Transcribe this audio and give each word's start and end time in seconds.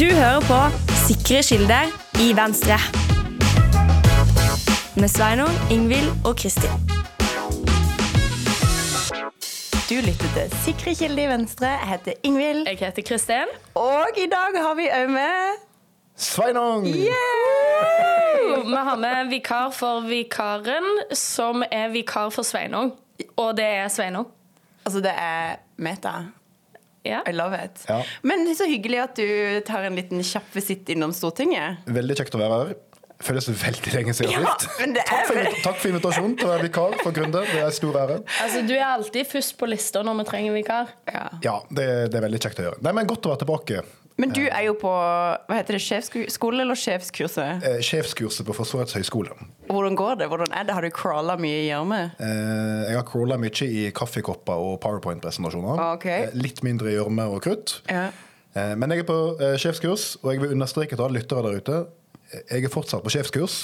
Du 0.00 0.04
hører 0.04 0.40
på 0.40 0.58
Sikre 1.06 1.42
kilder 1.42 1.90
i 2.24 2.30
Venstre. 2.36 2.76
Med 4.96 5.08
Sveinung, 5.08 5.50
Ingvild 5.70 6.08
og 6.24 6.36
Kristin. 6.36 6.70
Du 9.90 9.94
lytter 10.06 10.30
til 10.36 10.56
Sikre 10.64 10.94
kilder 10.94 11.22
i 11.24 11.28
Venstre. 11.28 11.66
Jeg 11.66 11.88
heter 11.92 12.12
Ingvild. 12.22 12.64
Jeg 12.66 12.78
heter 12.80 13.02
Kristin. 13.08 13.52
Og 13.74 14.06
i 14.16 14.24
dag 14.32 14.56
har 14.62 14.74
vi 14.80 14.88
òg 14.88 15.12
med 15.12 15.60
Sveinung! 16.16 16.88
Vi 16.88 17.06
har 18.72 18.96
med 18.96 19.28
vikar 19.28 19.70
for 19.70 20.00
vikaren, 20.00 20.90
som 21.12 21.62
er 21.70 21.92
vikar 21.92 22.32
for 22.32 22.42
Sveinung. 22.42 22.94
Og 23.36 23.56
det 23.56 23.68
er 23.84 23.88
Sveinung. 23.88 24.32
Altså, 24.86 25.00
det 25.00 25.12
er 25.12 25.56
Meta. 25.76 26.39
Ja. 27.06 27.22
I 27.26 27.32
love 27.32 27.56
it. 27.64 27.84
Ja. 27.88 28.02
Men 28.22 28.44
så 28.56 28.66
hyggelig 28.68 28.98
at 29.06 29.16
du 29.16 29.60
tar 29.66 29.86
en 29.88 29.96
liten 29.96 30.20
kjapp 30.26 30.50
visitt 30.56 30.88
innom 30.92 31.14
Stortinget. 31.16 31.86
Veldig 31.88 32.16
kjekt 32.20 32.36
å 32.36 32.40
være 32.42 32.58
her. 32.64 32.74
Føles 33.20 33.50
veldig 33.52 33.90
lenge 33.92 34.12
siden 34.16 34.32
Ja, 34.32 34.54
sist. 34.56 34.78
men 34.80 34.94
det 34.96 35.02
Takk 35.04 35.26
for, 35.28 35.48
takk 35.66 35.76
for 35.82 35.90
invitasjonen 35.90 36.38
til 36.40 36.46
å 36.48 36.52
være 36.54 36.64
vikar 36.70 36.94
for 37.02 37.12
Grunde. 37.12 37.42
Det 37.50 37.58
er 37.60 37.74
stor 37.76 37.98
ære. 38.00 38.14
Altså, 38.40 38.62
du 38.64 38.72
er 38.78 38.86
alltid 38.86 39.28
først 39.28 39.58
på 39.60 39.68
lista 39.68 40.00
når 40.06 40.22
vi 40.22 40.24
trenger 40.30 40.56
vikar. 40.56 40.94
Ja. 41.12 41.26
Ja, 41.44 41.56
det, 41.68 41.88
det 42.14 42.16
er 42.20 42.24
veldig 42.24 42.40
kjekt 42.40 42.62
å 42.62 42.68
gjøre. 42.70 42.80
Nei, 42.86 42.94
men 42.96 43.10
Godt 43.10 43.28
å 43.28 43.34
være 43.34 43.42
tilbake. 43.44 43.82
Men 44.20 44.32
du 44.36 44.42
er 44.44 44.64
jo 44.66 44.74
på 44.78 44.90
hva 44.90 45.56
heter 45.56 45.76
det, 45.76 45.82
sjefsskole 45.84 46.64
eller 46.64 46.78
sjefskurset? 46.78 47.64
Eh, 47.66 47.78
sjefskurset 47.84 48.44
på 48.46 48.56
Forsvarets 48.56 48.96
høgskole. 48.98 49.32
Hvordan 49.70 49.96
går 49.96 50.18
det? 50.20 50.28
Hvordan 50.32 50.52
er 50.52 50.66
det? 50.68 50.74
Har 50.76 50.84
du 50.84 50.90
crawla 50.94 51.38
mye 51.40 51.62
i 51.62 51.68
gjørme? 51.70 52.00
Eh, 52.20 52.90
jeg 52.90 52.98
har 52.98 53.06
crawla 53.08 53.38
mye 53.40 53.68
i 53.68 53.86
kaffekopper 53.96 54.66
og 54.66 54.76
powerpoint-presentasjoner. 54.84 55.80
Okay. 55.96 56.26
Eh, 56.28 56.36
litt 56.36 56.60
mindre 56.66 56.92
gjørme 56.92 57.30
og 57.32 57.40
krutt. 57.46 57.78
Ja. 57.88 58.10
Eh, 58.54 58.74
men 58.76 58.92
jeg 58.92 59.04
er 59.04 59.08
på 59.08 59.20
eh, 59.38 59.56
sjefskurs, 59.62 60.16
og 60.22 60.34
jeg 60.34 60.44
vil 60.44 60.56
understreke 60.56 60.98
til 60.98 61.06
alle 61.06 61.20
lyttere 61.22 61.46
der 61.46 61.62
ute 61.62 61.78
eh, 62.34 62.44
jeg 62.56 62.66
er 62.68 62.72
fortsatt 62.72 63.04
på 63.06 63.14
sjefskurs. 63.14 63.62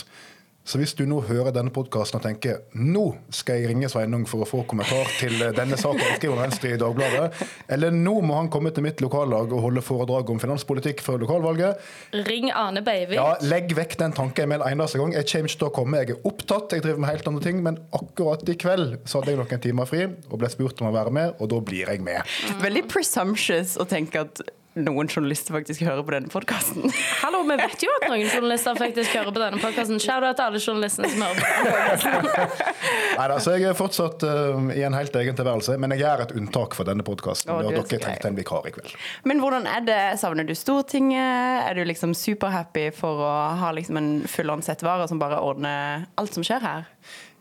Så 0.66 0.80
hvis 0.80 0.96
du 0.98 1.04
nå 1.06 1.20
hører 1.28 1.52
denne 1.54 1.70
podkasten 1.70 2.18
og 2.18 2.24
tenker 2.24 2.64
nå 2.74 3.04
skal 3.34 3.60
jeg 3.60 3.70
ringe 3.70 3.86
Sveinung 3.90 4.24
for 4.26 4.42
å 4.42 4.48
få 4.48 4.64
kommentar 4.66 5.06
til 5.20 5.36
eh, 5.38 5.52
denne 5.54 5.78
saken 5.78 6.02
jeg 6.02 6.16
skriver 6.18 6.34
om 6.34 6.42
Venstre 6.42 6.72
i 6.74 6.80
Dagbladet, 6.80 7.44
eller 7.76 7.94
nå 7.94 8.16
må 8.26 8.34
han 8.40 8.50
komme 8.50 8.72
til 8.74 8.82
mitt 8.82 8.98
lokallag 9.04 9.54
og 9.54 9.62
holde 9.62 9.84
foredrag 9.86 10.32
om 10.34 10.42
finanspolitikk 10.42 11.04
før 11.06 11.22
lokalvalget, 11.22 11.86
Ring 12.26 12.50
Ane 12.50 12.82
Beivik. 12.82 13.14
ja, 13.14 13.36
legg 13.46 13.70
vekk 13.78 13.94
den 14.02 14.16
tanken 14.16 14.50
med 14.50 14.58
en 14.64 14.66
eneste 14.72 14.98
gang. 14.98 15.14
Jeg 15.14 15.30
kommer 15.30 15.52
ikke 15.52 15.62
til 15.62 15.70
å 15.70 15.74
komme, 15.78 16.02
jeg 16.02 16.16
er 16.16 16.28
opptatt, 16.32 16.74
jeg 16.74 16.86
driver 16.88 17.04
med 17.04 17.12
helt 17.14 17.30
andre 17.30 17.46
ting, 17.46 17.62
men 17.62 17.80
akkurat 17.94 18.42
i 18.50 18.58
kveld 18.58 18.98
så 19.06 19.20
hadde 19.22 19.36
jeg 19.36 19.42
noen 19.44 19.64
timer 19.68 19.90
fri 19.94 20.04
og 20.08 20.38
ble 20.42 20.50
spurt 20.50 20.82
om 20.82 20.90
å 20.90 20.94
være 20.98 21.14
med, 21.14 21.38
og 21.38 21.54
da 21.54 21.62
blir 21.70 21.94
jeg 21.94 22.02
med. 22.02 22.36
Veldig 22.64 22.88
presumptuous 22.90 23.78
å 23.78 23.86
tenke 23.86 24.26
at 24.26 24.42
noen 24.76 25.08
journalister 25.08 25.54
faktisk 25.56 25.82
hører 25.86 26.04
på 26.04 26.12
denne 26.12 26.30
podkasten. 26.32 26.84
Hallo, 27.22 27.40
vi 27.48 27.56
vet 27.58 27.84
jo 27.84 27.92
at 27.96 28.06
noen 28.10 28.26
journalister 28.28 28.76
faktisk 28.78 29.14
hører 29.16 29.32
på 29.32 29.40
denne 29.40 29.60
podkasten. 29.62 30.00
Shout-out 30.02 30.36
til 30.36 30.44
alle 30.46 30.60
journalistene 30.60 31.10
som 31.12 31.24
hører 31.24 31.40
på 31.40 31.70
podcasten. 31.70 32.66
Neida, 33.16 33.38
så 33.40 33.54
jeg 33.56 33.70
er 33.70 33.78
fortsatt 33.78 34.26
uh, 34.28 34.68
i 34.76 34.82
en 34.86 34.96
helt 34.96 35.16
egen 35.22 35.38
tilværelse, 35.38 35.78
men 35.80 35.94
jeg 35.96 36.04
gjør 36.04 36.24
et 36.26 36.34
unntak 36.36 36.76
for 36.76 36.88
denne 36.88 37.06
podkasten. 37.06 37.54
Og 37.54 37.70
er 37.70 37.78
dere 37.78 38.00
trengte 38.04 38.30
en 38.30 38.36
vikar 38.38 38.68
i 38.68 38.74
kveld. 38.76 38.92
Men 39.28 39.40
hvordan 39.40 39.68
er 39.70 39.86
det? 39.86 40.02
Savner 40.20 40.46
du 40.48 40.52
Stortinget? 40.56 41.70
Er 41.70 41.78
du 41.78 41.86
liksom 41.88 42.12
superhappy 42.16 42.90
for 42.96 43.24
å 43.24 43.32
ha 43.62 43.72
liksom 43.76 44.00
en 44.02 44.10
fullansett 44.30 44.84
vare 44.84 45.08
som 45.08 45.22
bare 45.22 45.40
ordner 45.40 46.04
alt 46.20 46.36
som 46.36 46.44
skjer 46.46 46.64
her? 46.64 46.92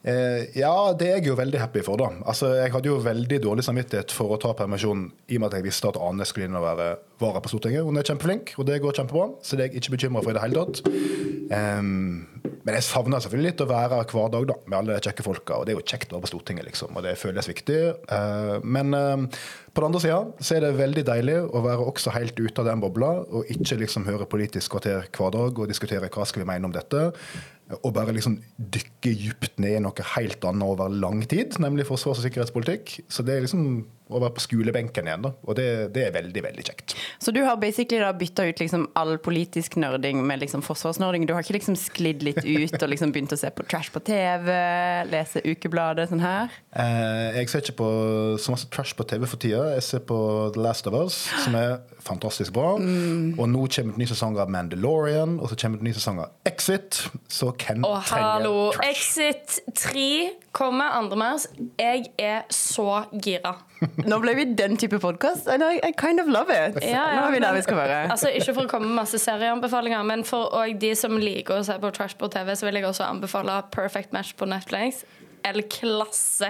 Eh, 0.05 0.51
ja, 0.59 0.71
det 0.93 1.07
er 1.07 1.15
jeg 1.17 1.31
jo 1.31 1.37
veldig 1.39 1.57
happy 1.57 1.81
for, 1.85 1.97
da. 1.97 2.11
Altså, 2.29 2.51
jeg 2.59 2.73
hadde 2.75 2.91
jo 2.91 2.99
veldig 3.01 3.39
dårlig 3.41 3.65
samvittighet 3.65 4.13
for 4.13 4.35
å 4.35 4.39
ta 4.41 4.51
permisjon 4.57 5.07
i 5.33 5.39
og 5.39 5.41
med 5.41 5.49
at 5.49 5.57
jeg 5.57 5.65
visste 5.65 5.89
at 5.89 5.97
Ane 5.97 6.27
skulle 6.29 6.45
inn 6.45 6.57
og 6.59 6.65
være 6.67 6.91
vara 7.21 7.41
på 7.41 7.49
Stortinget. 7.49 7.87
Hun 7.87 7.97
er 7.97 8.05
kjempeflink, 8.05 8.53
og 8.59 8.67
det 8.69 8.81
går 8.83 8.99
kjempebra, 8.99 9.31
så 9.41 9.57
det 9.57 9.65
er 9.65 9.71
jeg 9.71 9.81
ikke 9.81 9.95
bekymra 9.95 10.21
for 10.21 10.33
i 10.33 10.37
det 10.37 10.43
hele 10.45 10.61
tatt. 10.61 10.83
Ehm, 11.55 12.34
men 12.65 12.79
jeg 12.79 12.87
savner 12.87 13.21
selvfølgelig 13.21 13.51
litt 13.51 13.61
å 13.61 13.67
være 13.69 13.99
her 13.99 14.07
hver 14.09 14.31
dag 14.33 14.45
da, 14.49 14.55
med 14.65 14.77
alle 14.79 14.95
de 14.95 15.05
kjekke 15.05 15.25
folka. 15.25 15.59
Og 15.59 15.67
det 15.67 15.75
er 15.75 15.77
jo 15.77 15.85
kjekt 15.85 16.09
å 16.09 16.15
være 16.15 16.25
på 16.25 16.29
Stortinget, 16.31 16.65
liksom, 16.65 16.95
og 16.97 17.05
det 17.05 17.13
føles 17.21 17.49
viktig. 17.49 17.77
Eh, 18.17 18.53
men 18.65 18.97
eh, 18.97 19.43
på 19.69 19.83
den 19.83 19.89
andre 19.91 20.01
sida 20.01 20.17
så 20.39 20.55
er 20.55 20.65
det 20.65 20.71
veldig 20.79 21.03
deilig 21.05 21.35
å 21.45 21.61
være 21.61 21.85
også 21.91 22.15
helt 22.15 22.39
ute 22.41 22.63
av 22.63 22.71
den 22.71 22.81
bobla, 22.81 23.11
og 23.29 23.51
ikke 23.53 23.77
liksom 23.83 24.07
høre 24.09 24.25
Politisk 24.35 24.73
kvarter 24.73 25.05
hver 25.13 25.35
dag 25.35 25.61
og 25.61 25.69
diskutere 25.69 26.09
hva 26.09 26.25
skal 26.25 26.41
vi 26.41 26.49
mene 26.49 26.65
om 26.65 26.73
dette. 26.73 27.11
Og 27.83 27.91
bare 27.93 28.13
liksom 28.13 28.39
dykke 28.57 29.13
dypt 29.21 29.61
ned 29.61 29.77
i 29.77 29.83
noe 29.85 30.09
helt 30.15 30.49
annet 30.49 30.65
over 30.65 30.89
lang 30.89 31.21
tid, 31.29 31.53
nemlig 31.61 31.85
forsvars- 31.85 32.17
og 32.17 32.25
sikkerhetspolitikk. 32.25 32.97
Så 33.13 33.25
det 33.25 33.37
er 33.37 33.45
liksom 33.45 33.85
å 34.05 34.19
være 34.21 34.35
på 34.37 34.43
skolebenken 34.43 35.07
igjen, 35.09 35.23
da. 35.25 35.31
Og 35.47 35.57
det, 35.57 35.67
det 35.95 36.03
er 36.07 36.13
veldig, 36.13 36.43
veldig 36.45 36.65
kjekt. 36.67 36.95
Så 37.21 37.33
du 37.33 37.41
har 37.45 37.57
basically 37.61 38.01
da 38.03 38.11
bytta 38.15 38.45
ut 38.49 38.61
liksom 38.61 38.85
all 38.99 39.15
politisk 39.23 39.77
nerding 39.81 40.21
med 40.27 40.43
liksom 40.43 40.61
forsvarsnerding? 40.65 41.25
Du 41.25 41.33
har 41.33 41.45
ikke 41.45 41.57
liksom 41.57 41.77
sklidd 41.79 42.25
litt 42.25 42.43
ut 42.43 42.77
og 42.77 42.91
liksom 42.91 43.13
begynt 43.15 43.33
å 43.33 43.39
se 43.39 43.49
på 43.55 43.65
trash 43.65 43.89
på 43.93 44.03
TV, 44.05 44.51
lese 45.09 45.41
ukebladet 45.45 46.07
sånn 46.11 46.21
her? 46.23 46.53
Eh, 46.77 47.39
jeg 47.39 47.51
ser 47.51 47.65
ikke 47.65 47.77
på 47.81 47.89
så 48.41 48.53
masse 48.53 48.69
trash 48.73 48.93
på 48.97 49.07
TV 49.09 49.25
for 49.25 49.41
tida. 49.41 49.63
Jeg 49.75 49.87
ser 49.89 50.05
på 50.05 50.19
The 50.55 50.61
Last 50.61 50.89
of 50.91 50.97
Us, 50.99 51.19
som 51.43 51.57
er 51.57 51.79
fantastisk 52.05 52.53
bra. 52.55 52.75
Og 52.77 53.45
nå 53.49 53.65
kommer 53.73 53.95
det 53.95 54.03
ny 54.03 54.09
sesong 54.13 54.37
av 54.41 54.53
Mandalorian, 54.53 55.39
og 55.41 55.49
så 55.49 55.57
kommer 55.59 55.81
det 55.81 55.89
ny 55.89 55.95
sesong 55.97 56.21
av 56.27 56.35
Exit. 56.45 57.01
Så 57.31 57.49
hvem 57.57 57.85
Og 57.87 57.97
hallo, 58.11 58.69
trenger 58.69 58.79
trash? 58.79 58.93
Exit 58.95 59.59
3 59.81 60.09
kommer 60.55 61.09
2. 61.09 61.15
mars. 61.19 61.47
Jeg 61.79 62.05
er 62.17 62.45
så 62.53 63.03
gira. 63.23 63.55
Nå 64.07 64.19
ble 64.23 64.35
vi 64.37 64.45
den 64.55 64.77
type 64.79 64.99
podkast. 65.03 65.49
I, 65.51 65.57
I 65.83 65.91
kind 65.99 66.23
of 66.23 66.31
love 66.31 66.53
it. 66.53 66.79
Ja, 66.83 67.03
ja, 67.11 67.19
Nå 67.19 67.27
er 67.27 67.35
vi 67.35 67.43
der 67.43 67.57
vi 67.57 67.65
skal 67.65 67.81
være. 67.81 67.99
Altså, 68.13 68.31
ikke 68.31 68.55
for 68.55 68.67
å 68.67 68.71
komme 68.71 68.87
med 68.87 69.01
masse 69.01 69.19
serieanbefalinger, 69.21 70.07
men 70.07 70.23
for 70.27 70.55
de 70.79 70.93
som 70.95 71.17
liker 71.19 71.59
å 71.59 71.67
se 71.67 71.75
på 71.81 71.91
trash 71.95 72.15
på 72.19 72.31
TV, 72.31 72.55
så 72.55 72.69
vil 72.69 72.79
jeg 72.79 72.87
også 72.87 73.09
anbefale 73.09 73.59
Perfect 73.75 74.15
Match 74.15 74.33
på 74.39 74.47
Netflix. 74.49 75.03
Eller 75.45 75.67
klasse. 75.69 76.49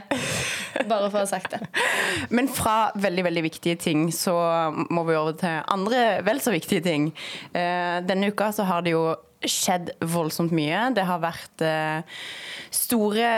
Bare 0.87 1.09
for 1.09 1.19
å 1.19 1.23
ha 1.25 1.27
sagt 1.27 1.51
det. 1.51 1.65
Men 2.31 2.47
fra 2.47 2.93
veldig 2.95 3.25
veldig 3.25 3.43
viktige 3.49 3.79
ting 3.81 4.07
så 4.15 4.35
må 4.71 5.03
vi 5.09 5.17
over 5.17 5.35
til 5.41 5.65
andre 5.73 6.21
vel 6.23 6.39
så 6.43 6.53
viktige 6.55 6.85
ting. 6.85 7.09
Eh, 7.51 7.97
denne 8.07 8.31
uka 8.31 8.53
så 8.55 8.69
har 8.69 8.85
det 8.85 8.93
jo 8.95 9.09
skjedd 9.43 9.91
voldsomt 10.05 10.53
mye. 10.55 10.89
Det 10.95 11.03
har 11.05 11.21
vært 11.23 11.63
eh, 11.65 12.21
store 12.73 13.29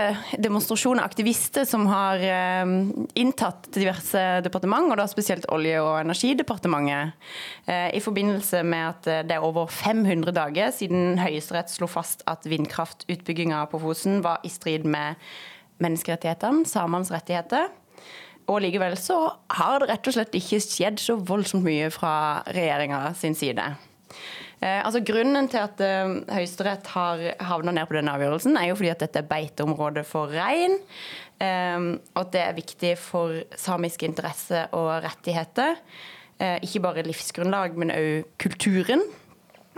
demonstrasjoner, 0.41 1.03
aktivister 1.05 1.65
som 1.67 1.87
har 1.89 2.21
eh, 2.23 2.63
inntatt 3.19 3.69
diverse 3.75 4.23
departement, 4.45 4.91
og 4.91 5.01
da 5.01 5.07
spesielt 5.09 5.47
Olje- 5.53 5.81
og 5.83 6.01
energidepartementet, 6.03 7.17
eh, 7.67 7.89
i 7.97 8.03
forbindelse 8.03 8.63
med 8.67 8.85
at 8.91 9.11
eh, 9.11 9.25
det 9.27 9.37
er 9.37 9.47
over 9.47 9.71
500 9.71 10.35
dager 10.35 10.71
siden 10.75 11.19
Høyesterett 11.21 11.73
slo 11.73 11.89
fast 11.91 12.23
at 12.29 12.47
vindkraftutbygginga 12.49 13.65
på 13.71 13.81
Fosen 13.83 14.21
var 14.25 14.43
i 14.47 14.53
strid 14.53 14.87
med 14.87 15.19
menneskerettighetene, 15.83 16.65
samenes 16.67 17.11
rettigheter. 17.13 17.69
Og 18.47 18.61
likevel 18.63 18.95
så 18.99 19.17
har 19.57 19.81
det 19.81 19.89
rett 19.91 20.07
og 20.07 20.15
slett 20.15 20.35
ikke 20.39 20.61
skjedd 20.63 21.01
så 21.03 21.17
voldsomt 21.19 21.65
mye 21.67 21.89
fra 21.91 22.45
regjeringa 22.55 23.01
sin 23.19 23.35
side. 23.35 23.65
Eh, 24.57 24.81
altså 24.81 25.03
Grunnen 25.05 25.49
til 25.51 25.61
at 25.61 25.81
eh, 25.85 26.15
Høyesterett 26.33 26.89
har 26.95 27.21
havna 27.45 27.75
ned 27.75 27.85
på 27.89 27.97
denne 27.97 28.15
avgjørelsen, 28.17 28.57
er 28.57 28.71
jo 28.71 28.77
fordi 28.79 28.89
at 28.89 29.03
dette 29.05 29.21
er 29.21 29.29
beiteområde 29.29 30.03
for 30.07 30.33
rein. 30.33 30.79
Eh, 31.37 31.89
og 32.15 32.21
at 32.23 32.33
det 32.33 32.43
er 32.43 32.57
viktig 32.57 32.93
for 33.01 33.37
samiske 33.59 34.09
interesser 34.09 34.71
og 34.77 34.95
rettigheter. 35.05 35.77
Ikke 36.37 36.83
bare 36.83 37.01
livsgrunnlag, 37.01 37.73
men 37.81 37.89
òg 37.89 38.27
kulturen. 38.37 39.01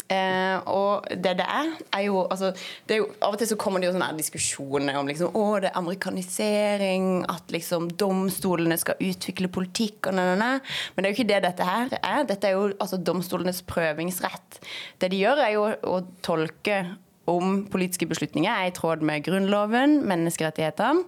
Eh, 0.09 0.57
og 0.69 1.05
det 1.09 1.35
det 1.39 1.45
er, 1.45 1.67
er 1.93 2.03
jo, 2.07 2.23
altså, 2.33 2.49
det 2.89 2.95
er 2.95 3.01
jo 3.03 3.09
Av 3.21 3.35
og 3.35 3.37
til 3.37 3.51
så 3.51 3.57
kommer 3.61 3.81
det 3.81 3.89
jo 3.89 3.93
sånne 3.93 4.07
diskusjoner 4.17 4.97
om 4.97 5.09
liksom, 5.09 5.35
å, 5.37 5.43
det 5.61 5.69
er 5.69 5.77
amerikanisering, 5.77 7.09
at 7.29 7.53
liksom 7.53 7.91
domstolene 7.99 8.77
skal 8.81 8.97
utvikle 9.05 9.51
politikk 9.53 10.09
og 10.09 10.17
nei, 10.17 10.31
nei. 10.39 10.55
Men 10.95 11.05
det 11.05 11.09
er 11.09 11.13
jo 11.13 11.19
ikke 11.19 11.29
det 11.29 11.43
dette 11.45 11.67
her 11.69 11.93
er. 11.99 12.25
Dette 12.29 12.49
er 12.49 12.57
jo 12.57 12.65
altså 12.71 12.97
domstolenes 12.97 13.61
prøvingsrett. 13.69 14.59
Det 14.99 15.11
de 15.13 15.21
gjør, 15.21 15.43
er 15.45 15.53
jo 15.55 15.69
å 15.69 16.01
tolke 16.25 16.81
om 17.29 17.63
politiske 17.71 18.07
beslutninger 18.09 18.49
er 18.51 18.69
i 18.69 18.75
tråd 18.75 19.03
med 19.05 19.23
Grunnloven, 19.25 19.99
menneskerettighetene. 20.07 21.05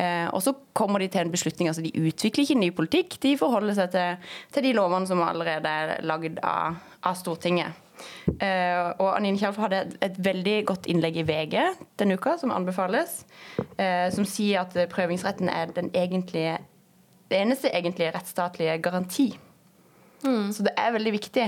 Eh, 0.00 0.26
og 0.34 0.42
så 0.44 0.54
kommer 0.76 1.02
de 1.02 1.08
til 1.08 1.24
en 1.24 1.32
beslutning. 1.32 1.68
altså 1.70 1.84
De 1.84 1.92
utvikler 1.94 2.44
ikke 2.44 2.58
ny 2.60 2.70
politikk, 2.76 3.18
de 3.22 3.36
forholder 3.40 3.78
seg 3.78 3.92
til, 3.94 4.32
til 4.54 4.66
de 4.68 4.74
lovene 4.76 5.08
som 5.08 5.22
allerede 5.24 5.70
er 5.70 5.94
lagd 6.06 6.40
av, 6.42 6.80
av 7.06 7.18
Stortinget. 7.20 7.86
Eh, 8.40 8.80
og 8.96 9.10
Anine 9.12 9.38
Kjalf 9.40 9.60
hadde 9.60 9.82
et, 9.84 9.98
et 10.08 10.18
veldig 10.24 10.56
godt 10.70 10.88
innlegg 10.88 11.20
i 11.20 11.26
VG 11.28 11.58
denne 12.00 12.16
uka, 12.16 12.38
som 12.40 12.54
anbefales, 12.54 13.22
eh, 13.76 14.08
som 14.14 14.24
sier 14.28 14.64
at 14.64 14.76
prøvingsretten 14.92 15.52
er 15.52 15.74
den 15.76 15.92
egentlige, 15.92 16.58
det 17.30 17.42
eneste 17.44 17.72
egentlige 17.76 18.14
rettsstatlige 18.16 18.80
garanti. 18.82 19.30
Så 20.20 20.64
det 20.66 20.74
er 20.76 20.90
veldig 20.92 21.12
viktig. 21.14 21.44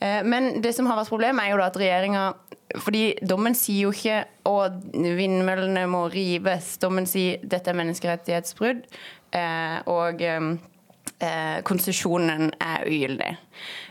Eh, 0.00 0.22
Men 0.24 0.60
det 0.62 0.74
som 0.74 0.86
har 0.86 0.96
vært 0.96 1.08
problemet, 1.12 1.44
er 1.44 1.54
jo 1.56 1.62
at 1.62 1.76
regjeringa 1.76 2.34
Fordi 2.78 3.16
dommen 3.26 3.54
sier 3.58 3.88
jo 3.88 3.90
ikke 3.90 4.24
at 4.46 4.72
vindmøllene 4.94 5.88
må 5.90 6.04
rives. 6.12 6.76
Dommen 6.78 7.06
sier 7.06 7.40
dette 7.42 7.68
er 7.72 7.74
menneskerettighetsbrudd. 7.74 8.84
eh, 9.32 9.78
Og 9.90 10.22
eh, 10.22 11.60
konsesjonen 11.66 12.52
er 12.60 12.84
ugyldig. 12.86 13.36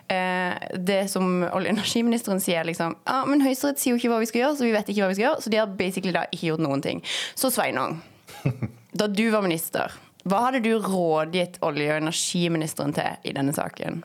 Eh, 0.10 0.56
det 0.80 1.10
som 1.12 1.44
olje- 1.44 1.52
og 1.52 1.66
energiministeren 1.76 2.40
sier, 2.42 2.64
liksom 2.66 2.96
ja, 3.06 3.26
men 3.26 3.42
Høyesterett 3.42 3.78
sier 3.80 3.94
jo 3.94 4.00
ikke 4.00 4.10
hva 4.14 4.20
vi 4.24 4.26
skal 4.32 4.42
gjøre, 4.42 4.56
så 4.58 4.64
vi 4.66 4.72
vet 4.74 4.88
ikke 4.90 5.04
hva 5.04 5.10
vi 5.12 5.18
skal 5.20 5.26
gjøre. 5.28 5.42
Så 5.44 5.50
de 5.54 5.58
har 5.60 5.68
basically 5.68 6.14
da 6.16 6.24
ikke 6.32 6.48
gjort 6.50 6.64
noen 6.64 6.82
ting. 6.82 7.04
Så 7.36 7.52
Sveinung, 7.54 8.00
da 9.00 9.08
du 9.08 9.26
var 9.30 9.44
minister, 9.46 9.92
hva 10.26 10.46
hadde 10.48 10.64
du 10.64 10.72
rådgitt 10.80 11.60
olje- 11.62 11.92
og 11.94 12.02
energiministeren 12.02 12.94
til 12.96 13.12
i 13.30 13.36
denne 13.36 13.54
saken? 13.54 14.02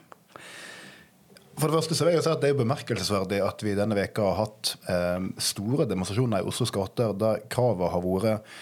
For 1.54 1.70
det 1.70 1.78
første 1.78 1.96
så 1.96 2.06
vil 2.06 2.16
jeg 2.16 2.24
si 2.24 2.30
at 2.32 2.40
Det 2.42 2.48
er 2.48 2.54
jo 2.54 2.62
bemerkelsesverdig 2.64 3.38
at 3.44 3.62
vi 3.62 3.76
denne 3.78 3.96
veka 3.98 4.24
har 4.26 4.40
hatt 4.42 4.72
eh, 4.90 5.28
store 5.38 5.86
demonstrasjoner 5.90 6.42
i 6.42 6.48
Oslos 6.50 6.72
gater 6.74 7.14
der 7.18 7.44
kravet 7.52 7.92
har 7.94 8.02
vært 8.04 8.56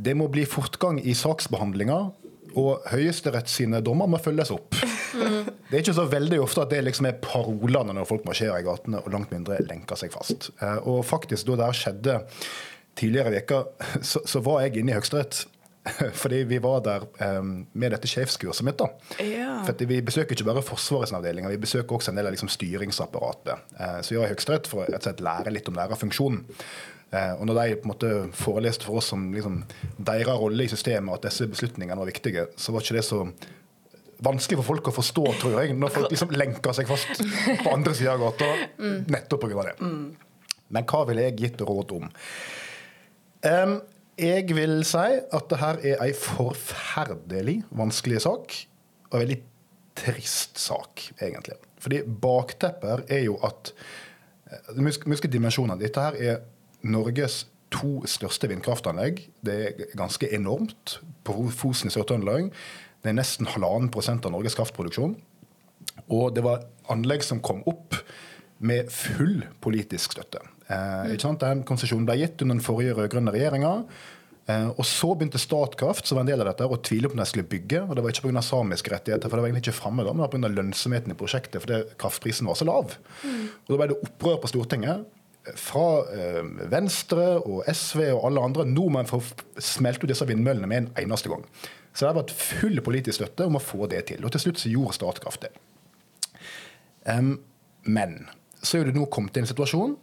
det 0.00 0.14
må 0.16 0.30
bli 0.32 0.46
fortgang 0.48 1.00
i 1.02 1.12
saksbehandlinga, 1.16 1.98
og 2.58 2.86
Høyesterett 2.90 3.50
sine 3.52 3.82
dommer 3.84 4.08
må 4.10 4.18
følges 4.22 4.52
opp. 4.54 4.74
Mm. 5.10 5.50
Det 5.68 5.76
er 5.76 5.82
ikke 5.82 5.96
så 5.98 6.06
veldig 6.10 6.40
ofte 6.42 6.64
at 6.64 6.72
det 6.72 6.80
liksom 6.86 7.08
er 7.10 7.20
parolene 7.22 7.94
når 7.94 8.08
folk 8.08 8.24
marsjerer 8.26 8.62
i 8.62 8.66
gatene, 8.66 9.02
og 9.02 9.12
langt 9.14 9.32
mindre 9.34 9.60
lenker 9.68 10.00
seg 10.00 10.14
fast. 10.14 10.50
Eh, 10.58 10.78
og 10.88 11.04
faktisk, 11.06 11.50
da 11.50 11.60
det 11.60 11.70
skjedde 11.78 12.16
tidligere 12.98 13.32
i 13.32 13.36
veka, 13.38 13.62
så, 14.12 14.24
så 14.26 14.42
var 14.46 14.64
jeg 14.64 14.80
inne 14.80 14.94
i 14.94 14.98
Høyesterett. 14.98 15.44
Fordi 16.22 16.42
vi 16.44 16.58
var 16.58 16.82
der 16.84 17.06
um, 17.38 17.66
med 17.72 17.94
dette 17.94 18.08
sjefskurset 18.10 18.66
mitt. 18.66 18.78
da. 18.80 18.90
Ja. 19.24 19.60
For 19.66 19.86
Vi 19.88 20.00
besøker 20.04 20.36
ikke 20.36 20.48
bare 20.50 20.64
Forsvarets 20.64 21.14
avdelinger, 21.16 21.50
vi 21.50 21.62
besøker 21.62 21.96
også 21.96 22.12
en 22.12 22.20
del 22.20 22.28
av 22.28 22.36
liksom, 22.36 22.52
styringsapparatet. 22.52 23.66
Uh, 23.80 23.98
så 24.00 24.14
vi 24.14 24.20
var 24.20 24.28
i 24.28 24.34
Høyesterett 24.34 24.70
for 24.70 24.84
å 24.84 25.14
lære 25.24 25.54
litt 25.54 25.70
om 25.70 25.78
lærerfunksjonen. 25.78 26.44
Uh, 27.10 27.32
og 27.40 27.46
når 27.48 27.56
de 27.58 27.78
på 27.80 27.88
en 27.88 27.90
måte 27.90 28.10
foreleste 28.38 28.86
for 28.86 29.00
oss 29.00 29.10
om 29.16 29.32
liksom, 29.34 29.62
deres 29.98 30.28
rolle 30.30 30.66
i 30.66 30.70
systemet, 30.70 31.16
at 31.16 31.30
disse 31.30 31.48
beslutningene 31.50 31.98
var 31.98 32.12
viktige, 32.12 32.46
så 32.60 32.76
var 32.76 32.84
ikke 32.84 33.00
det 33.00 33.06
så 33.08 33.24
vanskelig 34.24 34.60
for 34.60 34.74
folk 34.74 34.90
å 34.90 34.94
forstå, 34.94 35.26
tror 35.40 35.58
jeg, 35.62 35.76
når 35.80 35.94
folk 35.94 36.12
liksom 36.12 36.34
lenker 36.36 36.76
seg 36.76 36.88
fast 36.90 37.22
på 37.64 37.72
andre 37.72 37.94
sida 37.96 38.14
av 38.14 38.26
gata 38.26 38.50
mm. 38.76 38.98
nettopp 39.10 39.46
pga. 39.46 39.70
det. 39.70 39.76
Mm. 39.80 40.50
Men 40.76 40.86
hva 40.92 41.06
ville 41.08 41.24
jeg 41.24 41.38
gitt 41.40 41.64
råd 41.66 41.96
om? 41.96 42.10
Um, 43.40 43.78
jeg 44.20 44.56
vil 44.56 44.82
si 44.88 45.06
at 45.20 45.48
det 45.50 45.58
her 45.60 45.80
er 45.92 46.04
ei 46.04 46.12
forferdelig 46.16 47.60
vanskelig 47.76 48.22
sak, 48.26 48.54
og 49.10 49.16
en 49.16 49.24
veldig 49.24 49.40
trist 49.98 50.60
sak, 50.60 51.02
egentlig. 51.20 51.56
Fordi 51.80 52.02
bakteppet 52.04 53.10
er 53.10 53.24
jo 53.26 53.38
at 53.46 53.74
Husk 54.74 55.06
eh, 55.06 55.30
dimensjonene. 55.30 55.78
Dette 55.78 56.02
her 56.02 56.16
er 56.18 56.38
Norges 56.82 57.44
to 57.70 58.00
største 58.10 58.48
vindkraftanlegg. 58.50 59.22
Det 59.46 59.54
er 59.54 59.90
ganske 59.94 60.26
enormt 60.34 60.98
på 61.26 61.36
Fosen 61.54 61.90
i 61.90 61.94
Sør-Trøndelag. 61.94 62.50
Det 63.00 63.12
er 63.12 63.16
nesten 63.16 63.48
halvannen 63.48 63.92
prosent 63.94 64.26
av 64.26 64.34
Norges 64.34 64.58
kraftproduksjon. 64.58 65.14
Og 66.10 66.34
det 66.34 66.42
var 66.44 66.66
anlegg 66.90 67.22
som 67.24 67.42
kom 67.44 67.62
opp 67.70 67.94
med 68.58 68.90
full 68.92 69.44
politisk 69.62 70.16
støtte. 70.16 70.42
Eh, 70.70 71.12
ikke 71.14 71.26
sant? 71.26 71.42
Den 71.42 71.64
konsesjonen 71.66 72.06
ble 72.08 72.20
gitt 72.20 72.40
under 72.44 72.56
den 72.56 72.64
forrige 72.64 72.94
rød-grønne 72.98 73.34
regjeringa. 73.34 73.72
Eh, 74.50 74.68
og 74.70 74.84
Så 74.86 75.12
begynte 75.14 75.38
Statkraft 75.38 76.06
som 76.06 76.16
var 76.16 76.24
en 76.24 76.32
del 76.32 76.42
av 76.42 76.50
dette, 76.52 76.66
å 76.66 76.80
tvile 76.80 77.08
på 77.08 77.16
om 77.18 77.22
de 77.22 77.28
skulle 77.28 77.48
bygge. 77.48 77.82
og 77.88 77.96
Det 77.96 78.02
var 78.04 78.10
ikke 78.10 78.30
pga. 78.30 78.42
samiske 78.42 78.90
rettigheter, 78.90 79.28
for 79.28 79.36
det 79.36 79.42
var 79.42 79.48
egentlig 79.50 79.66
ikke 79.68 79.82
fremme 79.82 80.04
da, 80.04 80.12
men 80.12 80.22
det 80.22 80.28
var 80.30 80.34
pga. 80.38 80.54
lønnsomheten 80.54 81.10
i 81.10 81.18
prosjektet, 81.18 81.60
fordi 81.62 81.84
kraftprisen 81.98 82.46
var 82.46 82.54
så 82.54 82.64
lav. 82.66 82.96
Mm. 83.24 83.48
Og 83.66 83.68
Da 83.68 83.76
ble 83.76 83.88
det 83.88 84.02
opprør 84.02 84.40
på 84.40 84.48
Stortinget 84.48 85.06
fra 85.56 86.04
eh, 86.12 86.44
Venstre 86.70 87.40
og 87.40 87.64
SV 87.66 88.12
og 88.12 88.26
alle 88.28 88.40
andre. 88.40 88.64
Nå 88.64 88.88
må 88.88 89.00
en 89.00 89.06
få 89.06 89.22
smelt 89.58 90.02
ut 90.02 90.08
disse 90.08 90.26
vindmøllene 90.26 90.66
med 90.66 90.76
en 90.76 90.90
eneste 91.04 91.28
gang. 91.28 91.44
Så 91.92 92.04
det 92.04 92.12
har 92.12 92.22
vært 92.22 92.36
full 92.36 92.80
politisk 92.80 93.18
støtte 93.18 93.46
om 93.46 93.56
å 93.56 93.62
få 93.62 93.88
det 93.90 94.04
til. 94.12 94.22
Og 94.24 94.30
til 94.30 94.40
slutt 94.40 94.60
så 94.62 94.70
gjorde 94.70 94.94
Statkraft 94.94 95.42
det. 95.42 95.50
Um, 97.08 97.40
men 97.82 98.28
så 98.62 98.78
er 98.78 98.84
det 98.84 98.94
nå 98.94 99.06
kommet 99.08 99.32
til 99.32 99.42
en 99.42 99.48
situasjon 99.48 99.96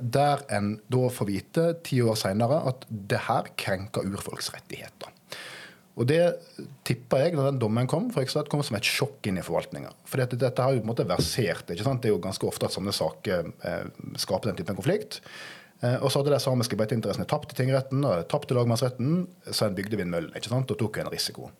der 0.00 0.40
en 0.56 0.72
da 0.90 1.08
får 1.12 1.28
vite 1.28 1.64
ti 1.86 2.00
år 2.02 2.16
seinere 2.18 2.62
at 2.70 2.86
det 2.90 3.20
her 3.28 3.50
krenker 3.60 4.06
urfolks 4.08 4.50
rettigheter. 4.54 5.12
Og 6.00 6.06
Det 6.08 6.22
tipper 6.88 7.24
jeg, 7.26 7.36
da 7.36 7.50
den 7.50 7.60
dommen 7.60 7.88
kom, 7.90 8.08
for 8.14 8.24
det 8.24 8.48
kom 8.48 8.62
som 8.64 8.78
et 8.78 8.88
sjokk 8.88 9.26
inn 9.28 9.40
i 9.40 9.44
forvaltninga. 9.44 9.90
For 10.08 10.22
dette, 10.22 10.38
dette, 10.40 10.64
har 10.64 10.72
jo 10.72 10.80
på 10.80 10.86
en 10.86 10.92
måte 10.94 11.08
versert. 11.08 11.68
ikke 11.68 11.84
sant? 11.84 12.00
Det 12.00 12.08
er 12.08 12.14
jo 12.14 12.22
ganske 12.24 12.46
ofte 12.48 12.70
at 12.70 12.76
sånne 12.76 12.94
saker 12.96 13.50
eh, 13.68 13.90
skaper 14.22 14.48
den 14.48 14.60
typen 14.62 14.78
konflikt. 14.78 15.20
Eh, 15.82 15.98
og 15.98 16.08
så 16.08 16.22
hadde 16.22 16.32
de 16.32 16.40
samiske 16.40 16.78
beiteinteressene 16.80 17.28
tapt 17.28 17.52
i 17.52 17.58
tingretten 17.60 18.04
og 18.06 18.24
tapt 18.32 18.52
i 18.52 18.56
lagmannsretten, 18.56 19.22
så 19.50 19.68
en 19.68 19.76
bygde 19.76 20.00
vindmøllen 20.00 20.36
ikke 20.36 20.52
sant? 20.52 20.72
og 20.72 20.80
tok 20.80 21.02
en 21.02 21.12
risiko. 21.12 21.50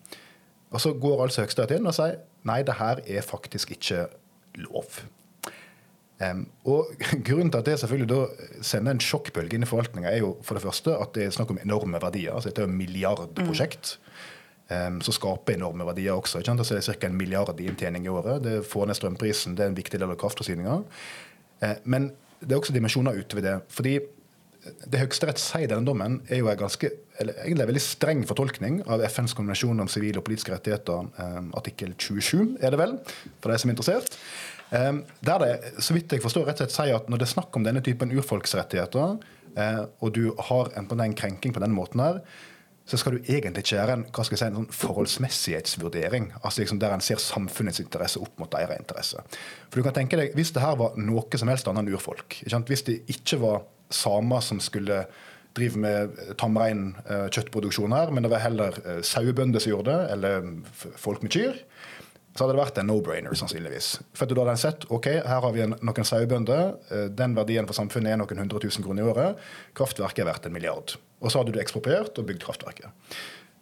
Og 0.71 0.81
Så 0.81 0.95
går 0.97 1.25
altså 1.25 1.43
Høyesterett 1.43 1.75
inn 1.77 1.89
og 1.89 1.97
sier 1.97 2.21
nei, 2.47 2.61
det 2.65 2.79
her 2.79 3.01
er 3.03 3.25
faktisk 3.27 3.75
ikke 3.75 4.07
lov. 4.63 5.03
Um, 6.21 6.43
og 6.69 6.91
Grunnen 7.27 7.49
til 7.49 7.61
at 7.61 7.65
det 7.65 7.79
selvfølgelig 7.81 8.09
da 8.11 8.19
sender 8.65 8.93
en 8.93 9.01
sjokkbølge 9.01 9.57
inn 9.57 9.65
i 9.65 9.69
forvaltninga, 9.69 10.11
er 10.11 10.21
jo 10.21 10.35
for 10.45 10.57
det 10.57 10.63
første 10.65 10.93
at 10.93 11.15
det 11.17 11.25
er 11.25 11.33
snakk 11.33 11.53
om 11.53 11.61
enorme 11.63 12.01
verdier. 12.03 12.35
altså 12.35 12.51
Dette 12.51 12.61
er 12.61 12.69
jo 12.69 12.77
milliardprosjekt 12.77 13.95
mm. 13.97 14.75
um, 14.75 15.01
som 15.01 15.17
skaper 15.17 15.57
enorme 15.57 15.87
verdier 15.87 16.13
også. 16.13 16.39
ikke 16.39 16.51
sant? 16.51 16.61
Altså 16.61 16.77
det 16.77 16.85
er 16.85 16.99
ca. 17.01 17.09
en 17.09 17.17
milliard 17.17 17.59
i 17.59 17.69
inntjening 17.71 18.05
i 18.05 18.13
året. 18.13 18.43
Det 18.45 18.61
får 18.69 18.87
ned 18.87 18.99
strømprisen, 18.99 19.57
det 19.57 19.65
er 19.65 19.73
en 19.73 19.77
viktig 19.81 19.99
del 19.99 20.13
av 20.13 20.19
kraftforsyninga. 20.21 20.79
Uh, 21.65 21.75
men 21.83 22.11
det 22.41 22.53
er 22.53 22.61
også 22.61 22.73
dimensjoner 22.73 23.17
utover 23.17 23.47
det. 23.47 23.59
fordi 23.69 23.99
det 24.61 24.99
Høyesterett 25.01 25.39
sier 25.41 25.65
i 25.65 25.69
denne 25.69 25.87
dommen, 25.87 26.19
er 26.29 26.37
jo 26.37 26.49
en 26.51 26.57
ganske, 26.59 26.89
eller 27.17 27.37
egentlig 27.41 27.63
en 27.63 27.69
veldig 27.71 27.81
streng 27.81 28.19
fortolkning 28.29 28.75
av 28.85 29.01
FNs 29.09 29.33
konvensjon 29.33 29.81
om 29.81 29.89
sivile 29.89 30.21
og 30.21 30.27
politiske 30.27 30.53
rettigheter, 30.53 31.07
artikkel 31.57 31.95
27, 31.97 32.59
er 32.61 32.73
det 32.73 32.77
vel, 32.77 32.93
for 33.41 33.49
de 33.49 33.57
som 33.57 33.71
er 33.71 33.73
interessert. 33.73 34.19
Ehm, 34.71 35.03
der 35.25 35.43
det, 35.43 35.51
så 35.83 35.95
vidt 35.95 36.13
jeg 36.13 36.23
forstår, 36.23 36.47
rett 36.47 36.61
og 36.61 36.69
slett 36.69 36.77
sier 36.77 36.95
at 36.95 37.09
når 37.11 37.21
det 37.21 37.27
er 37.27 37.33
snakk 37.33 37.57
om 37.57 37.65
denne 37.67 37.83
typen 37.83 38.13
urfolksrettigheter, 38.15 39.17
eh, 39.59 39.83
og 39.99 40.13
du 40.15 40.31
har 40.51 40.71
en, 40.79 40.87
en 40.87 41.17
krenking 41.17 41.55
på 41.55 41.63
den 41.63 41.75
måten 41.75 42.03
her, 42.03 42.21
så 42.91 42.97
skal 42.97 43.15
du 43.15 43.27
egentlig 43.29 43.63
ikke 43.63 43.75
gjøre 43.75 43.95
en, 43.95 44.05
hva 44.09 44.23
skal 44.25 44.35
jeg 44.35 44.41
si, 44.41 44.47
en 44.49 44.57
sånn 44.59 44.73
forholdsmessighetsvurdering. 44.75 46.31
altså 46.41 46.63
liksom 46.63 46.79
Der 46.81 46.95
en 46.95 47.03
ser 47.03 47.21
samfunnets 47.21 47.79
interesse 47.79 48.19
opp 48.19 48.39
mot 48.41 48.51
deres 48.51 48.79
interesse. 48.79 49.21
For 49.69 49.79
du 49.79 49.85
kan 49.85 49.95
tenke 49.95 50.17
deg, 50.19 50.33
Hvis 50.35 50.51
det 50.51 50.63
her 50.63 50.75
var 50.79 50.97
noe 50.97 51.37
som 51.37 51.51
helst 51.51 51.67
annet 51.67 51.85
enn 51.85 51.93
urfolk, 51.93 52.41
hvis 52.41 52.87
det 52.87 53.03
ikke 53.07 53.39
var 53.39 53.61
samer 53.91 54.41
som 54.41 54.59
skulle 54.59 55.05
drive 55.55 55.77
med 55.77 56.15
eh, 56.31 57.27
kjøttproduksjon 57.27 57.91
her, 57.91 58.11
men 58.11 58.23
det 58.23 58.31
var 58.31 58.43
heller 58.43 58.77
eh, 58.85 59.01
sauebønder 59.03 59.59
som 59.59 59.73
gjorde 59.73 59.91
det, 59.91 60.11
eller 60.15 60.95
folk 60.95 61.23
med 61.23 61.35
kyr, 61.35 61.59
så 62.31 62.45
hadde 62.45 62.55
det 62.55 62.61
vært 62.61 62.79
en 62.79 62.87
no-brainer, 62.87 63.35
sannsynligvis. 63.35 63.89
For 64.15 64.29
da 64.29 64.45
hadde 64.45 64.55
sett 64.61 64.85
ok, 64.93 65.09
her 65.27 65.43
har 65.43 65.51
vi 65.55 65.65
en, 65.65 65.75
noen 65.83 66.07
sauebønder, 66.07 66.73
eh, 66.91 67.05
den 67.11 67.35
verdien 67.35 67.67
for 67.67 67.77
samfunnet 67.77 68.13
er 68.13 68.21
noen 68.21 68.43
hundre 68.45 68.61
tusen 68.63 68.85
kroner 68.85 69.03
i 69.03 69.11
året, 69.11 69.45
kraftverket 69.77 70.23
er 70.23 70.29
verdt 70.31 70.47
en 70.47 70.55
milliard. 70.55 70.95
Og 71.19 71.31
så 71.31 71.41
hadde 71.41 71.53
du 71.55 71.59
ekspropriert 71.61 72.17
og 72.17 72.29
bygd 72.29 72.45
kraftverket. 72.45 72.91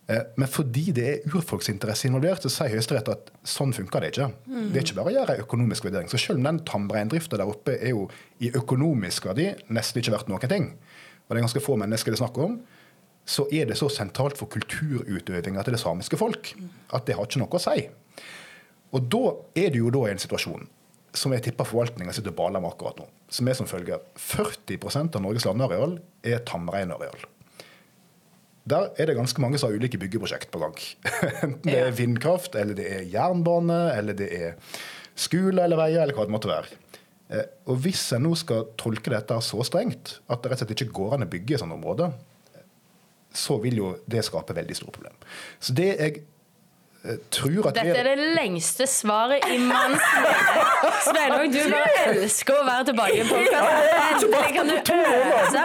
Eh, 0.09 0.21
men 0.41 0.49
fordi 0.49 0.85
det 0.95 1.07
er 1.09 1.25
urfolksinteresse 1.29 2.09
involvert, 2.09 2.45
så 2.45 2.51
sier 2.53 2.73
Høyesterett 2.75 3.09
at 3.13 3.31
sånn 3.47 3.73
funker 3.75 4.05
det 4.05 4.13
ikke. 4.13 4.31
Mm. 4.45 4.67
Det 4.69 4.81
er 4.81 4.85
ikke 4.85 4.99
bare 5.01 5.11
å 5.11 5.15
gjøre 5.17 5.37
økonomisk 5.45 5.89
vurdering. 5.89 6.09
Så 6.11 6.21
selv 6.21 6.41
om 6.41 6.49
den 6.49 6.63
tamreindrifta 6.69 7.41
der 7.41 7.49
oppe 7.49 7.77
er 7.77 7.93
jo 7.93 8.07
i 8.41 8.51
økonomisk 8.57 9.29
verdi 9.29 9.51
nesten 9.73 10.01
ikke 10.01 10.13
verdt 10.13 10.29
noen 10.29 10.51
ting, 10.51 10.73
og 11.25 11.33
det 11.33 11.41
er 11.41 11.45
ganske 11.45 11.61
få 11.61 11.77
mennesker 11.77 12.13
det 12.13 12.17
er 12.17 12.23
snakk 12.23 12.37
om, 12.41 12.59
så 13.29 13.45
er 13.53 13.69
det 13.69 13.77
så 13.77 13.89
sentralt 13.93 14.39
for 14.39 14.49
kulturutøvinga 14.49 15.61
til 15.65 15.75
det 15.75 15.81
samiske 15.81 16.17
folk 16.17 16.55
at 16.97 17.05
det 17.05 17.17
har 17.17 17.27
ikke 17.27 17.41
noe 17.43 17.59
å 17.59 17.61
si. 17.61 17.83
Og 18.95 19.09
da 19.13 19.23
er 19.59 19.73
du 19.73 19.81
jo 19.83 19.93
da 19.93 20.07
en 20.09 20.21
situasjon 20.21 20.67
som 21.17 21.33
jeg 21.33 21.47
tipper 21.47 21.65
forvaltninga 21.65 22.13
sitter 22.13 22.33
og 22.33 22.37
baler 22.37 22.61
med 22.61 22.71
akkurat 22.71 22.99
nå, 23.01 23.07
som 23.33 23.49
er 23.49 23.57
som 23.57 23.69
følger 23.69 24.01
40% 24.21 25.17
av 25.17 25.23
Norges 25.25 25.47
landareal 25.47 25.97
er 26.25 26.43
tamreinareal. 26.45 27.25
Der 28.69 28.91
er 28.99 29.09
det 29.09 29.17
ganske 29.17 29.41
mange 29.41 29.57
som 29.57 29.69
har 29.69 29.79
ulike 29.79 29.97
byggeprosjekt 29.97 30.51
på 30.53 30.61
gang. 30.61 30.75
Enten 31.45 31.65
det 31.65 31.79
er 31.79 31.95
vindkraft, 31.97 32.57
eller 32.59 32.77
det 32.77 32.85
er 32.93 33.07
jernbane, 33.09 33.79
eller 33.95 34.17
det 34.17 34.29
er 34.35 34.75
skole 35.17 35.63
eller 35.63 35.79
veier, 35.79 36.03
eller 36.03 36.17
hva 36.17 36.27
det 36.27 36.35
måtte 36.35 36.51
være. 36.51 36.77
Eh, 37.33 37.45
og 37.69 37.81
hvis 37.83 38.03
en 38.17 38.27
nå 38.27 38.35
skal 38.37 38.69
tolke 38.79 39.13
dette 39.13 39.37
så 39.45 39.65
strengt 39.65 40.19
at 40.27 40.43
det 40.43 40.51
rett 40.51 40.61
og 40.61 40.67
slett 40.67 40.75
ikke 40.77 40.97
går 40.99 41.17
an 41.17 41.25
å 41.25 41.31
bygge 41.31 41.55
i 41.55 41.61
sånne 41.61 41.77
områder, 41.79 42.13
så 43.35 43.59
vil 43.61 43.77
jo 43.77 43.93
det 44.09 44.23
skape 44.25 44.55
veldig 44.57 44.77
store 44.77 44.93
problem. 44.95 45.17
Så 45.61 45.75
det 45.77 45.89
jeg 45.93 46.21
Dette 46.99 47.93
er 47.95 48.07
det 48.09 48.25
lengste 48.35 48.83
svaret 48.89 49.45
i 49.47 49.55
mannslivet. 49.63 50.97
Sveinung, 51.05 51.53
du 51.53 51.59
bare 51.71 52.01
elsker 52.09 52.57
å 52.57 52.65
være 52.67 52.89
tilbake 52.89 53.21
i 53.21 53.27
podkasten. 53.29 53.93
Endelig 54.09 54.49
kan 54.57 54.67
du 54.67 54.75
øse. 55.05 55.63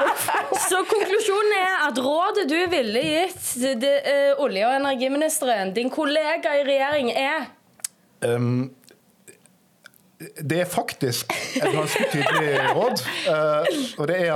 Så 0.68 0.84
konklusjonen 0.92 1.56
er 1.58 1.82
at 1.88 1.98
rådet 2.06 2.46
du 2.52 2.56
ville 2.70 3.02
gitt 3.02 3.50
det, 3.82 3.92
uh, 4.06 4.44
olje- 4.46 4.68
og 4.68 4.76
energiministeren, 4.78 5.74
din 5.74 5.90
kollega 5.90 6.54
i 6.60 6.64
regjering, 6.70 7.10
er 7.10 7.50
um, 8.30 8.70
det 10.38 10.60
er 10.62 10.70
faktisk 10.70 11.34
et 11.58 11.66
ganske 11.74 12.10
tydelig 12.12 12.54
råd. 12.78 13.02
Uh, 13.26 13.34
og, 13.98 14.08
det 14.08 14.22
er, 14.22 14.32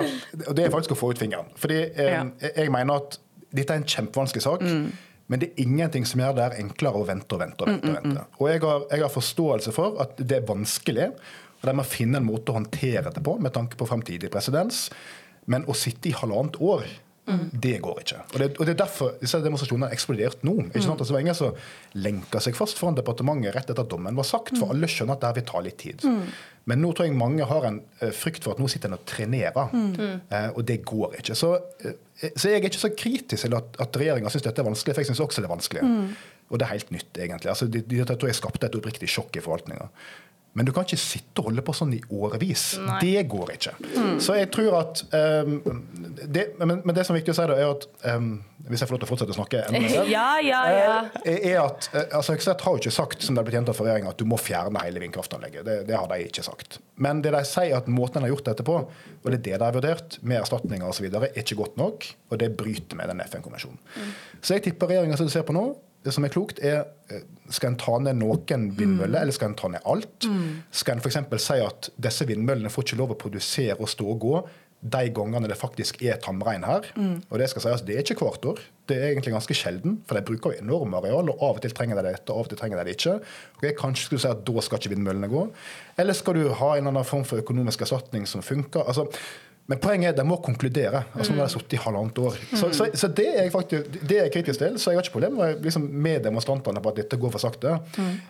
og, 0.49 0.51
det 0.57 0.67
er, 0.67 0.75
faktisk 0.75 0.99
å 0.99 1.03
få 1.07 1.15
ut 1.15 1.23
fingeren. 1.23 1.47
Fordi 1.57 1.85
um, 1.95 2.35
jeg 2.43 2.73
mener 2.75 2.99
at 2.99 3.21
dette 3.55 3.73
er 3.73 3.85
en 3.85 3.87
kjempevanskelig 3.87 4.43
sak. 4.45 4.67
Mm. 4.67 4.91
Men 5.29 5.43
det 5.43 5.51
er 5.51 5.67
ingenting 5.67 6.07
som 6.09 6.23
gjør 6.23 6.37
det 6.39 6.47
enklere 6.63 7.01
å 7.01 7.07
vente 7.09 7.37
og 7.37 7.43
vente. 7.43 7.65
Og 7.65 7.71
vente. 7.71 7.91
Og 7.91 7.99
vente. 7.99 8.25
Og 8.39 8.49
jeg 8.49 8.63
har, 8.65 8.87
jeg 8.93 9.05
har 9.05 9.13
forståelse 9.13 9.75
for 9.77 10.01
at 10.05 10.21
det 10.21 10.41
er 10.41 10.49
vanskelig, 10.49 11.11
og 11.59 11.67
de 11.69 11.75
må 11.77 11.85
finne 11.87 12.21
en 12.21 12.29
måte 12.29 12.53
å 12.53 12.57
håndtere 12.57 13.13
det 13.13 13.23
på 13.25 13.35
med 13.43 13.53
tanke 13.55 13.77
på 13.79 13.89
fremtidig 13.89 14.31
presedens. 14.33 14.87
Men 15.51 15.67
å 15.69 15.77
sitte 15.77 16.11
i 16.11 16.17
halvannet 16.17 16.57
år 16.65 16.87
det 17.53 17.79
går 17.85 18.03
ikke. 18.03 18.21
Og 18.33 18.39
det, 18.41 18.49
og 18.57 18.67
det 18.67 18.73
er 18.75 18.81
derfor 18.83 19.17
disse 19.21 19.41
demonstrasjonene 19.45 19.89
har 19.89 19.97
eksplodert 19.97 20.45
nå. 20.47 20.55
ikke 20.69 20.85
sant? 20.85 21.01
Altså, 21.01 21.11
det 21.13 21.17
var 21.17 21.25
ingen 21.27 21.39
som 21.39 21.99
lenka 22.07 22.41
seg 22.43 22.57
fast 22.59 22.81
foran 22.81 22.97
departementet 22.99 23.55
rett 23.57 23.73
etter 23.73 23.85
at 23.85 23.91
dommen 23.91 24.17
var 24.19 24.27
sagt, 24.29 24.57
for 24.59 24.73
alle 24.75 24.89
skjønner 24.91 25.17
at 25.19 25.25
det 25.25 25.31
her 25.31 25.39
vil 25.41 25.49
ta 25.51 25.63
litt 25.65 25.79
tid. 25.83 26.07
Men 26.69 26.83
nå 26.85 26.91
tror 26.93 27.09
jeg 27.09 27.17
mange 27.17 27.47
har 27.49 27.65
en 27.65 27.79
eh, 28.03 28.13
frykt 28.13 28.45
for 28.45 28.53
at 28.53 28.61
nå 28.61 28.69
sitter 28.69 28.91
en 28.91 28.99
og 28.99 29.05
trenerer, 29.09 29.71
eh, 29.73 30.49
og 30.53 30.65
det 30.69 30.83
går 30.89 31.17
ikke. 31.23 31.37
Så, 31.39 31.55
eh, 31.85 32.33
så 32.35 32.51
jeg 32.51 32.61
er 32.61 32.69
ikke 32.69 32.83
så 32.83 32.93
kritisk 32.93 33.47
til 33.47 33.57
at, 33.57 33.79
at 33.81 34.01
regjeringa 34.01 34.33
syns 34.33 34.45
dette 34.45 34.61
er 34.61 34.69
vanskelig, 34.69 34.97
for 34.97 35.05
jeg 35.05 35.11
syns 35.13 35.23
også 35.25 35.45
det 35.45 35.49
er 35.49 35.55
vanskelig. 35.55 35.87
Og 36.49 36.61
det 36.61 36.65
er 36.65 36.73
helt 36.73 36.91
nytt, 36.93 37.11
egentlig. 37.17 37.51
Altså, 37.53 37.69
de, 37.69 37.83
de, 37.85 38.01
jeg 38.01 38.09
tror 38.09 38.29
jeg 38.31 38.37
skapte 38.37 38.69
et 38.69 38.77
oppriktig 38.79 39.09
sjokk 39.13 39.37
i 39.37 39.45
forvaltninga. 39.45 39.89
Men 40.59 40.67
du 40.67 40.73
kan 40.75 40.83
ikke 40.87 40.99
sitte 40.99 41.39
og 41.43 41.53
holde 41.53 41.63
på 41.63 41.73
sånn 41.77 41.93
i 41.95 42.01
årevis. 42.11 42.65
Det 42.99 43.23
går 43.31 43.53
ikke. 43.55 43.75
Så 44.25 44.35
jeg 44.35 44.49
tror 44.55 44.75
at 44.81 45.03
um, 45.15 45.61
det, 46.27 46.49
men, 46.59 46.81
men 46.83 46.97
det 46.97 47.05
som 47.07 47.15
er 47.15 47.21
viktig 47.23 47.31
å 47.31 47.39
si, 47.39 47.45
da, 47.47 47.55
er 47.63 47.71
at 47.77 47.87
um, 48.17 48.33
Hvis 48.67 48.83
jeg 48.83 48.91
får 48.91 48.97
lov 48.97 49.03
til 49.05 49.07
å 49.07 49.11
fortsette 49.13 49.35
å 49.37 49.39
snakke 49.39 49.61
enda 49.69 49.81
mer, 49.85 50.11
Ja, 50.11 50.25
ja, 50.43 50.63
ja. 50.75 50.97
eh, 51.23 51.39
er 51.53 51.61
at 51.63 51.87
eh, 51.95 52.09
altså 52.19 52.35
Høyesterett 52.35 52.65
har 52.67 52.75
jo 52.75 52.83
ikke 52.83 52.93
sagt 52.99 53.23
som 53.25 53.39
det 53.39 53.41
er 53.45 53.47
blitt 53.49 53.57
gjentatt 53.61 53.79
for 53.79 53.87
regjeringa, 53.89 54.11
at 54.13 54.21
du 54.21 54.27
må 54.29 54.37
fjerne 54.43 54.83
hele 54.83 55.01
vindkraftanlegget. 55.05 55.63
Det, 55.69 55.77
det 55.89 55.97
har 55.97 56.11
de 56.11 56.19
ikke 56.27 56.45
sagt. 56.45 56.81
Men 56.99 57.23
det 57.25 57.33
de 57.37 57.45
sier 57.49 57.79
at 57.79 57.89
måten 57.89 58.19
en 58.21 58.27
har 58.27 58.35
gjort 58.35 58.51
dette 58.51 58.67
på, 58.67 58.81
og 58.91 59.29
det 59.31 59.39
er 59.39 59.45
det 59.47 59.55
de 59.63 59.69
har 59.69 59.77
vurdert, 59.79 60.19
med 60.27 60.43
erstatninger 60.43 60.91
osv., 60.91 61.07
er 61.23 61.31
ikke 61.39 61.61
godt 61.63 61.79
nok, 61.81 62.11
og 62.33 62.43
det 62.43 62.51
bryter 62.59 62.99
med 62.99 63.15
den 63.15 63.23
FN-konvensjonen. 63.25 63.79
Så 64.43 64.59
jeg 64.59 64.67
tipper 64.67 64.91
regjeringa 64.91 65.17
som 65.21 65.31
du 65.31 65.33
ser 65.33 65.47
på 65.49 65.55
nå, 65.57 65.69
det 66.09 66.15
som 66.17 66.27
er 66.27 66.33
klokt, 66.33 66.63
er 66.65 66.87
eh, 67.13 67.27
skal 67.53 67.73
en 67.73 67.81
ta 67.81 67.99
ned 68.03 68.19
noen 68.21 68.71
vindmøller, 68.79 69.23
eller 69.23 69.37
skal 69.37 69.53
en 69.53 69.59
ta 69.59 69.71
ned 69.73 69.85
alt? 69.89 70.29
Skal 70.75 70.97
en 70.97 71.05
f.eks. 71.05 71.21
si 71.45 71.59
at 71.65 71.91
disse 72.09 72.27
vindmøllene 72.29 72.73
får 72.73 72.89
ikke 72.89 73.03
lov 73.03 73.15
å 73.15 73.21
produsere 73.21 73.79
og 73.79 73.93
stå 73.93 74.09
og 74.15 74.25
gå 74.25 74.41
de 74.79 75.09
gangene 75.11 75.49
det 75.51 75.57
faktisk 75.59 76.03
er 76.07 76.21
tamrein 76.23 76.63
her? 76.63 76.85
Og 77.33 77.41
det 77.41 77.49
skal 77.51 77.65
sies, 77.65 77.83
det 77.87 77.97
er 77.97 78.05
ikke 78.05 78.23
hvert 78.29 78.45
år. 78.53 78.61
Det 78.89 78.97
er 78.97 79.09
egentlig 79.11 79.35
ganske 79.35 79.57
sjelden, 79.59 79.99
for 80.07 80.15
de 80.15 80.23
bruker 80.29 80.55
jo 80.55 80.63
enorme 80.63 81.01
areal, 81.01 81.33
og 81.33 81.43
av 81.43 81.59
og 81.59 81.65
til 81.65 81.75
trenger 81.75 81.99
de 81.99 82.13
dette, 82.13 82.31
og 82.31 82.45
av 82.45 82.47
og 82.47 82.53
til 82.53 82.61
trenger 82.61 82.79
de 82.79 82.87
det 82.87 82.95
ikke. 82.95 83.17
Okay, 83.59 83.75
Kanskje 83.79 84.07
skulle 84.07 84.23
du 84.23 84.27
si 84.27 84.31
at 84.31 84.47
da 84.47 84.65
skal 84.65 84.81
ikke 84.81 84.95
vindmøllene 84.95 85.31
gå. 85.33 85.45
Eller 85.99 86.17
skal 86.17 86.39
du 86.39 86.47
ha 86.47 86.71
en 86.77 86.85
eller 86.85 86.95
annen 86.95 87.11
form 87.11 87.27
for 87.27 87.43
økonomisk 87.43 87.83
erstatning 87.89 88.29
som 88.31 88.45
funker? 88.47 88.87
altså 88.87 89.09
men 89.69 89.79
poenget 89.83 90.09
er 90.09 90.15
at 90.15 90.17
de 90.17 90.25
må 90.25 90.39
konkludere. 90.41 91.03
altså 91.13 91.35
Nå 91.35 91.43
har 91.43 91.51
de 91.51 91.53
sittet 91.53 91.75
i 91.77 91.81
halvannet 91.85 92.19
år. 92.25 92.37
Så, 92.57 92.71
så, 92.73 92.87
så 92.97 93.09
det 93.13 93.27
er 93.29 93.43
jeg 93.43 93.53
faktisk 93.53 93.99
det 94.09 94.17
er 94.23 94.31
kritisk 94.33 94.63
til. 94.63 94.79
Så 94.81 94.91
jeg 94.95 94.97
har 94.97 95.05
ikke 95.05 95.13
problemer 95.19 95.59
liksom, 95.61 95.85
med 95.93 96.23
demonstrantene 96.25 96.81
på 96.81 96.93
at 96.95 97.03
dette 97.03 97.19
går 97.21 97.35
for 97.35 97.43
sakte. 97.43 97.75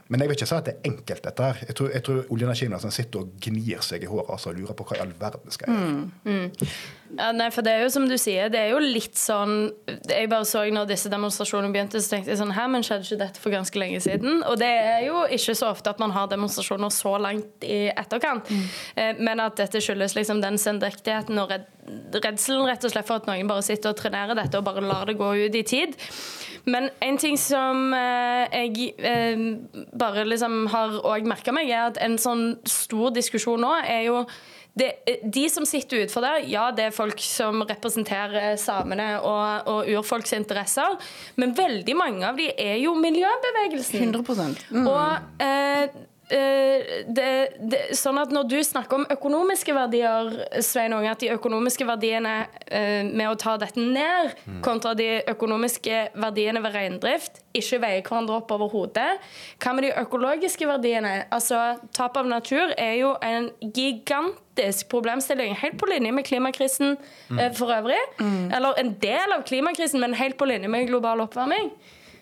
Men 0.09 0.21
jeg 0.25 0.29
vil 0.33 0.35
ikke 0.39 0.49
si 0.51 0.57
at 0.57 0.67
det 0.67 0.75
er 0.75 0.91
enkelt, 0.91 1.23
dette 1.29 1.47
her. 1.47 1.61
Jeg 1.69 1.79
tror, 1.79 1.93
jeg 1.95 2.03
tror 2.09 2.19
olje- 2.19 2.49
og 2.49 2.51
energiministeren 2.51 2.97
sitter 2.97 3.23
og 3.23 3.31
gnir 3.47 3.85
seg 3.87 4.03
i 4.03 4.11
håret 4.11 4.35
altså, 4.35 4.51
og 4.51 4.59
lurer 4.59 4.75
på 4.81 4.89
hva 4.91 4.99
i 4.99 5.05
all 5.07 5.15
verden 5.21 5.55
skal 5.55 5.71
jeg 5.71 5.87
gjøre. 6.27 6.73
Ja, 7.17 7.31
nei, 7.33 7.49
for 7.55 7.65
det 7.65 7.73
er 7.73 7.85
jo 7.87 7.93
som 7.93 8.05
du 8.09 8.17
sier, 8.21 8.51
det 8.53 8.59
er 8.61 8.75
jo 8.75 8.81
litt 8.83 9.17
sånn 9.17 9.71
Jeg 10.11 10.29
bare 10.29 10.45
så 10.49 10.65
når 10.73 10.91
disse 10.91 11.09
demonstrasjonene 11.09 11.73
begynte, 11.73 12.03
så 12.05 12.13
tenkte 12.13 12.35
jeg 12.35 12.41
sånn 12.41 12.53
Hæ, 12.53 12.67
men 12.73 12.85
skjedde 12.85 13.07
ikke 13.07 13.21
dette 13.23 13.41
for 13.43 13.55
ganske 13.55 13.81
lenge 13.81 14.03
siden? 14.05 14.43
Og 14.45 14.59
det 14.61 14.69
er 14.69 15.07
jo 15.07 15.23
ikke 15.33 15.55
så 15.57 15.71
ofte 15.73 15.95
at 15.95 16.03
man 16.03 16.13
har 16.13 16.29
demonstrasjoner 16.29 16.93
så 16.93 17.15
langt 17.23 17.65
i 17.65 17.87
etterkant. 17.89 18.51
Eh, 18.99 19.15
men 19.17 19.41
at 19.41 19.57
dette 19.61 19.81
skyldes 19.85 20.17
liksom 20.19 20.43
den 20.45 20.59
sendrektigheten 20.61 21.41
og 21.41 21.55
redd, 21.55 21.65
redselen 22.19 22.69
rett 22.69 22.85
og 22.85 22.93
slett 22.93 23.09
for 23.09 23.23
at 23.23 23.31
noen 23.31 23.49
bare 23.49 23.65
sitter 23.65 23.95
og 23.95 24.01
trenerer 24.03 24.37
dette 24.37 24.61
og 24.61 24.67
bare 24.69 24.85
lar 24.85 25.09
det 25.09 25.17
gå 25.21 25.33
ut 25.47 25.57
i 25.57 25.65
tid. 25.65 25.97
Men 26.69 26.91
en 27.05 27.17
ting 27.21 27.39
som 27.41 27.95
eh, 27.97 28.45
jeg 28.53 28.93
eh, 28.99 29.43
bare 29.97 30.27
liksom 30.29 30.67
har 30.75 31.01
òg 31.01 31.29
merka 31.29 31.55
meg, 31.57 31.73
er 31.73 31.89
at 31.89 32.01
en 32.05 32.19
sånn 32.21 32.59
stor 32.69 33.15
diskusjon 33.17 33.65
nå 33.65 33.73
er 33.87 34.05
jo 34.11 34.23
det, 34.79 34.91
de 35.23 35.45
som 35.53 35.67
sitter 35.69 36.05
utenfor 36.05 36.25
der, 36.25 36.45
ja, 36.51 36.69
det 36.75 36.89
er 36.89 36.95
folk 36.95 37.21
som 37.23 37.63
representerer 37.69 38.57
samene 38.61 39.11
og, 39.21 39.71
og 39.71 39.91
urfolks 39.99 40.35
interesser, 40.37 40.99
men 41.41 41.57
veldig 41.59 41.97
mange 41.99 42.27
av 42.29 42.39
de 42.39 42.51
er 42.55 42.79
jo 42.83 42.95
miljøbevegelsen. 42.99 44.15
100 44.15 44.85
Og 44.85 45.43
eh, 45.45 45.49
eh, 45.49 45.89
det, 46.29 47.29
det, 47.57 47.81
sånn 47.97 48.19
at 48.21 48.33
Når 48.35 48.49
du 48.51 48.57
snakker 48.65 49.01
om 49.01 49.07
økonomiske 49.11 49.73
verdier, 49.77 50.31
Svein 50.65 50.93
Unge, 50.93 51.13
at 51.15 51.23
de 51.23 51.31
økonomiske 51.33 51.87
verdiene 51.89 52.35
eh, 52.67 53.05
med 53.07 53.31
å 53.31 53.37
ta 53.41 53.57
dette 53.61 53.81
ned, 53.81 54.35
kontra 54.65 54.95
de 54.99 55.23
økonomiske 55.31 56.03
verdiene 56.21 56.63
ved 56.65 56.77
reindrift, 56.77 57.43
ikke 57.57 57.81
veier 57.83 58.05
hverandre 58.05 58.39
opp 58.43 58.53
over 58.55 58.73
hodet. 58.73 59.09
Hva 59.63 59.75
med 59.77 59.89
de 59.89 59.95
økologiske 60.03 60.69
verdiene? 60.69 61.15
Altså, 61.35 61.79
Tap 61.97 62.19
av 62.21 62.29
natur 62.29 62.75
er 62.77 62.99
jo 63.01 63.15
en 63.25 63.51
gigantisk 63.65 64.89
problemstilling, 64.93 65.57
helt 65.59 65.79
på 65.81 65.89
linje 65.91 66.13
med 66.15 66.29
klimakrisen 66.29 66.97
eh, 67.39 67.53
for 67.57 67.73
øvrig. 67.73 68.01
Eller 68.21 68.83
en 68.83 68.97
del 69.01 69.37
av 69.37 69.47
klimakrisen, 69.49 70.03
men 70.05 70.19
helt 70.19 70.37
på 70.39 70.49
linje 70.51 70.69
med 70.71 70.91
global 70.91 71.25
oppvarming. 71.25 71.73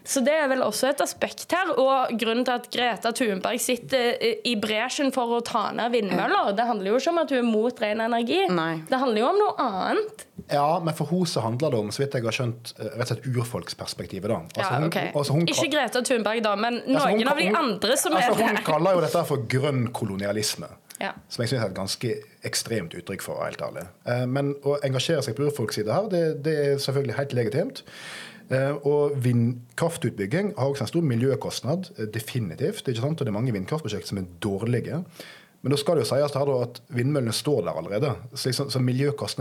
Så 0.07 0.21
det 0.23 0.33
er 0.39 0.47
vel 0.53 0.63
også 0.63 0.89
et 0.93 1.01
aspekt 1.03 1.51
her. 1.51 1.73
Og 1.83 2.13
grunnen 2.21 2.45
til 2.47 2.55
at 2.55 2.69
Greta 2.71 3.11
Thunberg 3.17 3.59
sitter 3.61 4.15
eh, 4.23 4.37
i 4.47 4.55
bresjen 4.63 5.11
for 5.15 5.37
å 5.37 5.41
ta 5.45 5.65
ned 5.75 5.91
vindmøller, 5.97 6.53
det 6.57 6.67
handler 6.69 6.93
jo 6.93 7.01
ikke 7.01 7.11
om 7.11 7.19
at 7.25 7.33
hun 7.35 7.41
er 7.43 7.49
mot 7.51 7.83
ren 7.83 8.05
energi. 8.07 8.39
Nei. 8.55 8.73
Det 8.87 9.01
handler 9.03 9.21
jo 9.25 9.29
om 9.33 9.41
noe 9.43 9.57
annet. 9.67 10.23
Ja, 10.53 10.69
men 10.85 10.95
for 10.95 11.11
henne 11.11 11.27
så 11.27 11.43
handler 11.43 11.75
det 11.75 11.79
om 11.81 11.91
så 11.91 12.05
vidt 12.05 12.15
jeg 12.15 12.23
har 12.29 12.37
skjønt, 12.39 12.73
eh, 12.79 12.93
rett 12.95 13.11
og 13.11 13.13
slett 13.17 13.27
urfolksperspektivet. 13.35 14.29
da. 14.31 14.41
Altså, 14.55 14.73
Ja, 14.73 14.81
hun- 14.81 15.13
altså, 15.21 15.33
hun 15.33 15.47
Ikke 15.49 15.71
Greta 15.73 16.03
Thunberg, 16.03 16.43
da, 16.43 16.55
men 16.57 16.75
noen 16.87 16.97
altså, 16.97 17.19
hun 17.19 17.29
av 17.29 17.39
de 17.39 17.49
andre 17.57 17.97
som 17.97 18.13
altså, 18.13 18.33
er 18.41 18.47
Hun 18.55 18.65
kaller 18.65 18.95
jo 18.95 19.01
dette 19.01 19.25
for 19.27 19.37
grønn 19.49 19.89
kolonialisme. 19.93 20.69
Ja. 21.01 21.11
Som 21.29 21.43
jeg 21.45 21.51
syns 21.51 21.63
er 21.65 21.67
et 21.67 21.75
ganske 21.77 22.13
ekstremt 22.45 22.95
uttrykk 22.97 23.21
for 23.23 23.43
helt 23.45 23.61
ærlig. 23.61 23.87
Eh, 24.07 24.25
Men 24.27 24.55
å 24.65 24.79
engasjere 24.83 25.23
seg 25.23 25.35
på 25.37 25.45
urfolks 25.51 25.75
side 25.75 25.93
her, 25.93 26.07
det, 26.09 26.43
det 26.43 26.55
er 26.57 26.77
selvfølgelig 26.79 27.17
helt 27.19 27.33
legitimt. 27.37 27.83
Eh, 28.50 28.75
Og 28.87 29.17
vindkraftutbygging 29.25 30.53
har 30.59 30.69
også 30.69 30.87
en 30.87 30.93
stor 30.93 31.03
miljøkostnad, 31.03 31.91
eh, 31.99 32.07
definitivt. 32.07 32.88
ikke 32.88 33.00
sant? 33.00 33.21
Og 33.21 33.26
det 33.26 33.29
er 33.29 33.41
mange 33.41 33.53
vindkraftprosjekt 33.53 34.07
som 34.07 34.19
er 34.19 34.31
dårlige. 34.41 35.05
Men 35.62 35.71
da 35.71 35.76
skal 35.76 35.97
det 35.97 36.05
jo 36.05 36.15
sies 36.15 36.35
her 36.35 36.62
at 36.62 36.81
vindmøllene 36.88 37.33
står 37.33 37.65
der 37.65 37.73
allerede. 37.73 38.17
Så, 38.35 38.49
liksom, 38.49 38.88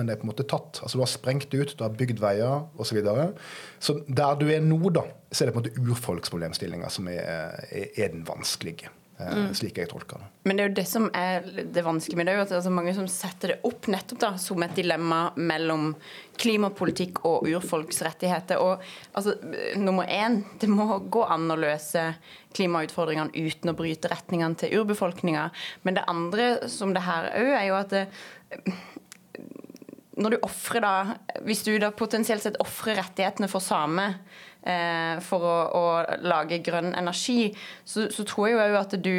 er 0.10 0.16
på 0.16 0.24
en 0.26 0.32
måte 0.32 0.48
tatt. 0.48 0.80
Altså 0.82 0.98
Du 0.98 1.02
har 1.04 1.08
sprengt 1.08 1.54
ut, 1.54 1.76
du 1.78 1.84
har 1.84 1.92
bygd 1.92 2.20
veier 2.20 2.66
osv. 2.78 2.86
Så, 2.86 2.96
videre. 2.96 3.34
så 3.80 4.02
der 4.08 4.36
du 4.36 4.48
er 4.48 4.60
nå, 4.60 4.90
da, 4.90 5.04
så 5.32 5.44
er 5.44 5.46
det 5.46 5.54
på 5.54 5.60
en 5.60 5.66
måte 5.66 5.92
urfolksproblemstillinga 5.92 6.90
som 6.90 7.08
er, 7.08 7.62
er 7.72 8.08
den 8.08 8.26
vanskelige. 8.26 8.90
Eh, 9.20 9.52
Slik 9.58 9.80
jeg 9.80 9.90
tolker 9.92 10.22
det. 10.22 10.30
Men 10.48 10.58
det 10.58 10.64
er 10.64 10.70
jo 10.70 10.76
det 10.80 10.86
som 10.90 11.08
er 11.16 11.46
det 11.74 11.84
vanskelige 11.86 12.20
med 12.20 12.30
det, 12.30 12.36
at 12.44 12.54
det 12.54 12.58
er 12.60 12.66
så 12.66 12.74
mange 12.74 12.94
som 12.98 13.08
setter 13.12 13.54
det 13.54 13.58
opp 13.68 13.90
nettopp 13.92 14.22
da, 14.22 14.32
som 14.42 14.66
et 14.66 14.76
dilemma 14.78 15.20
mellom 15.36 15.94
klimapolitikk 16.42 17.24
og 17.28 17.48
urfolks 17.50 18.02
rettigheter. 18.06 18.62
Og 18.62 18.84
altså, 19.18 19.38
nummer 19.80 20.10
én, 20.12 20.42
det 20.62 20.70
må 20.72 20.88
gå 21.12 21.24
an 21.26 21.48
å 21.52 21.60
løse 21.60 22.10
klimautfordringene 22.56 23.36
uten 23.36 23.72
å 23.72 23.78
bryte 23.78 24.12
retningene 24.12 24.60
til 24.60 24.82
urbefolkninga. 24.82 25.50
Men 25.84 26.00
det 26.00 26.08
andre 26.12 26.52
som 26.72 26.94
det 26.96 27.06
her 27.08 27.32
òg, 27.36 27.54
er 27.56 27.66
jo 27.70 27.80
at 27.80 27.96
det, 27.96 28.06
når 30.16 30.36
du 30.36 30.44
offrer 30.48 30.84
da 30.84 30.94
Hvis 31.44 31.66
du 31.66 31.74
da 31.82 31.92
potensielt 31.92 32.44
sett 32.46 32.60
ofrer 32.64 32.96
rettighetene 33.02 33.50
for 33.52 33.64
same 33.64 34.06
eh, 34.08 34.20
for 35.22 35.46
å, 35.46 35.56
å 35.78 35.84
lage 36.26 36.58
grønn 36.66 36.94
energi, 36.98 37.52
så, 37.86 38.08
så 38.10 38.26
tror 38.26 38.50
jeg 38.50 38.72
jo 38.72 38.80
at 38.80 38.96
du 39.06 39.16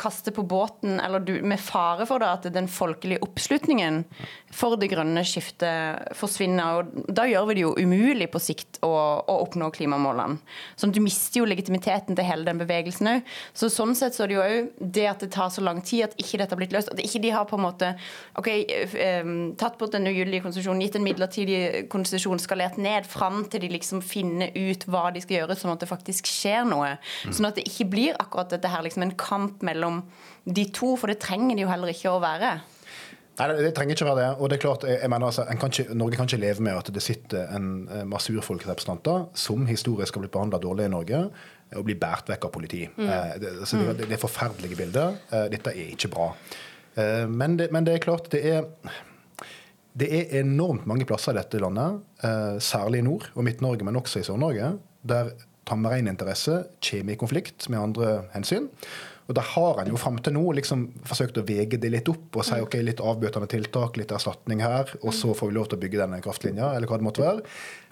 kaster 0.00 0.34
på 0.34 0.42
båten, 0.48 0.98
eller 1.00 1.22
du, 1.22 1.36
med 1.46 1.60
fare 1.62 2.06
for 2.08 2.22
det, 2.22 2.30
at 2.30 2.48
den 2.54 2.68
folkelige 2.70 3.22
oppslutningen 3.22 4.02
for 4.52 4.76
det 4.80 4.90
grønne 4.92 5.22
skiftet 5.26 6.12
forsvinner. 6.18 6.82
og 6.82 7.12
Da 7.14 7.28
gjør 7.30 7.48
vi 7.48 7.56
det 7.56 7.64
jo 7.64 7.74
umulig 7.78 8.28
på 8.32 8.42
sikt 8.42 8.80
å, 8.84 8.90
å 8.90 9.38
oppnå 9.44 9.70
klimamålene. 9.74 10.40
At 10.74 10.92
Du 10.92 11.00
mister 11.04 11.40
jo 11.40 11.48
legitimiteten 11.48 12.18
til 12.18 12.26
hele 12.28 12.46
den 12.48 12.60
bevegelsen 12.60 13.12
òg. 13.14 13.30
Så 13.56 13.70
sånn 13.72 13.94
sett 13.98 14.16
så 14.16 14.26
er 14.26 14.32
det 14.32 14.36
jo 14.36 14.44
òg 14.44 14.72
det 14.98 15.06
at 15.08 15.24
det 15.24 15.30
tar 15.36 15.52
så 15.54 15.64
lang 15.64 15.80
tid 15.86 16.08
at 16.08 16.18
ikke 16.20 16.42
dette 16.42 16.54
har 16.54 16.60
blitt 16.60 16.74
løst. 16.74 16.92
At 16.92 17.00
ikke 17.02 17.22
de 17.22 17.32
har 17.34 17.46
på 17.48 17.58
en 17.58 17.64
måte 17.68 17.92
ok, 18.40 18.50
eh, 18.50 19.32
tatt 19.60 19.78
bort 19.80 19.94
den 19.94 20.10
ugyldige 20.10 20.44
konsesjonen, 20.44 20.82
gitt 20.84 20.98
en 20.98 21.06
midlertidig 21.06 21.62
konsesjon, 21.92 22.42
skalert 22.42 22.80
ned 22.82 23.08
fram 23.08 23.44
til 23.52 23.64
de 23.64 23.72
liksom 23.76 24.02
finner 24.04 24.52
ut 24.56 24.71
hva 24.90 25.08
de 25.14 25.22
skal 25.22 25.40
gjøre, 25.40 25.56
sånn 25.58 25.74
at 25.74 25.82
det 25.84 25.90
faktisk 25.90 26.28
skjer 26.30 26.66
noe. 26.68 26.94
Sånn 27.28 27.48
at 27.48 27.58
det 27.58 27.66
ikke 27.68 27.88
blir 27.92 28.18
akkurat 28.22 28.52
dette 28.52 28.70
her 28.72 28.84
liksom 28.86 29.06
en 29.06 29.16
kamp 29.18 29.64
mellom 29.66 30.02
de 30.44 30.66
to, 30.74 30.94
for 30.98 31.12
det 31.12 31.20
trenger 31.22 31.58
de 31.58 31.66
jo 31.66 31.72
heller 31.72 31.92
ikke 31.92 32.12
å 32.12 32.22
være. 32.22 32.56
Nei, 33.38 33.46
det, 33.48 33.62
det 33.64 33.70
trenger 33.76 33.96
ikke 33.96 34.08
være 34.10 34.20
det. 34.20 34.32
Og 34.38 34.50
det 34.50 34.58
er 34.58 34.64
klart, 34.66 34.88
jeg, 34.88 34.98
jeg 35.00 35.12
mener 35.12 35.30
altså, 35.30 35.46
kan 35.60 35.72
ikke, 35.72 35.96
Norge 35.96 36.18
kan 36.20 36.28
ikke 36.28 36.42
leve 36.42 36.66
med 36.66 36.76
at 36.76 36.90
det 36.92 37.04
sitter 37.04 37.54
en 37.56 37.70
eh, 37.88 38.04
masse 38.08 38.34
urfolksrepresentanter 38.34 39.30
som 39.44 39.64
historisk 39.70 40.18
har 40.18 40.26
blitt 40.26 40.34
behandla 40.34 40.60
dårlig 40.62 40.90
i 40.90 40.92
Norge, 40.92 41.22
eh, 41.70 41.78
og 41.80 41.86
blir 41.88 42.00
båret 42.00 42.28
vekk 42.34 42.48
av 42.48 42.52
politi. 42.52 42.82
Eh, 42.90 43.32
det, 43.40 43.54
altså, 43.64 43.80
det, 43.88 44.04
det 44.04 44.18
er 44.18 44.20
forferdelige 44.20 44.80
bilder. 44.82 45.16
Dette 45.52 45.72
er 45.72 45.94
ikke 45.94 46.12
bra. 46.12 46.28
Eh, 46.94 47.24
men, 47.28 47.56
det, 47.56 47.70
men 47.72 47.86
det 47.88 47.96
er 47.96 48.04
klart, 48.04 48.28
det 48.32 48.44
er 48.48 48.68
det 49.98 50.08
er 50.08 50.36
enormt 50.40 50.86
mange 50.88 51.04
plasser 51.08 51.34
i 51.34 51.40
dette 51.40 51.60
landet, 51.60 52.00
eh, 52.24 52.58
særlig 52.64 53.02
i 53.02 53.06
nord 53.06 53.28
og 53.34 53.44
Midt-Norge, 53.44 53.84
men 53.84 53.98
også 54.00 54.22
i 54.22 54.26
Sør-Norge, 54.26 54.78
der 55.04 55.34
tamreininteresse 55.68 56.62
kommer 56.82 57.14
i 57.14 57.20
konflikt 57.20 57.68
med 57.68 57.80
andre 57.80 58.12
hensyn. 58.32 58.68
Og 59.28 59.34
Der 59.34 59.46
har 59.54 59.78
en 59.80 59.88
jo 59.88 59.96
fram 59.96 60.18
til 60.18 60.34
nå 60.34 60.42
liksom 60.58 60.88
forsøkt 61.06 61.38
å 61.38 61.46
vege 61.46 61.78
det 61.80 61.92
litt 61.92 62.08
opp 62.10 62.36
og 62.36 62.44
si 62.44 62.58
ok, 62.60 62.74
litt 62.82 63.00
avbøtende 63.00 63.48
tiltak, 63.48 63.96
litt 63.96 64.10
erstatning 64.10 64.60
her, 64.60 64.90
og 65.02 65.14
så 65.14 65.30
får 65.32 65.48
vi 65.48 65.56
lov 65.56 65.70
til 65.70 65.78
å 65.78 65.82
bygge 65.84 66.00
denne 66.02 66.20
kraftlinja, 66.24 66.74
eller 66.74 66.90
hva 66.90 66.98
det 66.98 67.06
måtte 67.06 67.22
være. 67.22 67.46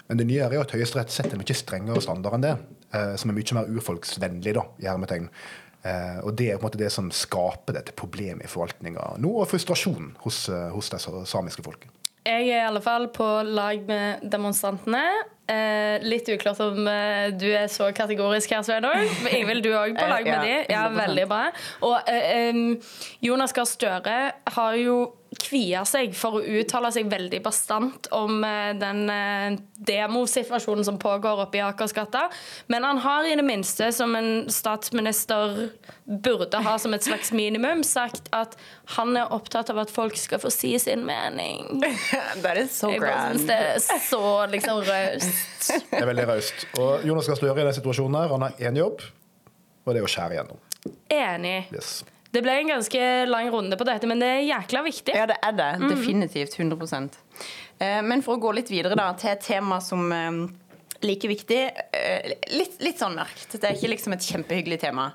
Men 0.09 0.19
det 0.19 0.27
nye 0.27 0.43
er 0.43 0.57
jo 0.57 0.65
at 0.65 0.73
Høyesterett 0.75 1.13
setter 1.13 1.37
en 1.37 1.41
mye 1.41 1.55
strengere 1.55 2.03
standard 2.03 2.35
enn 2.35 2.45
det, 2.45 2.55
eh, 2.93 3.15
som 3.15 3.31
er 3.31 3.37
mye 3.37 3.57
mer 3.57 3.71
urfolksvennlig, 3.71 4.53
da, 4.57 4.65
i 4.83 4.89
hermetegn. 4.91 5.29
Eh, 5.83 6.19
og 6.19 6.35
Det 6.35 6.51
er 6.51 6.59
på 6.59 6.65
en 6.65 6.69
måte 6.69 6.81
det 6.81 6.91
som 6.91 7.09
skaper 7.09 7.79
dette 7.79 7.95
problemet 7.95 8.45
i 8.45 8.51
forvaltninga 8.51 9.15
nå, 9.17 9.31
og 9.31 9.47
frustrasjonen 9.47 10.17
hos, 10.25 10.47
hos 10.75 10.91
det 10.91 11.01
samiske 11.01 11.63
folket. 11.63 11.90
Jeg 12.21 12.49
er 12.51 12.59
i 12.59 12.65
alle 12.67 12.81
fall 12.85 13.07
på 13.09 13.27
lag 13.49 13.81
med 13.87 14.25
demonstrantene. 14.29 15.01
Eh, 15.49 16.03
litt 16.05 16.29
uklart 16.29 16.59
om 16.63 16.85
eh, 16.87 17.31
du 17.33 17.47
er 17.49 17.65
så 17.71 17.89
kategorisk 17.97 18.53
her, 18.53 18.61
Sveinung. 18.63 19.09
Ingvild, 19.33 19.65
du 19.65 19.71
er 19.71 19.79
òg 19.79 19.95
på 19.99 20.05
lag 20.05 20.29
med 20.29 20.45
de. 20.45 20.53
Ja, 20.69 20.83
veldig 20.93 21.25
bra. 21.31 21.47
Og 21.87 22.11
eh, 22.11 22.61
Jonas 23.25 23.55
Gahr 23.57 23.67
Støre 23.69 24.19
har 24.53 24.77
jo 24.79 24.99
kvia 25.39 25.85
seg 25.87 26.11
for 26.17 26.39
å 26.39 26.41
uttale 26.59 26.89
seg 26.91 27.07
veldig 27.11 27.39
bastant 27.43 28.09
om 28.15 28.43
eh, 28.43 28.73
den 28.75 29.05
eh, 29.09 29.55
demosituasjonen 29.87 30.83
som 30.85 30.97
pågår 30.99 31.45
oppe 31.45 31.61
i 31.61 31.63
Akersgata. 31.63 32.25
Men 32.67 32.83
han 32.83 32.99
har 33.03 33.27
i 33.27 33.35
det 33.39 33.45
minste, 33.45 33.91
som 33.95 34.15
en 34.19 34.49
statsminister 34.51 35.69
burde 36.03 36.59
ha 36.65 36.75
som 36.81 36.93
et 36.93 37.07
slags 37.07 37.31
minimum, 37.31 37.83
sagt 37.87 38.27
at 38.35 38.57
han 38.97 39.15
er 39.15 39.31
opptatt 39.31 39.71
av 39.71 39.79
at 39.85 39.93
folk 39.93 40.19
skal 40.19 40.41
få 40.43 40.51
si 40.51 40.73
sin 40.79 41.05
mening. 41.07 41.79
That 42.43 42.59
is 42.59 42.75
so 42.75 42.91
synes 42.91 43.47
det 43.47 43.59
er 43.71 44.01
så 44.09 44.23
liksom 44.51 44.83
raust. 44.83 45.71
Det 45.91 46.01
er 46.01 46.09
veldig 46.11 46.27
raust. 46.27 46.65
Og 46.81 47.07
Jonas 47.07 47.31
Gahr 47.31 47.39
Støre 47.39 47.61
i 47.61 47.69
den 47.69 47.77
situasjonen 47.79 48.19
her, 48.19 48.33
han 48.35 48.49
har 48.49 48.65
én 48.67 48.83
jobb, 48.83 49.05
og 49.85 49.93
det 49.93 50.01
er 50.01 50.07
å 50.07 50.11
skjære 50.11 50.37
igjennom. 50.37 50.65
Enig. 51.11 51.59
Yes. 51.71 52.01
Det 52.31 52.39
ble 52.43 52.53
en 52.61 52.71
ganske 52.71 53.03
lang 53.27 53.49
runde 53.51 53.77
på 53.77 53.85
dette, 53.87 54.07
men 54.07 54.21
det 54.21 54.29
er 54.31 54.45
jækla 54.47 54.85
viktig. 54.87 55.15
Ja, 55.17 55.27
det 55.27 55.37
er 55.43 55.55
det. 55.57 55.69
Definitivt. 55.91 56.55
100 56.55 57.09
eh, 57.79 57.99
Men 58.07 58.23
for 58.23 58.37
å 58.37 58.41
gå 58.41 58.53
litt 58.55 58.71
videre 58.71 58.95
da, 58.95 59.09
til 59.19 59.33
et 59.33 59.43
tema 59.43 59.81
som 59.83 60.05
eh, 60.15 60.37
like 61.03 61.27
viktig. 61.27 61.59
eh, 61.97 62.35
Litt, 62.55 62.77
litt 62.79 63.01
sånn 63.03 63.17
mørkt. 63.19 63.57
Det 63.57 63.67
er 63.67 63.75
ikke 63.75 63.91
liksom 63.91 64.15
et 64.15 64.27
kjempehyggelig 64.27 64.79
tema. 64.83 65.11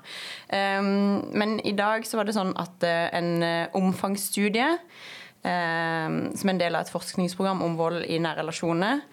Men 0.51 1.57
i 1.65 1.73
dag 1.77 2.05
så 2.05 2.19
var 2.19 2.27
det 2.27 2.35
sånn 2.37 2.53
at 2.59 2.83
en 2.85 3.31
omfangsstudie 3.77 4.67
som 5.41 6.49
en 6.51 6.59
del 6.59 6.75
av 6.75 6.83
et 6.83 6.91
forskningsprogram 6.91 7.61
om 7.63 7.77
vold 7.79 8.01
i 8.09 8.17
nære 8.19 8.41
relasjoner 8.41 9.03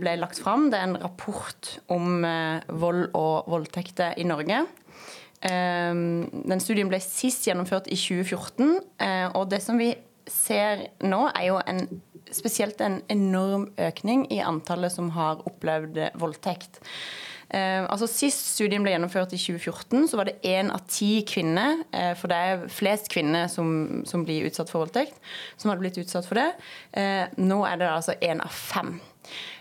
ble 0.00 0.14
lagt 0.22 0.40
fram. 0.40 0.68
Det 0.72 0.78
er 0.78 0.86
en 0.88 1.00
rapport 1.02 1.72
om 1.92 2.22
vold 2.80 3.10
og 3.18 3.50
voldtekter 3.50 4.16
i 4.22 4.24
Norge. 4.30 4.62
Um, 5.40 6.26
den 6.44 6.60
studien 6.60 6.90
ble 6.90 6.98
sist 7.00 7.46
gjennomført 7.48 7.88
i 7.88 7.96
2014, 7.96 8.74
eh, 9.00 9.26
og 9.32 9.48
det 9.52 9.62
som 9.64 9.80
vi 9.80 9.94
ser 10.30 10.86
nå, 11.00 11.22
er 11.32 11.46
jo 11.48 11.56
en, 11.64 11.86
spesielt 12.30 12.80
en 12.84 13.00
enorm 13.10 13.70
økning 13.80 14.26
i 14.32 14.42
antallet 14.44 14.92
som 14.92 15.08
har 15.16 15.40
opplevd 15.48 15.98
voldtekt. 16.20 16.82
Eh, 17.50 17.82
altså 17.82 18.06
Sist 18.06 18.52
studien 18.52 18.84
ble 18.84 18.92
gjennomført 18.94 19.32
i 19.34 19.40
2014, 19.40 20.06
så 20.10 20.18
var 20.20 20.28
det 20.28 20.38
én 20.46 20.70
av 20.70 20.84
ti 20.90 21.24
kvinner, 21.26 21.82
eh, 21.90 22.12
for 22.18 22.30
det 22.30 22.38
er 22.38 22.66
flest 22.70 23.10
kvinner 23.10 23.48
som, 23.50 24.04
som, 24.06 24.22
blir 24.26 24.46
utsatt 24.46 24.70
for 24.70 24.84
voldtekt, 24.84 25.16
som 25.58 25.72
hadde 25.72 25.82
blitt 25.82 25.98
utsatt 25.98 26.28
for 26.28 26.38
det. 26.38 26.50
Eh, 26.94 27.24
nå 27.42 27.64
er 27.66 27.80
det 27.80 27.90
altså 27.90 28.14
én 28.22 28.42
av 28.44 28.54
fem. 28.54 28.98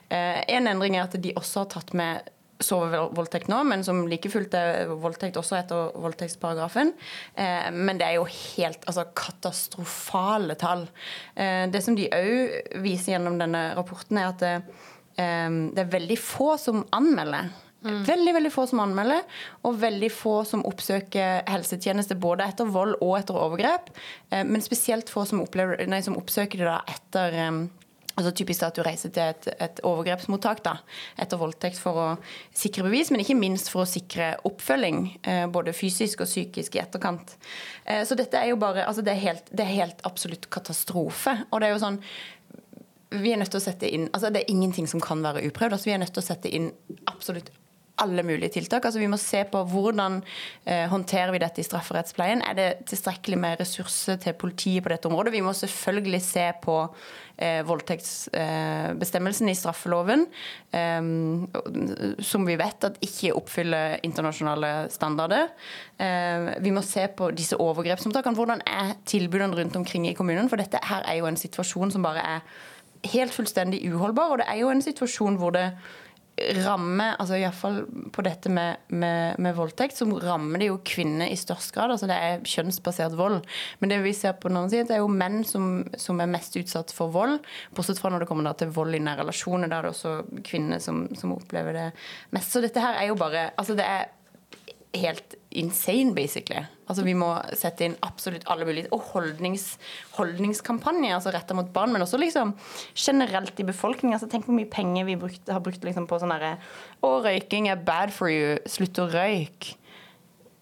En 0.09 0.65
endring 0.65 0.95
er 0.97 1.03
at 1.03 1.13
de 1.21 1.35
også 1.37 1.61
har 1.61 1.67
tatt 1.69 1.91
med 1.93 2.29
sovevoldtekt 2.59 3.49
nå, 3.51 3.61
men 3.67 3.83
som 3.87 4.01
like 4.09 4.31
fullt 4.31 4.55
er 4.57 4.91
voldtekt 4.91 5.39
også 5.39 5.59
etter 5.59 5.93
voldtektsparagrafen. 5.99 6.91
Eh, 7.39 7.69
men 7.75 7.99
det 7.99 8.09
er 8.09 8.17
jo 8.19 8.27
helt 8.27 8.83
altså, 8.89 9.07
katastrofale 9.15 10.57
tall. 10.59 10.85
Eh, 11.35 11.65
det 11.71 11.83
som 11.85 11.95
de 11.97 12.09
òg 12.11 12.83
viser 12.83 13.15
gjennom 13.15 13.39
denne 13.39 13.69
rapporten, 13.79 14.19
er 14.19 14.29
at 14.33 14.43
det, 14.43 14.53
eh, 15.15 15.49
det 15.73 15.85
er 15.85 15.97
veldig 15.97 16.19
få 16.19 16.53
som 16.61 16.85
anmelder. 16.95 17.51
Mm. 17.79 18.03
Veldig 18.03 18.33
veldig 18.35 18.51
få 18.51 18.65
som 18.67 18.81
anmelder, 18.83 19.21
og 19.63 19.77
veldig 19.79 20.09
få 20.11 20.33
som 20.47 20.65
oppsøker 20.67 21.45
helsetjeneste 21.47 22.17
både 22.19 22.43
etter 22.51 22.67
vold 22.67 22.97
og 22.99 23.13
etter 23.21 23.39
overgrep. 23.39 23.87
Eh, 24.31 24.43
men 24.43 24.63
spesielt 24.63 25.11
få 25.11 25.23
som, 25.29 25.39
opplever, 25.45 25.79
nei, 25.87 26.01
som 26.03 26.17
oppsøker 26.19 26.59
det 26.59 26.67
da 26.67 26.81
etter 26.91 27.37
eh, 27.39 27.61
Altså 28.19 28.33
typisk 28.35 28.65
at 28.67 28.75
du 28.75 28.83
reiser 28.83 29.13
til 29.15 29.31
et, 29.31 29.45
et 29.63 29.81
overgrepsmottak 29.87 30.59
da, 30.65 30.75
etter 31.19 31.39
voldtekt 31.39 31.79
for 31.79 31.99
å 31.99 32.07
sikre 32.51 32.83
bevis, 32.83 33.13
men 33.13 33.23
ikke 33.23 33.37
minst 33.39 33.71
for 33.71 33.85
å 33.85 33.89
sikre 33.89 34.33
oppfølging, 34.47 35.05
eh, 35.23 35.45
både 35.51 35.71
fysisk 35.77 36.25
og 36.25 36.27
psykisk 36.27 36.75
i 36.75 36.81
etterkant. 36.83 37.37
Eh, 37.85 38.03
så 38.03 38.17
dette 38.19 38.41
er 38.41 38.51
jo 38.51 38.59
bare 38.59 38.83
altså 38.83 39.05
det 39.05 39.15
er, 39.15 39.23
helt, 39.23 39.53
det 39.55 39.63
er 39.63 39.77
helt 39.85 40.03
absolutt 40.09 40.49
katastrofe. 40.51 41.37
Og 41.47 41.63
det 41.63 41.69
er 41.69 41.77
jo 41.77 41.85
sånn 41.85 42.01
vi 43.09 43.31
er 43.33 43.39
nødt 43.41 43.49
til 43.49 43.57
å 43.57 43.63
sette 43.63 43.87
inn, 43.89 44.03
altså 44.13 44.29
Det 44.29 44.43
er 44.43 44.51
ingenting 44.53 44.85
som 44.87 45.01
kan 45.01 45.23
være 45.23 45.41
uprøvd. 45.47 45.73
altså 45.73 45.89
Vi 45.89 45.95
er 45.95 46.03
nødt 46.03 46.13
til 46.13 46.21
å 46.21 46.27
sette 46.27 46.51
inn 46.53 46.69
absolutt 47.09 47.49
alle 48.03 48.23
mulige 48.23 48.53
tiltak. 48.57 48.85
Altså 48.85 48.99
Vi 49.01 49.09
må 49.11 49.17
se 49.21 49.43
på 49.49 49.63
hvordan 49.71 50.19
eh, 50.65 50.85
håndterer 50.91 51.33
vi 51.35 51.41
dette 51.41 51.61
i 51.61 51.67
strafferettspleien. 51.67 52.43
Er 52.45 52.57
det 52.57 52.67
tilstrekkelig 52.89 53.39
med 53.39 53.59
ressurser 53.61 54.19
til 54.21 54.37
politiet 54.39 54.83
på 54.83 54.93
dette 54.93 55.09
området? 55.09 55.33
Vi 55.33 55.43
må 55.45 55.53
selvfølgelig 55.57 56.21
se 56.23 56.45
på 56.63 56.77
eh, 57.37 57.61
voldtektsbestemmelsen 57.67 59.49
eh, 59.49 59.53
i 59.53 59.59
straffeloven, 59.59 60.25
eh, 60.71 61.11
som 62.31 62.47
vi 62.47 62.57
vet 62.59 62.89
at 62.89 62.99
ikke 63.05 63.35
oppfyller 63.37 63.99
internasjonale 64.07 64.73
standarder. 64.93 65.53
Eh, 65.99 66.49
vi 66.63 66.73
må 66.75 66.83
se 66.85 67.07
på 67.11 67.31
disse 67.35 67.59
overgrepsmottakene. 67.59 68.39
Hvordan 68.39 68.65
er 68.65 68.97
tilbudene 69.09 69.59
rundt 69.59 69.79
omkring 69.79 70.09
i 70.09 70.17
kommunen? 70.17 70.49
For 70.51 70.61
dette 70.61 70.81
her 70.89 71.07
er 71.07 71.21
jo 71.21 71.29
en 71.29 71.39
situasjon 71.39 71.95
som 71.95 72.05
bare 72.05 72.25
er 72.37 72.45
helt 73.13 73.33
fullstendig 73.33 73.81
uholdbar, 73.93 74.33
og 74.33 74.41
det 74.41 74.49
er 74.51 74.59
jo 74.59 74.71
en 74.73 74.83
situasjon 74.83 75.39
hvor 75.39 75.55
det 75.55 75.69
rammer, 76.63 77.15
altså 77.19 77.37
Iallfall 77.37 77.81
på 78.13 78.23
dette 78.25 78.51
med, 78.53 78.81
med, 78.87 79.39
med, 79.41 79.55
voldtekt, 79.57 79.97
så 79.97 80.07
rammer 80.23 80.61
det 80.61 80.69
jo 80.69 80.79
kvinner 80.85 81.29
i 81.29 81.37
størst 81.39 81.73
grad. 81.75 81.93
altså 81.93 82.09
Det 82.09 82.17
er 82.17 82.45
kjønnsbasert 82.47 83.17
vold. 83.19 83.41
Men 83.79 83.93
det 83.93 83.99
vi 84.05 84.13
ser 84.17 84.37
på 84.39 84.51
den 84.51 84.69
siden, 84.71 84.89
det 84.89 84.97
er 84.97 85.03
jo 85.03 85.11
menn 85.11 85.41
som, 85.47 85.83
som, 85.99 86.21
er 86.21 86.31
mest 86.31 86.57
utsatt 86.59 86.93
for 86.95 87.13
vold. 87.13 87.39
Bortsett 87.75 88.01
fra 88.01 88.13
når 88.13 88.23
det 88.23 88.29
kommer 88.31 88.53
til 88.59 88.73
vold 88.75 88.95
i 88.95 89.03
nære 89.03 89.23
relasjoner. 89.23 89.71
Da 89.71 89.79
er 89.79 89.89
det 89.89 89.93
også 89.95 90.43
kvinner 90.47 90.83
som, 90.83 91.05
som 91.17 91.35
opplever 91.35 91.75
det 91.77 91.89
mest. 92.35 92.53
Så 92.53 92.63
dette 92.63 92.83
her 92.83 92.99
er 92.99 93.11
jo 93.11 93.19
bare 93.19 93.49
altså 93.59 93.77
det 93.77 93.87
er 93.87 94.09
helt 94.99 95.38
insane, 95.51 96.13
basically. 96.13 96.61
Altså 96.89 97.03
Vi 97.05 97.15
må 97.17 97.29
sette 97.57 97.85
inn 97.85 97.95
absolutt 98.05 98.45
alle 98.49 98.65
mulige 98.67 98.89
Og 98.93 99.01
holdnings, 99.13 99.65
holdningskampanjer 100.17 101.15
altså 101.15 101.33
retta 101.33 101.57
mot 101.57 101.69
barn, 101.73 101.93
men 101.93 102.05
også 102.05 102.19
liksom 102.21 102.53
generelt 102.95 103.59
i 103.59 103.67
befolkningen. 103.67 104.15
Altså, 104.17 104.29
tenk 104.29 104.45
hvor 104.45 104.57
mye 104.57 104.69
penger 104.69 105.07
vi 105.09 105.17
brukt, 105.19 105.49
har 105.49 105.63
brukt 105.65 105.85
liksom 105.85 106.07
på 106.09 106.21
sånn 106.21 106.33
herre 106.35 106.55
Å, 107.01 107.19
røyking 107.25 107.69
er 107.69 107.81
bad 107.81 108.13
for 108.13 108.31
you. 108.33 108.57
Slutt 108.69 109.01
å 109.01 109.09
røyke. 109.09 109.75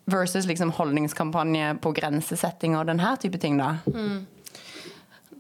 Versus 0.08 0.46
liksom 0.48 0.70
holdningskampanje 0.72 1.74
på 1.84 1.92
grensesetting 1.92 2.78
og 2.80 2.88
den 2.88 3.02
her 3.04 3.18
type 3.20 3.42
ting, 3.44 3.58
da. 3.60 3.74
Mm. 3.92 4.22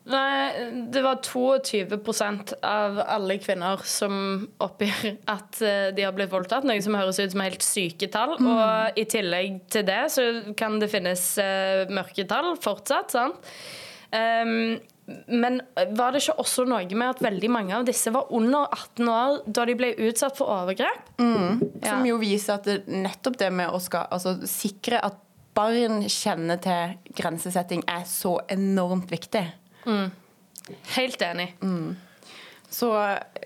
Nei, 0.08 0.67
det 0.93 1.02
var 1.04 1.20
22% 1.24 2.54
av 2.63 3.00
alle 3.04 3.38
kvinner 3.43 3.82
som 3.84 4.48
oppgir 4.63 5.17
at 5.28 5.60
eh, 5.60 5.89
de 5.96 6.06
har 6.06 6.15
blitt 6.15 6.32
voldtatt. 6.32 6.67
Noe 6.67 6.80
som 6.84 6.96
høres 6.96 7.20
ut 7.20 7.34
som 7.34 7.43
helt 7.43 7.65
syke 7.65 8.08
tall. 8.13 8.38
Mm. 8.39 8.52
Og 8.54 9.02
i 9.02 9.08
tillegg 9.10 9.65
til 9.74 9.88
det 9.88 10.04
så 10.13 10.28
kan 10.60 10.80
det 10.80 10.91
finnes 10.93 11.24
uh, 11.43 11.84
mørketall 11.91 12.54
fortsatt. 12.63 13.17
sant? 13.17 13.52
Um, 14.13 14.78
men 15.28 15.62
var 15.96 16.12
det 16.12 16.24
ikke 16.24 16.39
også 16.41 16.65
noe 16.67 16.88
med 16.91 17.10
at 17.10 17.22
veldig 17.24 17.50
mange 17.52 17.76
av 17.76 17.86
disse 17.88 18.12
var 18.12 18.32
under 18.36 18.67
18 18.67 19.12
år 19.12 19.38
da 19.46 19.63
de 19.67 19.76
ble 19.80 19.93
utsatt 20.08 20.36
for 20.39 20.52
overgrep? 20.52 21.13
Mm. 21.20 21.62
Som 21.80 22.04
ja. 22.04 22.10
jo 22.10 22.17
viser 22.20 22.58
at 22.58 22.67
det, 22.67 22.82
nettopp 22.91 23.39
det 23.39 23.52
med 23.56 23.72
å 23.72 23.80
skal, 23.84 24.08
altså, 24.12 24.36
sikre 24.48 25.00
at 25.04 25.20
barn 25.58 26.04
kjenner 26.12 26.60
til 26.62 27.15
grensesetting, 27.17 27.86
er 27.89 28.04
så 28.08 28.36
enormt 28.52 29.12
viktig. 29.12 29.46
Mm. 29.88 30.76
Helt 30.97 31.23
enig. 31.23 31.54
Mm. 31.63 31.95
Så 32.69 32.91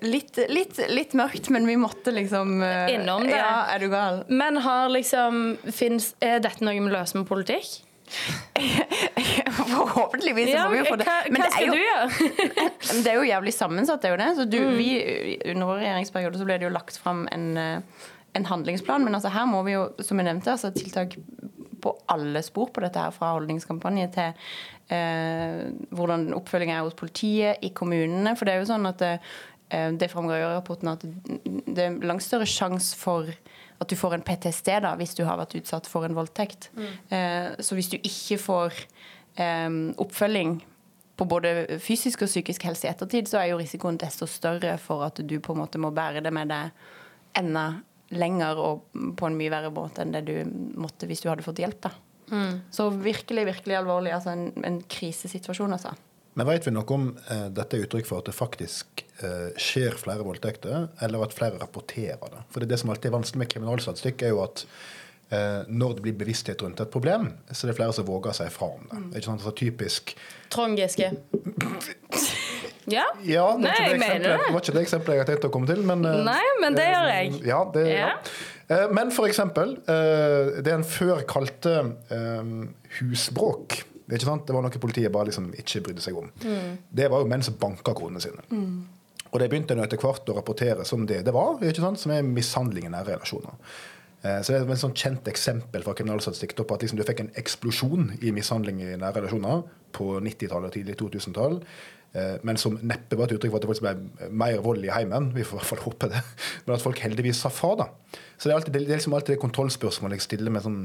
litt, 0.02 0.40
litt, 0.50 0.80
litt, 0.90 1.14
mørkt, 1.14 1.52
men 1.54 1.68
vi 1.70 1.78
måtte 1.78 2.12
liksom 2.12 2.58
uh, 2.64 2.90
Innom 2.90 3.28
det. 3.28 3.38
Ja, 3.38 3.68
er 3.70 3.84
du 3.84 3.92
gal? 3.94 4.24
Men 4.34 4.58
har 4.66 4.90
liksom 4.90 5.60
finnes, 5.70 6.16
Er 6.20 6.42
dette 6.42 6.66
noe 6.66 6.74
vi 6.74 6.90
løser 6.90 7.22
med 7.22 7.30
politikk? 7.30 7.84
Forhåpentligvis 9.72 10.50
ja, 10.52 10.66
må 10.66 10.74
vi 10.74 10.82
jo 10.82 10.88
få 10.90 10.98
det. 11.00 11.06
Hva, 11.08 11.20
hva 11.32 11.52
skal 11.54 11.70
jo, 11.70 11.76
du 11.78 11.84
gjøre? 11.86 12.56
det 13.06 13.14
er 13.14 13.20
jo 13.20 13.28
jævlig 13.30 13.54
sammensatt, 13.56 14.02
det 14.02 14.10
er 14.10 14.16
jo 14.16 14.22
det. 14.24 14.32
Så 14.40 14.48
du, 14.50 14.58
mm. 14.66 14.74
vi, 14.80 14.90
under 15.54 15.70
vår 15.70 15.80
regjeringsperiode 15.86 16.42
så 16.42 16.48
ble 16.50 16.58
det 16.60 16.68
jo 16.68 16.74
lagt 16.74 16.98
fram 17.00 17.24
en, 17.32 17.48
eh, 17.62 18.10
en 18.36 18.50
handlingsplan, 18.50 19.06
men 19.06 19.16
altså 19.16 19.32
her 19.32 19.48
må 19.48 19.62
vi 19.68 19.78
jo, 19.78 19.86
som 20.04 20.20
jeg 20.20 20.28
nevnte, 20.28 20.58
altså 20.58 20.74
tiltak 20.76 21.16
på 21.82 21.94
alle 22.12 22.44
spor 22.46 22.72
på 22.74 22.84
dette 22.84 23.02
her, 23.02 23.14
fra 23.16 23.34
holdningskampanje 23.36 24.10
til 24.16 24.44
eh, 24.94 25.64
hvordan 25.96 26.30
oppfølgingen 26.38 26.78
er 26.78 26.86
hos 26.86 26.98
politiet, 27.00 27.62
i 27.66 27.74
kommunene. 27.76 28.36
For 28.38 28.48
det 28.48 28.56
er 28.56 28.64
jo 28.64 28.70
sånn 28.72 28.90
at 28.90 29.02
det, 29.02 29.14
eh, 29.74 29.90
det 29.98 30.12
framgår 30.12 30.40
i 30.40 30.50
rapporten 30.52 30.94
at 30.94 31.06
det 31.06 31.86
er 31.88 32.00
langt 32.06 32.26
større 32.26 32.50
sjanse 32.50 32.98
for 32.98 33.32
at 33.82 33.90
du 33.90 33.98
får 33.98 34.18
en 34.18 34.26
PTSD 34.26 34.76
da, 34.86 34.94
hvis 35.00 35.16
du 35.18 35.24
har 35.26 35.40
vært 35.42 35.58
utsatt 35.58 35.90
for 35.90 36.06
en 36.06 36.18
voldtekt. 36.18 36.70
Eh, 37.10 37.54
så 37.58 37.78
hvis 37.78 37.90
du 37.90 37.98
ikke 37.98 38.38
får 38.42 38.84
eh, 39.42 39.70
oppfølging 40.02 40.60
på 41.22 41.28
både 41.30 41.80
fysisk 41.82 42.24
og 42.26 42.32
psykisk 42.32 42.64
helse 42.66 42.88
i 42.88 42.92
ettertid, 42.92 43.30
så 43.30 43.42
er 43.42 43.52
jo 43.52 43.60
risikoen 43.60 44.00
desto 44.02 44.26
større 44.30 44.78
for 44.82 45.06
at 45.06 45.22
du 45.22 45.38
på 45.40 45.54
en 45.54 45.64
måte 45.64 45.82
må 45.82 45.92
bære 45.94 46.24
det 46.26 46.34
med 46.34 46.50
deg 46.50 46.72
enda 47.38 47.66
lenger 48.12 48.60
og 48.60 49.02
på 49.18 49.28
en 49.28 49.38
mye 49.40 49.52
verre 49.54 49.72
måte 49.74 50.04
enn 50.04 50.14
det 50.16 50.26
du 50.28 50.36
måtte 50.80 51.08
hvis 51.10 51.24
du 51.24 51.30
hadde 51.32 51.46
fått 51.46 51.62
hjelp. 51.64 51.82
da. 51.88 51.94
Så 52.72 52.90
virkelig, 52.90 53.46
virkelig 53.46 53.76
alvorlig. 53.76 54.14
altså 54.16 54.32
En, 54.36 54.52
en 54.64 54.80
krisesituasjon, 54.88 55.74
altså. 55.74 55.92
Men 56.34 56.48
vet 56.48 56.68
vi 56.68 56.72
noe 56.72 56.96
om 56.96 57.10
eh, 57.28 57.48
dette 57.52 57.76
er 57.76 57.86
uttrykk 57.86 58.08
for 58.08 58.22
at 58.22 58.30
det 58.30 58.36
faktisk 58.38 59.04
eh, 59.20 59.50
skjer 59.60 59.98
flere 60.00 60.24
voldtekter, 60.24 60.88
eller 61.04 61.26
at 61.26 61.36
flere 61.36 61.60
rapporterer 61.60 62.22
det? 62.22 62.44
For 62.54 62.64
det, 62.64 62.70
er 62.70 62.72
det 62.72 62.80
som 62.84 62.94
alltid 62.94 63.10
er 63.10 63.18
vanskelig 63.18 63.42
med 63.44 63.52
kriminalstatistikk, 63.52 64.24
er 64.24 64.32
jo 64.32 64.40
at 64.46 64.64
eh, 65.36 65.68
når 65.68 65.98
det 65.98 66.06
blir 66.06 66.16
bevissthet 66.22 66.64
rundt 66.64 66.80
et 66.80 66.94
problem, 66.94 67.34
så 67.52 67.66
er 67.66 67.74
det 67.74 67.80
flere 67.82 67.98
som 67.98 68.08
våger 68.08 68.38
seg 68.40 68.54
fra 68.56 68.72
om 68.78 68.88
det. 68.88 69.02
Ikke 69.12 69.28
sant? 69.28 69.44
Altså, 69.44 69.56
typisk 69.60 70.16
Trond 70.56 70.80
Giske. 70.80 71.12
Ja? 72.92 73.06
Ja, 73.26 73.46
det 73.58 73.68
var, 73.68 73.82
Nei, 73.82 73.92
det 73.92 74.00
det. 74.22 74.32
det 74.38 74.54
var 74.54 74.62
ikke 74.64 74.76
det 74.78 74.84
eksempelet 74.86 75.16
jeg 75.16 75.24
hadde 75.24 75.34
tenkt 75.36 75.48
å 75.50 75.54
komme 75.54 75.70
til. 75.72 75.84
Men, 75.88 76.06
eh, 76.06 76.24
Nei, 76.28 76.48
men 76.64 76.78
det 76.78 76.88
gjør 76.90 77.08
jeg. 77.12 77.32
Ja, 77.48 77.62
det, 77.74 77.86
ja. 77.90 78.08
Ja. 78.08 78.18
Eh, 78.72 78.88
Men 78.96 79.12
for 79.12 79.28
eksempel, 79.28 79.78
det 79.88 80.64
det 80.68 80.74
en 80.74 80.84
før 80.88 81.24
kalte 81.28 81.78
eh, 82.12 82.52
husbråk 83.00 83.82
det, 84.12 84.18
er 84.28 84.54
var 84.54 84.64
noe 84.66 84.80
politiet 84.84 85.12
bare 85.14 85.30
liksom 85.30 85.54
ikke 85.56 85.80
brydde 85.86 86.04
seg 86.04 86.18
om. 86.20 86.26
Mm. 86.44 86.74
Det 86.92 87.06
var 87.12 87.22
jo 87.24 87.30
menn 87.32 87.44
som 87.48 87.56
banka 87.56 87.94
konene 87.96 88.20
sine. 88.20 88.44
Og 89.32 89.40
det 89.40 89.48
begynte 89.48 89.78
nå 89.78 89.86
etter 89.86 90.02
hvert 90.02 90.28
å 90.28 90.36
rapportere 90.36 90.84
som 90.88 91.06
det 91.08 91.22
det 91.24 91.32
var, 91.32 91.62
som 91.96 92.12
er 92.12 92.26
mishandling 92.28 92.90
i 92.90 92.92
nære 92.92 93.14
relasjoner. 93.16 93.56
Eh, 94.24 94.42
Så 94.44 94.52
det 94.52 94.60
er 94.62 94.72
et 94.74 94.82
sånn 94.84 94.94
kjent 94.98 95.28
eksempel 95.32 95.86
fra 95.86 95.94
kriminalstatistikk 95.96 96.58
på 96.60 96.76
at 96.76 96.84
liksom 96.84 97.00
du 97.00 97.06
fikk 97.08 97.24
en 97.24 97.32
eksplosjon 97.40 98.12
i 98.22 98.32
mishandling 98.36 98.82
i 98.84 98.92
nære 99.00 99.22
relasjoner 99.22 99.64
på 99.96 100.20
90-tallet 100.20 100.68
og 100.70 100.76
tidlig 100.76 100.98
2000-tall. 101.00 101.62
Eh, 102.14 102.38
Men 102.44 102.60
som 102.62 102.78
neppe 102.82 103.18
var 103.20 103.30
et 103.30 103.38
uttrykk 103.38 103.54
for 103.54 103.60
at 103.60 103.66
det 103.66 103.72
faktisk 103.72 103.88
ble 103.88 104.30
mer 104.44 104.60
vold 104.64 104.86
i 104.86 104.94
heimen. 104.94 105.32
Vi 105.36 105.46
får 105.48 105.58
i 105.58 105.62
hvert 105.62 105.72
fall 105.74 105.86
håpe 105.86 106.12
det. 106.12 106.24
Men 106.66 106.76
at 106.78 106.86
folk 106.86 107.02
heldigvis 107.04 107.44
sa 107.44 107.52
fra. 107.54 107.76
da. 107.84 107.90
Så 108.38 108.48
det 108.48 108.54
er, 108.54 108.60
alltid, 108.60 108.74
det 108.74 108.86
er 108.88 109.00
liksom 109.00 109.18
alltid 109.18 109.36
det 109.36 109.44
kontrollspørsmålet 109.44 110.20
jeg 110.20 110.30
stiller 110.30 110.54
med 110.54 110.66
sånn 110.66 110.82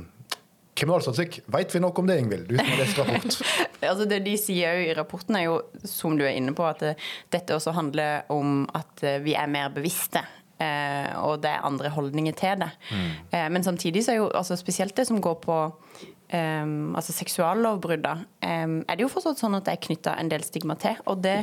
Kriminalstatistikk, 0.76 1.38
veit 1.48 1.72
vi 1.72 1.80
noe 1.80 1.96
om 1.96 2.08
det, 2.08 2.18
Ingvild? 2.20 2.50
Du 2.50 2.58
som 2.58 2.66
har 2.68 2.82
lest 2.82 2.98
rapport. 3.00 3.36
Altså 3.86 4.06
det 4.08 4.18
de 4.24 4.32
sier 4.40 4.76
jo 4.76 4.86
i 4.88 4.94
rapporten, 4.96 5.36
er 5.38 5.46
jo, 5.46 5.54
som 5.86 6.16
du 6.18 6.24
er 6.26 6.34
inne 6.36 6.52
på, 6.56 6.64
at 6.66 6.82
dette 7.32 7.54
også 7.54 7.72
handler 7.76 8.26
om 8.32 8.64
at 8.74 9.04
eh, 9.06 9.20
vi 9.22 9.36
er 9.38 9.48
mer 9.48 9.70
bevisste. 9.72 10.24
Eh, 10.56 11.12
og 11.20 11.42
det 11.44 11.50
er 11.52 11.66
andre 11.68 11.90
holdninger 11.92 12.36
til 12.36 12.62
det. 12.64 12.70
Eh, 13.30 13.46
men 13.52 13.64
samtidig 13.64 14.04
så 14.04 14.14
er 14.14 14.20
jo 14.22 14.30
altså 14.32 14.56
spesielt 14.56 14.96
det 14.96 15.06
som 15.08 15.20
går 15.22 15.36
på 15.44 15.58
eh, 16.28 16.64
altså 16.96 17.14
seksuallovbrudd, 17.16 18.02
da, 18.04 18.16
eh, 18.40 18.66
er 18.82 18.96
det 18.96 19.04
jo 19.04 19.12
fortsatt 19.12 19.40
sånn 19.42 19.58
at 19.58 19.68
det 19.68 19.76
er 19.76 19.84
knytta 19.88 20.16
en 20.20 20.32
del 20.32 20.44
stigma 20.46 20.78
til. 20.80 20.98
Og 21.10 21.22
det 21.24 21.38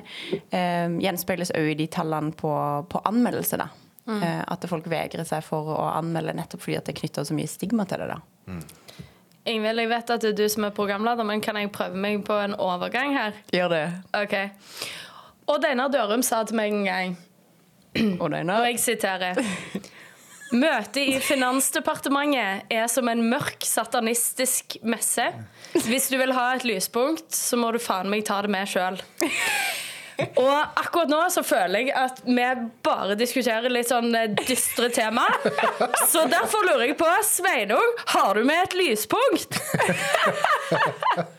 um, 0.52 1.00
gjenspeiles 1.04 1.54
òg 1.58 1.72
i 1.74 1.80
de 1.84 1.90
tallene 1.92 2.36
på, 2.38 2.52
på 2.90 3.04
anmeldelse, 3.10 3.60
da. 3.62 3.70
Eh, 4.04 4.42
at 4.52 4.66
folk 4.68 4.88
vegrer 4.92 5.24
seg 5.24 5.46
for 5.48 5.70
å 5.78 5.84
anmelde 5.94 6.34
nettopp 6.36 6.66
fordi 6.66 6.76
at 6.76 6.90
det 6.90 6.92
er 6.92 7.00
knytta 7.00 7.24
så 7.24 7.36
mye 7.38 7.48
stigma 7.48 7.86
til 7.88 8.04
det. 8.04 8.18
da. 8.18 8.58
Ingvild, 9.48 9.80
jeg 9.80 9.92
vet 9.92 10.12
at 10.12 10.24
det 10.24 10.34
er 10.34 10.38
du 10.40 10.44
som 10.52 10.68
er 10.68 10.76
programleder, 10.76 11.28
men 11.28 11.44
kan 11.44 11.60
jeg 11.60 11.72
prøve 11.76 12.00
meg 12.00 12.24
på 12.28 12.36
en 12.40 12.56
overgang 12.60 13.16
her? 13.16 13.40
Gjør 13.56 13.72
det. 13.72 13.86
Ok. 14.20 14.36
Odd 15.52 15.68
Einar 15.68 15.92
Dørum 15.92 16.24
sa 16.24 16.44
til 16.48 16.60
meg 16.60 16.76
en 16.76 16.86
gang, 16.88 17.18
og 18.24 18.36
jeg 18.36 18.80
siterer 18.80 19.40
Møtet 20.54 21.02
i 21.02 21.20
Finansdepartementet 21.24 22.70
er 22.74 22.86
som 22.92 23.08
en 23.10 23.24
mørk 23.26 23.66
satanistisk 23.66 24.78
messe. 24.86 25.26
Hvis 25.74 26.12
du 26.14 26.18
vil 26.22 26.34
ha 26.38 26.52
et 26.54 26.66
lyspunkt, 26.68 27.26
så 27.34 27.58
må 27.58 27.72
du 27.74 27.80
faen 27.82 28.12
meg 28.12 28.28
ta 28.28 28.38
det 28.46 28.52
med 28.54 28.70
sjøl. 28.70 29.00
Og 30.38 30.78
akkurat 30.78 31.10
nå 31.10 31.20
så 31.34 31.42
føler 31.46 31.88
jeg 31.88 31.94
at 31.98 32.22
vi 32.28 32.46
bare 32.86 33.16
diskuterer 33.18 33.72
litt 33.74 33.90
sånn 33.90 34.14
eh, 34.16 34.30
dystre 34.46 34.90
tema. 34.94 35.26
Så 36.12 36.28
derfor 36.30 36.66
lurer 36.68 36.86
jeg 36.92 36.98
på, 37.00 37.10
Sveinung, 37.26 37.98
har 38.14 38.38
du 38.38 38.46
med 38.46 38.62
et 38.68 38.76
lyspunkt? 38.78 39.58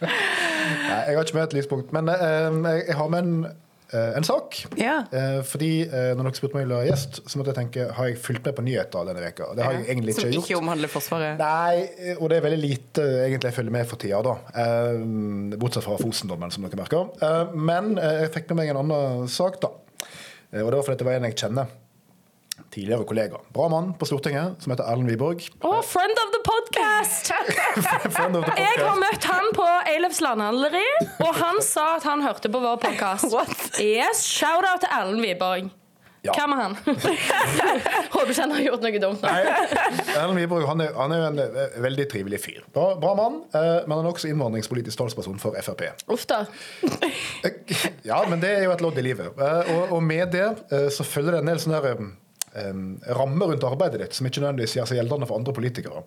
Nei, 0.03 1.01
jeg 1.07 1.15
har 1.15 1.23
ikke 1.23 1.39
med 1.39 1.47
et 1.47 1.57
lyspunkt, 1.61 1.95
men 1.95 2.11
eh, 2.11 2.51
jeg, 2.51 2.89
jeg 2.91 2.99
har 2.99 3.15
med 3.15 3.23
en, 3.23 3.39
eh, 3.47 3.61
en 4.19 4.25
sak. 4.27 4.59
Ja. 4.81 4.97
Eh, 5.13 5.39
fordi 5.47 5.69
eh, 5.87 6.11
når 6.17 6.29
dere 6.29 6.39
spurte 6.39 6.59
meg 6.59 6.67
om 6.67 6.75
jeg 6.83 6.91
gjest, 6.91 7.21
så 7.31 7.39
måtte 7.41 7.53
jeg 7.55 7.59
tenke 7.61 7.87
har 7.97 8.09
jeg 8.11 8.19
fulgt 8.25 8.45
med 8.49 8.57
på 8.59 8.65
nyheter 8.67 9.07
denne 9.09 9.23
veka? 9.25 9.51
Det 9.59 9.65
har 9.67 9.77
jeg 9.79 9.87
egentlig 9.93 10.15
Som 10.17 10.29
ikke 10.29 10.41
ikke 10.43 10.53
gjort. 10.55 10.63
omhandler 10.65 10.93
Forsvaret. 10.93 11.39
Nei, 11.39 11.85
eh, 12.11 12.17
og 12.19 12.29
det 12.33 12.39
er 12.41 12.47
veldig 12.49 12.61
lite 12.65 13.05
eh, 13.07 13.23
egentlig 13.29 13.53
jeg 13.53 13.59
følger 13.61 13.77
med 13.79 13.87
for 13.91 14.03
tida, 14.05 14.21
da. 14.27 14.37
Eh, 14.65 15.57
bortsett 15.61 15.87
fra 15.87 15.97
Fosen-dommen, 16.01 16.51
som 16.55 16.67
dere 16.67 16.81
merker. 16.83 17.09
Eh, 17.23 17.55
men 17.55 17.95
eh, 17.99 18.21
jeg 18.25 18.35
fikk 18.41 18.53
med 18.53 18.63
meg 18.65 18.75
en 18.75 18.83
annen 18.85 19.29
sak, 19.33 19.61
da. 19.63 19.73
Eh, 20.53 20.61
og 20.63 20.69
det 20.71 20.79
var 20.81 20.87
fordi 20.91 21.01
det 21.03 21.09
var 21.11 21.19
en 21.21 21.29
jeg 21.31 21.39
kjenner. 21.45 21.73
Tidligere 22.75 23.05
kollega. 23.07 23.39
Bra 23.55 23.69
mann 23.71 23.93
på 23.99 24.07
Stortinget, 24.09 24.57
som 24.65 24.73
heter 24.75 24.89
Erlend 24.91 25.07
Wiborg. 25.13 25.45
Oh, 25.63 25.79
friend 25.87 26.17
of 26.19 26.33
the 26.35 26.41
podcast! 26.49 27.31
Friend 28.17 28.37
of 28.37 28.45
the 28.49 28.57
Jeg 28.59 28.81
har 28.83 28.99
møtt 28.99 29.29
han 29.31 29.47
på 29.55 29.67
Eilefs 29.93 30.19
landhandleri, 30.25 30.83
og 31.23 31.31
han 31.39 31.61
sa 31.63 31.85
at 32.01 32.09
han 32.09 32.25
hørte 32.27 32.51
på 32.51 32.59
vår 32.65 32.81
podkast. 32.83 33.31
Yes, 33.79 34.25
shout-out 34.27 34.83
til 34.83 34.91
Erlend 34.91 35.23
Wiborg. 35.23 35.71
Ja. 36.25 36.33
Hva 36.33 36.47
med 36.49 36.57
han? 36.57 36.75
Håper 38.15 38.31
ikke 38.33 38.41
han 38.47 38.55
har 38.57 38.63
gjort 38.65 38.85
noe 38.87 39.01
dumt. 39.03 39.25
Erlend 39.29 40.39
Wiborg 40.41 40.67
han 40.71 40.81
er, 40.81 40.95
han 40.97 41.13
er 41.13 41.21
jo 41.21 41.27
en 41.29 41.41
eh, 41.45 41.75
veldig 41.85 42.07
trivelig 42.11 42.41
fyr. 42.41 42.63
Bra, 42.75 42.87
bra 42.99 43.13
mann, 43.19 43.39
eh, 43.53 43.85
men 43.85 43.99
han 43.99 44.09
er 44.09 44.11
også 44.15 44.31
innvandringspolitisk 44.33 44.99
talsperson 45.03 45.37
for 45.43 45.55
Frp. 45.63 45.85
Uff 46.11 46.25
da. 46.31 46.43
Eh, 47.45 47.61
Ja, 48.09 48.23
men 48.29 48.41
det 48.43 48.51
er 48.59 48.67
jo 48.67 48.73
et 48.75 48.83
lodd 48.85 48.99
i 48.99 49.05
livet. 49.05 49.31
Eh, 49.39 49.73
Og, 49.77 49.95
og 49.99 50.03
med 50.05 50.33
det 50.35 50.49
eh, 50.73 50.89
så 50.93 51.05
følger 51.07 51.37
det 51.39 51.45
en 51.45 51.53
del 51.55 51.61
sånne 51.63 51.85
der, 51.85 52.03
eh, 52.55 52.73
rammer 53.19 53.51
rundt 53.53 53.67
arbeidet 53.69 54.01
ditt 54.03 54.17
som 54.19 54.27
ikke 54.29 54.43
nødvendigvis 54.45 54.77
gjør 54.79 54.91
seg 54.91 55.01
gjeldende 55.01 55.29
for 55.31 55.41
andre 55.41 55.55
politikere. 55.57 56.05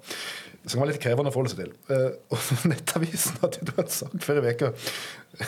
Som 0.67 0.79
kan 0.79 0.85
være 0.85 0.93
litt 0.95 1.03
krevende 1.03 1.31
å 1.31 1.35
forholde 1.35 1.53
seg 1.53 1.61
til. 1.63 1.73
Eh, 1.93 2.09
Og 2.33 2.51
Nettavisen 2.71 3.39
hadde 3.43 3.63
jo 3.67 3.77
en 3.83 3.93
sak 3.99 4.17
før 4.25 4.41
i 4.43 4.55
uka 4.57 4.73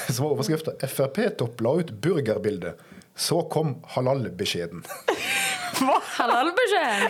som 0.09 0.25
var 0.25 0.35
overskrifta 0.35 0.75
'Frp-topp 0.85 1.61
la 1.65 1.75
ut 1.81 1.91
burgerbilde'. 2.03 2.75
Så 3.19 3.41
kom 3.51 3.77
halalbeskjeden. 3.95 4.83
Hva? 5.79 5.97
Halalbeskjed. 6.15 7.09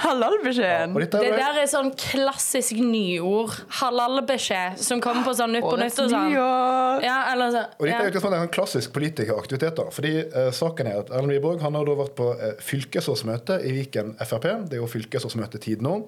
Halalbeskjeden. 0.00 0.94
Ja, 0.96 1.06
Det 1.06 1.28
er 1.28 1.36
der 1.36 1.58
er 1.62 1.68
sånn 1.70 1.90
klassisk 1.98 2.78
nyord. 2.80 3.56
Halalbeskjed 3.80 4.80
som 4.80 5.02
kommer 5.04 5.26
på 5.26 5.34
sånn 5.36 5.52
Nytt 5.56 5.66
på 5.66 5.76
Nytt 5.80 5.98
og 6.02 6.12
sånn. 6.12 6.34
Ja, 6.34 7.16
eller 7.32 7.54
så, 7.54 7.64
Og 7.78 7.88
dette 7.88 7.96
er 7.98 8.08
ja. 8.08 8.12
utgangspunktet 8.12 8.44
en 8.44 8.54
klassisk 8.54 8.94
politikeraktivitet. 8.96 9.76
da, 9.76 9.88
fordi 9.94 10.14
eh, 10.24 10.52
saken 10.56 10.90
er 10.90 11.02
at 11.02 11.12
Erlend 11.12 11.36
Wiborg 11.36 11.64
han 11.64 11.76
har 11.76 11.88
da 11.88 11.98
vært 12.00 12.14
på 12.18 12.30
eh, 12.36 12.54
fylkesårsmøte 12.64 13.60
i 13.66 13.74
Viken 13.76 14.14
Frp. 14.22 14.48
Det 14.70 14.78
er 14.78 14.82
jo 14.82 14.88
fylkesårsmøtetid 14.90 15.84
nå. 15.84 15.98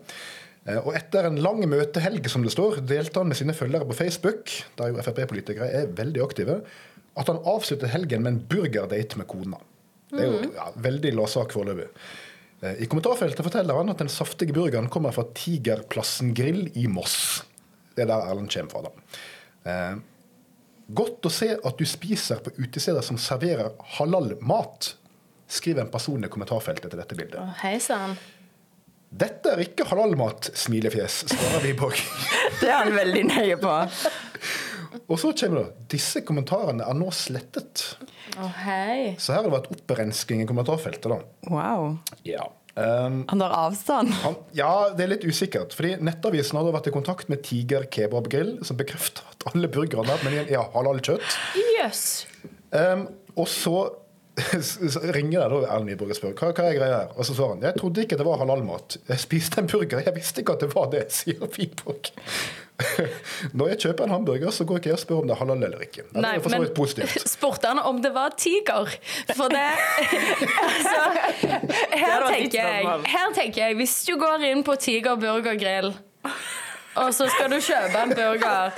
Eh, 0.64 0.78
og 0.78 0.94
etter 0.96 1.28
en 1.28 1.40
lang 1.42 1.60
møtehelg, 1.68 2.28
som 2.30 2.46
det 2.46 2.54
står, 2.54 2.80
delte 2.86 3.20
han 3.20 3.30
med 3.32 3.38
sine 3.38 3.56
følgere 3.56 3.88
på 3.88 3.98
Facebook, 3.98 4.52
der 4.78 4.92
jo 4.92 5.04
Frp-politikere 5.04 5.68
er 5.82 5.92
veldig 5.98 6.24
aktive, 6.24 6.60
at 7.18 7.28
han 7.28 7.42
avsluttet 7.44 7.92
helgen 7.92 8.24
med 8.24 8.36
en 8.36 8.42
burgerdate 8.48 9.18
med 9.20 9.28
kona. 9.28 9.60
Det 10.12 10.20
er 10.20 10.28
jo 10.28 10.52
ja, 10.52 10.68
veldig 10.84 11.14
lavsak 11.16 11.54
foreløpig. 11.54 11.88
Eh, 12.62 12.82
I 12.82 12.86
kommentarfeltet 12.90 13.44
forteller 13.46 13.74
han 13.80 13.90
at 13.92 13.98
den 14.02 14.10
saftige 14.12 14.54
burgeren 14.56 14.88
kommer 14.92 15.14
fra 15.14 15.24
Tigerplassen 15.34 16.32
grill 16.38 16.68
i 16.78 16.86
Moss. 16.90 17.42
Det 17.96 18.06
er 18.06 18.10
der 18.12 18.30
Erlend 18.30 18.52
kommer 18.54 18.70
fra. 18.70 18.88
da. 18.88 19.20
Eh, 19.70 20.00
Godt 20.92 21.24
å 21.24 21.30
se 21.32 21.46
at 21.56 21.78
du 21.78 21.86
spiser 21.88 22.40
på 22.44 22.50
utesteder 22.58 23.04
som 23.06 23.16
serverer 23.16 23.70
halal-mat, 23.96 24.90
skriver 25.48 25.86
en 25.86 25.92
person 25.92 26.24
i 26.26 26.28
kommentarfeltet 26.28 26.90
til 26.92 27.00
dette 27.00 27.16
bildet. 27.16 27.38
Å, 27.40 27.54
Hei 27.62 27.78
sann. 27.80 28.16
Dette 29.12 29.52
er 29.54 29.62
ikke 29.62 29.86
halal-mat, 29.88 30.50
smilefjes, 30.58 31.22
svarer 31.32 31.64
Wiborg. 31.64 32.00
Det 32.60 32.68
er 32.68 32.78
han 32.82 32.92
veldig 32.96 33.24
nøye 33.30 33.56
på. 33.62 33.72
Og 35.06 35.18
så 35.20 35.32
kommer 35.36 35.62
det 35.62 35.86
disse 35.94 36.22
kommentarene 36.26 36.86
er 36.88 36.96
nå 36.98 37.10
slettet. 37.14 37.84
Å, 38.38 38.48
hei. 38.64 39.12
Så 39.20 39.34
her 39.34 39.42
har 39.42 39.48
det 39.48 39.54
vært 39.56 39.70
opprensking 39.74 40.42
i 40.44 40.48
kommentarfeltet, 40.48 41.08
da. 41.12 41.20
Wow. 41.52 41.96
Ja. 42.28 42.48
Um, 42.72 43.22
Han 43.28 43.42
tar 43.42 43.52
avstand. 43.52 44.14
han, 44.22 44.36
ja, 44.56 44.70
det 44.96 45.04
er 45.04 45.10
litt 45.12 45.26
usikkert. 45.28 45.74
fordi 45.76 45.98
Nettavisen 46.00 46.56
hadde 46.56 46.72
vært 46.72 46.88
i 46.88 46.94
kontakt 46.94 47.28
med 47.28 47.42
Tiger 47.44 47.84
kebabgrill, 47.92 48.54
som 48.64 48.78
bekrefter 48.80 49.26
at 49.34 49.48
alle 49.52 49.68
burgerne 49.68 50.16
på 50.16 50.28
menyen 50.30 50.48
er 50.48 50.70
halal-kjøtt. 50.72 51.36
Yes. 51.76 52.06
Um, 52.72 53.10
og 53.36 53.48
så 53.50 53.76
så 54.32 55.00
ringer 55.16 55.34
jeg 55.42 55.50
da 55.52 55.56
Erlend 55.74 55.90
Nyborg 55.90 56.14
og 56.14 56.16
spør 56.16 56.30
hva, 56.38 56.52
hva 56.56 56.68
er 56.70 56.76
greia 56.78 56.98
her. 57.02 57.10
Og 57.20 57.26
så 57.28 57.34
svarer 57.36 57.58
han 57.58 57.66
jeg 57.66 57.76
trodde 57.76 58.04
ikke 58.06 58.16
det 58.16 58.24
var 58.24 58.38
halalmat. 58.40 58.96
Jeg 59.10 59.20
spiste 59.20 59.60
en 59.60 59.68
burger, 59.68 60.00
jeg 60.06 60.14
visste 60.16 60.40
ikke 60.40 60.54
at 60.56 60.64
det 60.64 60.70
var 60.72 60.88
det, 60.92 61.02
sier 61.12 61.42
Wiborg. 61.52 62.08
Når 63.58 63.68
jeg 63.72 63.78
kjøper 63.84 64.04
en 64.04 64.10
hamburger, 64.10 64.50
så 64.50 64.64
går 64.64 64.80
ikke 64.80 64.90
jeg 64.90 64.96
og 64.98 65.02
spør 65.02 65.20
om 65.22 65.28
det 65.28 65.34
er 65.34 65.40
halal 65.42 65.66
eller 65.68 65.84
ikke. 65.84 66.06
Det 66.08 66.22
Nei, 66.24 66.32
men 66.38 66.66
spurte 67.34 67.68
han 67.68 67.78
om 67.78 68.00
det 68.02 68.14
var 68.14 68.34
tiger? 68.36 68.90
For 69.36 69.52
det 69.52 69.68
Altså, 70.66 71.04
her 71.92 72.26
tenker 72.28 72.58
jeg, 72.58 72.88
her 73.12 73.36
tenker 73.36 73.66
jeg 73.66 73.78
Hvis 73.78 74.02
du 74.08 74.16
går 74.20 74.48
inn 74.50 74.64
på 74.66 74.74
Tiger 74.80 75.16
burgergrill 75.20 75.92
og 76.94 77.14
så 77.16 77.24
skal 77.32 77.48
du 77.48 77.56
kjøpe 77.56 78.00
en 78.02 78.10
burger, 78.12 78.74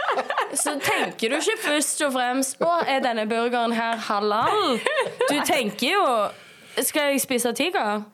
så 0.54 0.76
tenker 0.78 1.32
du 1.32 1.34
ikke 1.40 1.56
først 1.64 2.02
og 2.06 2.12
fremst 2.14 2.58
på 2.60 2.70
er 2.86 3.00
denne 3.02 3.24
burgeren 3.26 3.74
her 3.74 3.98
halal. 4.06 4.78
Du 5.26 5.34
tenker 5.46 5.96
jo 5.96 6.04
Skal 6.82 7.10
jeg 7.12 7.20
spise 7.22 7.52
tiger? 7.54 8.04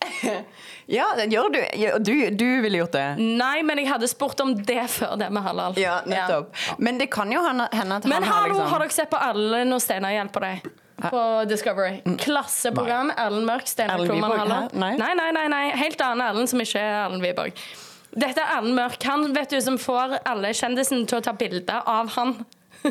Ja, 0.90 1.04
det 1.14 1.28
gjør 1.30 1.52
du. 1.54 1.58
Du, 2.02 2.14
du 2.34 2.46
ville 2.64 2.80
gjort 2.80 2.96
det. 2.96 3.04
Nei, 3.20 3.60
men 3.62 3.78
jeg 3.78 3.86
hadde 3.92 4.08
spurt 4.10 4.40
om 4.42 4.56
det 4.66 4.82
før 4.90 5.12
det 5.20 5.28
med 5.30 5.44
halal. 5.44 5.76
Ja, 5.78 6.00
nettopp. 6.08 6.56
Men 6.82 6.98
det 6.98 7.06
kan 7.14 7.30
jo 7.30 7.42
hende 7.44 7.68
at 7.70 7.76
Men 8.10 8.16
han 8.16 8.26
har 8.26 8.40
hallo, 8.40 8.54
liksom 8.56 8.72
har 8.72 8.82
dere 8.82 8.96
sett 8.96 9.10
på 9.12 9.20
alle 9.22 9.60
når 9.68 9.84
Steinar 9.84 10.16
hjelper 10.16 10.46
deg? 10.48 10.70
På 11.00 11.20
Discovery. 11.48 12.00
Klasseprogram. 12.20 13.12
Erlend 13.14 13.46
Mørk, 13.48 13.70
Steinar 13.70 14.02
Mm. 14.02 14.10
Erlend 14.10 14.40
Halland. 14.40 14.74
Nei. 14.82 14.90
Nei, 14.98 15.12
nei, 15.14 15.30
nei, 15.36 15.46
nei. 15.54 15.62
Helt 15.78 16.02
annen 16.04 16.26
Erlend 16.26 16.50
som 16.50 16.60
ikke 16.60 16.82
er 16.82 16.96
Erlend 17.06 17.22
Wiborg. 17.24 17.62
Dette 18.10 18.42
er 18.42 18.56
Erlend 18.58 18.74
Mørk. 18.76 18.98
Han 19.06 19.30
vet 19.36 19.54
du 19.54 19.60
som 19.62 19.78
får 19.78 20.18
alle 20.26 20.50
kjendisene 20.58 21.06
til 21.06 21.20
å 21.20 21.24
ta 21.24 21.32
bilde 21.38 21.78
av 21.86 22.10
han. 22.18 22.34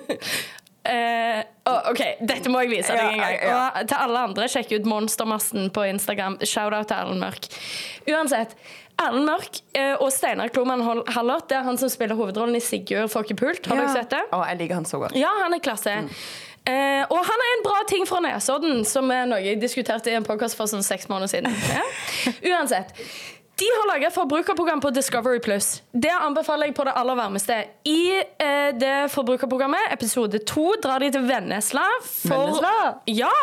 Å, 0.87 1.73
OK, 1.91 2.01
dette 2.25 2.49
må 2.49 2.61
jeg 2.63 2.71
vise 2.71 2.93
deg 2.95 3.01
Ja, 3.01 3.09
en 3.11 3.19
gang. 3.19 3.33
ja. 3.43 3.57
Og 3.81 3.87
til 3.91 4.03
alle 4.05 4.21
andre, 4.29 4.47
sjekk 4.49 4.71
ut 4.77 4.87
Monstermassen 4.89 5.69
på 5.75 5.83
Instagram. 5.91 6.39
Shout-out 6.41 6.89
til 6.89 6.97
Erlend 6.97 7.21
Mørk. 7.23 7.49
Uansett. 8.09 8.55
Erlend 8.99 9.27
Mørk 9.29 9.61
uh, 9.77 9.95
og 10.03 10.09
Steinar 10.11 10.51
Kloman 10.55 10.81
Hallert, 11.13 11.47
det 11.51 11.59
er 11.59 11.63
han 11.67 11.77
som 11.79 11.91
spiller 11.91 12.17
hovedrollen 12.19 12.57
i 12.57 12.63
Sigurd 12.63 13.11
Folkepult. 13.13 13.69
Har 13.71 13.79
dere 13.79 13.93
sett 13.95 14.11
det? 14.15 14.23
Å, 14.35 14.41
jeg 14.49 14.59
liker 14.63 14.79
han 14.81 14.87
så 14.89 14.99
godt. 15.03 15.15
Ja, 15.19 15.31
han 15.43 15.55
er 15.55 15.63
klasse. 15.63 15.93
Eh, 16.69 17.03
og 17.07 17.21
han 17.25 17.41
er 17.45 17.51
en 17.55 17.63
bra 17.65 17.77
ting 17.87 18.03
fra 18.05 18.19
Nesodden, 18.21 18.83
som 18.85 19.07
er 19.15 19.23
noe 19.29 19.39
jeg 19.41 19.57
diskuterte 19.61 20.11
i 20.11 20.17
en 20.19 20.27
podkast 20.27 20.57
for 20.59 20.69
sånn 20.69 20.83
seks 20.85 21.07
måneder 21.09 21.31
siden. 21.31 21.55
Ja. 21.79 21.85
Uansett. 22.51 22.91
De 23.59 23.67
har 23.75 23.87
laga 23.89 24.07
et 24.07 24.15
forbrukerprogram 24.15 24.79
på 24.79 24.89
Discovery 24.95 25.39
Pluss. 25.43 25.81
Det 25.91 26.11
anbefaler 26.15 26.69
jeg 26.69 26.75
på 26.77 26.85
det 26.87 26.93
aller 26.95 27.17
varmeste. 27.19 27.57
I 27.83 28.01
eh, 28.15 28.69
det 28.79 29.09
forbrukerprogrammet, 29.11 29.91
episode 29.91 30.39
to, 30.47 30.69
drar 30.83 31.03
de 31.03 31.09
til 31.11 31.25
Vennesla. 31.27 31.83
For, 32.05 32.45
Vennesla? 32.45 32.75
Ja! 33.11 33.33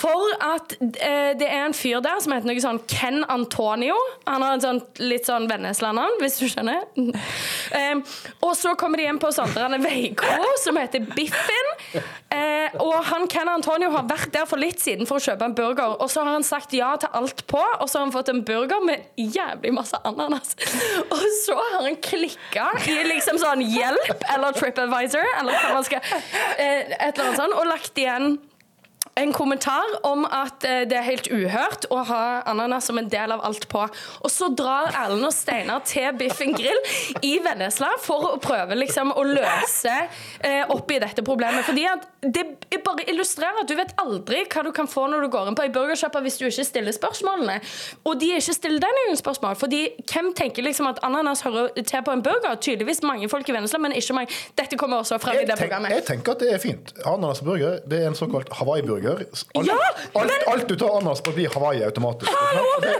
For 0.00 0.30
at 0.44 0.76
eh, 0.80 1.32
det 1.40 1.48
er 1.48 1.64
en 1.64 1.74
fyr 1.74 1.98
der 2.04 2.20
som 2.22 2.32
heter 2.36 2.48
noe 2.48 2.62
sånn 2.62 2.78
Ken 2.90 3.24
Antonio. 3.26 3.96
Han 4.28 4.44
har 4.46 4.56
et 4.56 4.64
sånn, 4.64 4.80
litt 5.02 5.26
sånn 5.26 5.48
Vennesla-navn, 5.50 6.20
hvis 6.22 6.40
du 6.42 6.46
skjønner. 6.50 6.86
Eh, 7.70 8.00
og 8.42 8.56
så 8.58 8.72
kommer 8.78 8.98
de 8.98 9.04
inn 9.06 9.18
på 9.22 9.28
Sondrene 9.32 9.78
Veikro, 9.82 10.48
som 10.58 10.74
heter 10.80 11.04
Biffen. 11.14 11.68
Eh, 11.94 12.74
og 12.82 12.96
han 13.06 13.28
Ken 13.30 13.48
Antonio 13.50 13.92
har 13.94 14.08
vært 14.10 14.32
der 14.34 14.48
for 14.50 14.58
litt 14.58 14.82
siden 14.82 15.06
for 15.06 15.20
å 15.20 15.22
kjøpe 15.22 15.46
en 15.46 15.54
burger. 15.54 15.94
Og 16.02 16.10
så 16.10 16.24
har 16.24 16.34
han 16.34 16.46
sagt 16.46 16.74
ja 16.74 16.90
til 17.00 17.12
alt 17.14 17.44
på, 17.50 17.60
og 17.60 17.86
så 17.86 18.00
har 18.00 18.08
han 18.08 18.14
fått 18.14 18.32
en 18.32 18.42
burger 18.46 18.82
med 18.86 19.06
jævlig 19.40 19.72
masse 19.76 19.98
ananas. 20.04 20.54
Og 21.14 21.24
så 21.40 21.56
har 21.56 21.86
han 21.86 21.98
klikka 22.04 22.68
i 22.86 23.00
liksom 23.08 23.40
sånn 23.42 23.64
hjelp 23.64 24.24
eller 24.34 24.56
TripAdvisor 24.56 25.26
eller 25.40 25.56
hva 25.56 25.74
man 25.78 25.86
skal 25.88 26.04
eh, 26.58 26.86
Et 26.90 27.10
eller 27.10 27.26
annet 27.30 27.42
sånt, 27.42 27.56
og 27.56 27.68
lagt 27.70 27.98
igjen 28.00 28.38
en 29.14 29.32
kommentar 29.32 30.06
om 30.06 30.24
at 30.24 30.64
eh, 30.64 30.82
det 30.88 30.96
er 30.96 31.06
helt 31.06 31.28
uhørt 31.32 31.86
å 31.92 32.00
ha 32.08 32.22
ananas 32.48 32.86
som 32.88 32.98
en 33.00 33.08
del 33.10 33.32
av 33.34 33.42
alt 33.46 33.66
på. 33.70 33.82
Og 34.22 34.30
så 34.32 34.50
drar 34.56 34.92
Erlend 34.94 35.26
og 35.26 35.34
Steinar 35.34 35.82
til 35.88 36.08
Biffen 36.18 36.54
grill 36.56 36.78
i 37.26 37.36
Vennesla 37.42 37.90
for 38.02 38.34
å 38.34 38.38
prøve 38.42 38.78
liksom 38.78 39.12
å 39.12 39.24
løse 39.26 39.96
eh, 40.46 40.62
opp 40.70 40.90
i 40.94 41.00
dette 41.02 41.24
problemet. 41.26 41.66
Fordi 41.66 41.86
det 42.20 42.44
bare 42.84 43.06
illustrerer 43.10 43.62
at 43.62 43.68
du 43.70 43.74
vet 43.78 43.92
aldri 44.00 44.44
hva 44.50 44.64
du 44.66 44.70
kan 44.76 44.88
få 44.90 45.06
når 45.10 45.26
du 45.26 45.30
går 45.32 45.50
inn 45.50 45.58
på 45.58 45.66
ei 45.66 45.72
burgersjappe 45.74 46.22
hvis 46.24 46.38
du 46.40 46.46
ikke 46.48 46.66
stiller 46.68 46.96
spørsmålene. 46.96 47.58
Og 48.06 48.18
de 48.20 48.32
ikke 48.36 48.56
stiller 48.56 48.82
deg 48.82 48.96
noen 49.00 49.18
spørsmål. 49.20 49.58
Fordi 49.60 49.82
hvem 50.04 50.32
tenker 50.38 50.64
liksom 50.66 50.90
at 50.90 51.02
ananas 51.06 51.44
hører 51.46 51.74
til 51.80 52.06
på 52.06 52.14
en 52.14 52.24
burger? 52.24 52.56
Tydeligvis 52.60 53.02
mange 53.06 53.28
folk 53.32 53.48
i 53.48 53.56
Vennesla, 53.56 53.82
men 53.82 53.96
ikke 53.96 54.16
mange. 54.16 54.40
Dette 54.58 54.78
kommer 54.80 55.02
også 55.02 55.18
frem 55.22 55.42
i 55.42 55.48
det 55.48 55.58
programmet. 55.60 55.96
jeg 55.98 56.06
tenker 56.12 56.36
at 56.36 56.44
det 56.44 56.54
er 56.54 56.62
fint. 56.62 56.94
Ananas 57.04 57.42
burger, 57.44 57.80
det 57.90 58.02
er 58.04 58.10
en 58.12 58.18
såkalt 58.18 58.52
Hawaii-burger. 58.60 58.99
Alt, 59.08 59.66
Ja, 59.66 59.76
alt, 60.20 60.32
alt 60.52 60.68
du 60.68 60.76
tar 60.76 60.96
ananas 60.98 61.20
på, 61.22 61.32
blir 61.36 61.48
Hawaii 61.54 61.82
automatisk. 61.86 62.30
Hallo! 62.32 62.94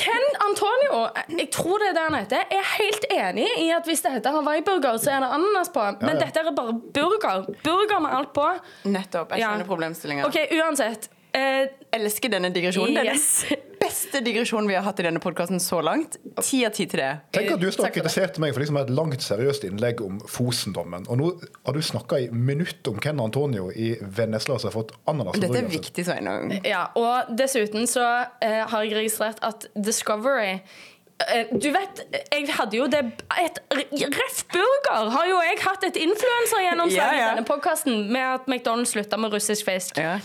Ken 0.00 0.26
Antonio, 0.46 1.00
jeg 1.38 1.50
tror 1.52 1.78
det 1.82 1.88
er 1.90 1.96
det 1.98 2.04
han 2.06 2.14
heter, 2.16 2.44
er 2.50 2.68
helt 2.78 3.04
enig 3.12 3.48
i 3.60 3.66
at 3.76 3.84
hvis 3.88 4.00
det 4.06 4.12
heter 4.16 4.30
Hawaii-burger, 4.38 4.96
så 5.02 5.10
er 5.16 5.20
det 5.26 5.28
ananas 5.36 5.68
på. 5.74 5.84
Men 6.00 6.14
ja. 6.16 6.24
dette 6.24 6.40
er 6.40 6.54
bare 6.56 6.72
burger. 6.94 7.44
Burger 7.64 8.00
med 8.00 8.14
alt 8.16 8.32
på. 8.36 8.46
Nettopp. 8.88 9.34
Jeg 9.36 9.40
Ja. 9.44 9.50
skjønner 9.52 9.68
problemstillinga. 9.68 10.26
OK, 10.30 10.38
uansett. 10.62 11.10
Eh, 11.36 11.66
Elsker 11.96 12.32
denne 12.32 12.48
digresjonen. 12.52 12.96
Det 12.96 13.02
er 13.02 13.16
den 13.16 13.62
beste 13.86 14.20
digresjonen 14.24 14.66
vi 14.68 14.74
har 14.76 14.82
hatt 14.86 14.98
i 15.00 15.04
denne 15.06 15.20
podkasten 15.22 15.60
så 15.62 15.78
langt. 15.84 16.16
Ti 16.42 16.62
av 16.66 16.72
ti 16.76 16.86
til 16.90 17.00
det. 17.00 17.10
tenk 17.36 17.52
at 17.54 17.60
du 17.62 17.66
står 17.70 17.84
og 17.84 17.88
Takk 17.90 17.94
kritiserte 18.00 18.42
meg 18.42 18.54
for 18.56 18.64
liksom 18.64 18.78
et 18.80 18.90
langt, 18.92 19.22
seriøst 19.24 19.66
innlegg 19.68 20.00
om 20.04 20.18
Fosen-dommen. 20.32 21.06
Og 21.12 21.20
nå 21.20 21.30
har 21.68 21.76
du 21.76 21.82
snakka 21.84 22.18
i 22.24 22.26
minutt 22.32 22.88
om 22.90 22.98
Ken 23.04 23.20
Antonio 23.22 23.68
i 23.70 23.92
Vennesla 24.00 24.58
som 24.58 24.70
har 24.72 24.76
fått 24.78 24.92
ananas. 25.12 25.38
Dette 25.40 25.60
er 25.62 25.70
viktig, 25.70 26.04
Sveinung. 26.08 26.56
Ja, 26.66 26.86
og 26.98 27.32
dessuten 27.38 27.86
så 27.90 28.04
eh, 28.42 28.62
har 28.66 28.84
jeg 28.88 28.96
registrert 28.98 29.40
at 29.46 29.68
Discovery 29.76 30.56
eh, 30.56 31.52
du 31.52 31.68
vet, 31.72 32.02
jeg 32.32 32.48
hadde 32.58 32.76
jo 32.80 32.88
det 32.92 33.04
et 33.40 33.60
Ref 33.72 34.42
Burger 34.52 35.12
har 35.14 35.28
jo 35.30 35.38
jeg 35.46 35.62
hatt 35.64 35.86
et 35.88 35.96
influensergjennomslag 36.00 36.96
Ja, 36.98 37.20
ja. 37.20 37.28
i 37.30 37.36
denne 37.36 37.46
podkasten 37.48 38.08
med 38.12 38.24
at 38.34 38.50
McDonald's 38.50 38.92
slutta 38.96 39.16
med 39.20 39.32
russisk 39.36 39.68
fisk. 39.70 39.96
Ja. 40.00 40.18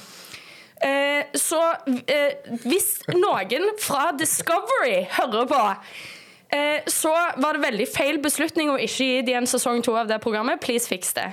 Eh, 0.82 1.28
så 1.38 1.60
eh, 2.10 2.56
hvis 2.66 2.96
noen 3.14 3.70
fra 3.82 4.10
Discovery 4.18 5.04
hører 5.14 5.46
på 5.52 5.62
eh, 6.56 6.82
så 6.90 7.12
var 7.38 7.58
det 7.58 7.64
veldig 7.68 7.88
feil 7.92 8.18
beslutning 8.24 8.74
å 8.74 8.80
ikke 8.82 9.08
gi 9.12 9.22
dem 9.28 9.44
en 9.44 9.50
sesong 9.50 9.84
to 9.86 9.94
av 10.00 10.10
det 10.10 10.18
programmet. 10.24 10.62
Please 10.64 10.90
fix 10.90 11.14
det. 11.18 11.30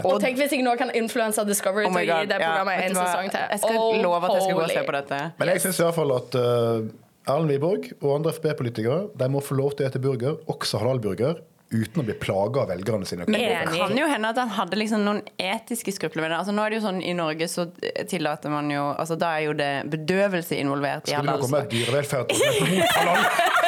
Og 0.00 0.16
tenk 0.22 0.38
hvis 0.40 0.54
jeg 0.56 0.64
nå 0.64 0.72
kan 0.80 0.90
influense 0.96 1.44
Discovery 1.44 1.84
Oh 1.86 1.92
til 1.92 2.08
å 2.08 2.18
gi 2.22 2.30
det 2.30 2.40
programmet 2.40 2.78
ja, 2.80 2.88
en 2.88 2.96
hva? 2.96 3.06
sesong 3.10 3.32
til. 3.34 3.46
Jeg 3.52 3.62
skal 3.62 3.78
Oh, 3.78 4.00
love 4.00 4.24
at 4.24 4.36
jeg 4.38 4.46
skal 4.46 4.56
gå 4.56 4.64
og 4.64 4.72
se 4.72 4.84
på 4.88 4.96
dette. 4.96 5.22
Men 5.38 5.52
jeg 5.52 5.64
syns 5.66 5.80
iallfall 5.84 6.14
at 6.16 6.38
uh, 6.40 7.28
Erlend 7.28 7.52
Wiborg 7.52 7.90
og 8.00 8.14
andre 8.16 8.32
FrP-politikere 8.34 9.12
De 9.20 9.28
må 9.30 9.42
få 9.44 9.58
lov 9.60 9.76
til 9.76 9.86
å 9.86 9.92
spise 9.92 10.02
burger, 10.02 10.40
også 10.50 10.80
halalburger, 10.82 11.42
uten 11.72 12.02
å 12.02 12.04
bli 12.06 12.14
plaga 12.20 12.62
av 12.62 12.72
velgerne 12.72 13.06
sine. 13.08 13.26
Men 13.26 13.40
det 13.40 13.78
kan 13.78 13.96
jo 13.98 14.06
hende 14.10 14.32
at 14.34 14.40
han 14.42 14.52
hadde 14.58 14.78
liksom 14.80 15.04
noen 15.06 15.22
etiske 15.40 15.94
skrupler 15.96 16.26
med 16.26 16.30
det. 16.34 16.38
Altså, 16.42 16.54
nå 16.56 16.64
er 16.64 16.68
det 16.72 16.80
jo 16.80 16.84
sånn 16.86 17.00
I 17.02 17.14
Norge 17.16 17.48
så 17.50 17.66
tillater 18.10 18.52
man 18.52 18.70
jo 18.72 18.84
altså, 18.92 19.16
Da 19.20 19.34
er 19.38 19.48
jo 19.48 19.56
det 19.58 19.72
bedøvelse 19.92 20.58
involvert. 20.60 21.08
Skulle 21.08 21.26
det 21.26 21.32
nå 21.32 21.46
komme 21.46 21.64
et 21.64 21.72
dyrevelferd? 21.72 22.28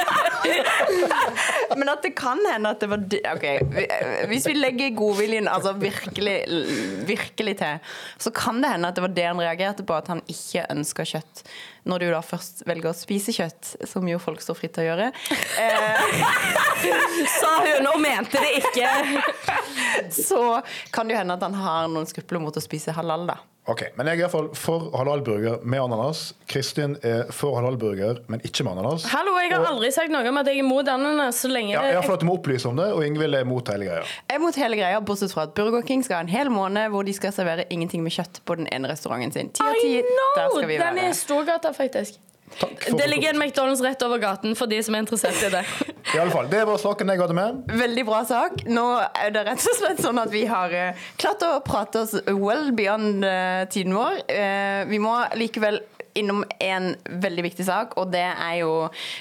Men 1.78 1.90
at 1.90 2.04
det 2.04 2.12
kan 2.18 2.38
hende 2.46 2.70
at 2.74 2.82
det 2.82 2.88
var 2.90 3.04
Ok, 3.34 3.46
Hvis 4.30 4.46
vi 4.48 4.54
legger 4.56 4.94
godviljen 4.96 5.48
altså 5.50 5.72
virkelig, 5.78 6.36
virkelig 7.08 7.56
til, 7.60 7.94
så 8.20 8.32
kan 8.34 8.60
det 8.62 8.72
hende 8.74 8.90
at 8.90 8.98
det 8.98 9.04
var 9.06 9.14
det 9.16 9.26
han 9.26 9.42
reagerte 9.42 9.86
på, 9.86 9.96
at 9.96 10.10
han 10.12 10.22
ikke 10.30 10.66
ønska 10.74 11.06
kjøtt. 11.08 11.44
Når 11.84 12.00
du 12.00 12.06
da 12.14 12.20
først 12.24 12.62
velger 12.68 12.90
å 12.90 12.96
spise 12.96 13.32
kjøtt, 13.36 13.74
som 13.88 14.06
jo 14.08 14.20
folk 14.22 14.40
står 14.40 14.56
fritt 14.56 14.72
til 14.76 14.86
å 14.86 14.88
gjøre. 14.92 15.10
Eh, 15.60 16.22
Sa 17.40 17.50
hun 17.60 17.90
og 17.92 17.98
mente 18.00 18.40
det 18.40 18.62
ikke. 18.62 18.92
så 20.28 20.62
kan 20.94 21.08
det 21.08 21.16
jo 21.16 21.20
hende 21.20 21.36
at 21.36 21.44
han 21.44 21.58
har 21.60 21.90
noen 21.92 22.08
skrupler 22.08 22.40
mot 22.40 22.56
å 22.56 22.64
spise 22.64 22.94
halal, 22.96 23.28
da. 23.28 23.38
Ok, 23.66 23.81
Men 23.96 24.11
jeg 24.11 24.18
er 24.18 24.20
iallfall 24.27 24.50
for 24.61 24.90
halalburger 24.92 25.62
med 25.64 25.81
ananas. 25.81 26.35
Kristin 26.53 26.98
er 27.00 27.31
for 27.33 27.57
halalburger, 27.57 28.18
men 28.29 28.42
ikke 28.44 28.64
med 28.66 28.74
ananas. 28.77 29.07
Hallo, 29.09 29.33
jeg 29.40 29.55
har 29.55 29.64
aldri 29.70 29.88
sagt 29.94 30.12
noe 30.12 30.20
om 30.29 30.37
at 30.37 30.50
jeg 30.50 30.59
er 30.59 30.64
imot 30.66 30.90
ananas 30.92 31.38
så 31.40 31.48
lenge 31.48 31.72
Ja, 31.72 31.81
det 31.87 31.94
Iallfall 31.94 32.18
at 32.18 32.24
du 32.27 32.29
må 32.29 32.35
opplyse 32.37 32.68
om 32.68 32.77
det, 32.77 32.90
og 32.92 33.00
Ingvild 33.07 33.38
er 33.38 33.46
imot 33.46 33.72
hele 33.72 33.88
greia. 33.88 34.03
Jeg 34.29 34.37
er 34.37 34.42
mot 34.44 34.59
hele 34.61 34.77
greia, 34.77 35.00
bortsett 35.00 35.33
fra 35.33 35.46
at 35.48 35.55
Burger 35.57 35.81
King 35.88 36.05
skal 36.05 36.20
ha 36.20 36.27
en 36.27 36.33
hel 36.35 36.53
måned 36.53 36.92
hvor 36.92 37.09
de 37.09 37.16
skal 37.16 37.33
servere 37.33 37.64
ingenting 37.72 38.05
med 38.05 38.12
kjøtt 38.12 38.42
på 38.44 38.59
den 38.61 38.68
ene 38.68 38.90
restauranten 38.92 39.33
sin. 39.33 39.48
Ti 39.57 39.64
av 39.64 39.81
ti, 39.81 39.94
I 39.96 40.05
der 40.05 40.53
skal 40.53 40.68
vi 40.68 40.79
Den 40.85 41.00
er 41.07 41.09
i. 41.14 41.16
Storgata, 41.16 41.72
faktisk. 41.72 42.20
Takk 42.60 42.84
for 42.88 42.98
Det 42.98 43.06
ligger 43.10 43.34
en 43.34 43.42
McDonald's 43.42 43.82
rett 43.84 44.02
over 44.06 44.18
gaten 44.22 44.54
for 44.58 44.70
de 44.70 44.80
som 44.84 44.94
er 44.94 45.04
interessert 45.04 45.40
i 45.46 45.50
det. 45.54 45.64
I 46.14 46.18
alle 46.20 46.30
fall, 46.30 46.48
Det 46.52 46.60
var 46.68 46.78
saken 46.78 47.10
jeg 47.10 47.20
hadde 47.22 47.34
med. 47.38 47.62
Veldig 47.80 48.04
bra 48.06 48.20
sak. 48.28 48.62
Nå 48.70 48.84
er 49.02 49.32
det 49.34 49.46
rett 49.48 49.64
og 49.72 49.78
slett 49.80 50.02
sånn 50.04 50.20
at 50.22 50.30
vi 50.34 50.44
har 50.50 50.74
eh, 50.74 51.06
klart 51.18 51.42
å 51.46 51.56
prate 51.66 52.04
oss 52.04 52.14
well 52.28 52.70
beyond 52.76 53.24
eh, 53.26 53.64
tiden 53.72 53.96
vår. 53.96 54.22
Eh, 54.30 54.84
vi 54.90 55.00
må 55.02 55.16
likevel 55.40 55.80
innom 56.14 56.44
en 56.62 56.92
veldig 57.10 57.42
viktig 57.48 57.64
sak, 57.66 57.96
og 57.98 58.12
det 58.12 58.22
er 58.22 58.60
jo 58.60 58.70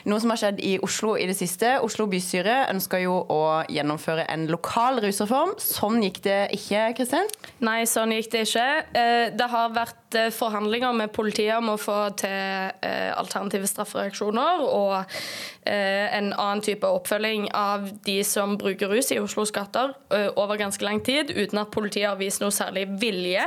noe 0.06 0.22
som 0.22 0.30
har 0.30 0.38
skjedd 0.43 0.60
i 0.62 0.76
Oslo 0.86 1.15
i 1.17 1.26
det 1.26 1.34
siste. 1.39 1.72
Oslo 1.82 2.06
bystyre 2.12 2.67
ønsker 2.69 3.02
jo 3.02 3.15
å 3.34 3.39
gjennomføre 3.74 4.28
en 4.30 4.46
lokal 4.52 5.02
rusreform. 5.02 5.56
Sånn 5.58 6.04
gikk 6.06 6.22
det 6.28 6.38
ikke, 6.60 6.84
Kristin? 7.00 7.26
Nei, 7.65 7.80
sånn 7.89 8.13
gikk 8.13 8.30
det 8.36 8.46
ikke. 8.46 8.67
Eh, 8.93 9.26
Det 9.34 9.50
har 9.50 9.74
vært 9.74 9.98
eh, 10.15 10.30
forhandlinger 10.34 10.93
med 10.97 11.12
politiet 11.15 11.56
om 11.58 11.73
å 11.73 11.80
få 11.82 11.97
til 12.19 12.30
eh, 12.30 13.12
alternative 13.15 13.67
straffereaksjoner 13.69 14.63
og 14.65 14.93
eh, 14.99 16.08
en 16.17 16.32
annen 16.32 16.63
type 16.65 16.88
oppfølging 16.88 17.49
av 17.58 17.89
de 18.06 18.19
som 18.28 18.58
bruker 18.60 18.91
rus 18.91 19.12
i 19.13 19.19
Oslos 19.21 19.54
gater 19.56 19.93
over 20.39 20.60
ganske 20.60 20.86
lang 20.86 21.02
tid, 21.04 21.32
uten 21.34 21.62
at 21.62 21.71
politiet 21.73 22.10
har 22.10 22.19
vist 22.19 22.41
noe 22.43 22.54
særlig 22.54 22.86
vilje 23.02 23.45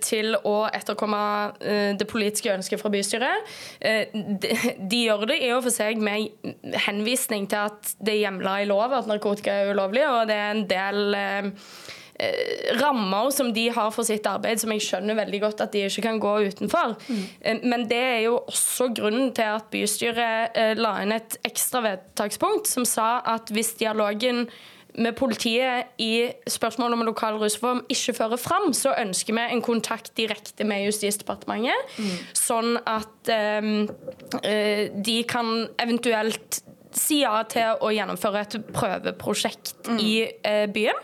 til 0.00 0.32
å 0.48 0.54
etterkomme 0.72 1.20
det 2.00 2.06
politiske 2.08 2.52
ønsket 2.54 2.80
fra 2.80 2.90
bystyret. 2.92 3.50
De, 4.40 5.00
gjør 5.04 5.26
det 5.28 5.36
i 5.44 5.50
og 5.52 5.66
for 5.66 5.74
seg 5.74 6.00
med 6.00 6.32
henvisning 6.86 7.44
til 7.50 7.68
at 7.68 7.92
det 8.00 8.14
er 8.14 8.22
hjemla 8.24 8.56
i 8.62 8.68
lov 8.70 8.96
at 8.96 9.10
narkotika 9.10 9.52
er 9.60 9.74
ulovlig, 9.74 10.06
og 10.08 10.30
det 10.30 10.38
er 10.40 10.54
en 10.54 10.64
del 10.70 11.18
rammer 12.80 13.30
som 13.34 13.52
de 13.54 13.68
har 13.72 13.92
for 13.94 14.06
sitt 14.06 14.26
arbeid, 14.28 14.60
som 14.60 14.72
jeg 14.74 14.84
skjønner 14.84 15.18
veldig 15.18 15.40
godt 15.44 15.62
at 15.64 15.72
de 15.74 15.84
ikke 15.86 16.04
kan 16.08 16.20
gå 16.22 16.34
utenfor. 16.50 16.96
Mm. 17.08 17.62
Men 17.70 17.86
det 17.90 18.00
er 18.00 18.20
jo 18.26 18.40
også 18.40 18.90
grunnen 18.96 19.32
til 19.36 19.48
at 19.56 19.70
bystyret 19.72 20.58
eh, 20.58 20.74
la 20.78 20.96
inn 21.02 21.16
et 21.16 21.38
ekstra 21.46 21.82
vedtakspunkt 21.86 22.70
som 22.70 22.86
sa 22.88 23.18
at 23.28 23.52
hvis 23.54 23.74
dialogen 23.80 24.46
med 24.98 25.14
politiet 25.14 25.92
i 26.02 26.26
spørsmålet 26.50 26.98
om 26.98 27.04
lokal 27.06 27.36
rusreform 27.38 27.84
ikke 27.92 28.16
fører 28.16 28.40
fram, 28.40 28.72
så 28.74 28.96
ønsker 28.98 29.36
vi 29.36 29.44
en 29.54 29.62
kontakt 29.62 30.10
direkte 30.18 30.66
med 30.66 30.82
Justisdepartementet, 30.88 31.94
sånn 32.34 32.74
at 32.90 33.30
eh, 33.30 33.70
eh, 34.42 34.90
de 34.90 35.20
kan 35.30 35.68
eventuelt 35.78 36.62
si 36.96 37.20
ja 37.22 37.36
til 37.46 37.78
å 37.78 37.92
gjennomføre 37.94 38.40
et 38.42 38.56
prøveprosjekt 38.74 39.92
i 40.02 40.24
uh, 40.26 40.66
byen. 40.74 40.98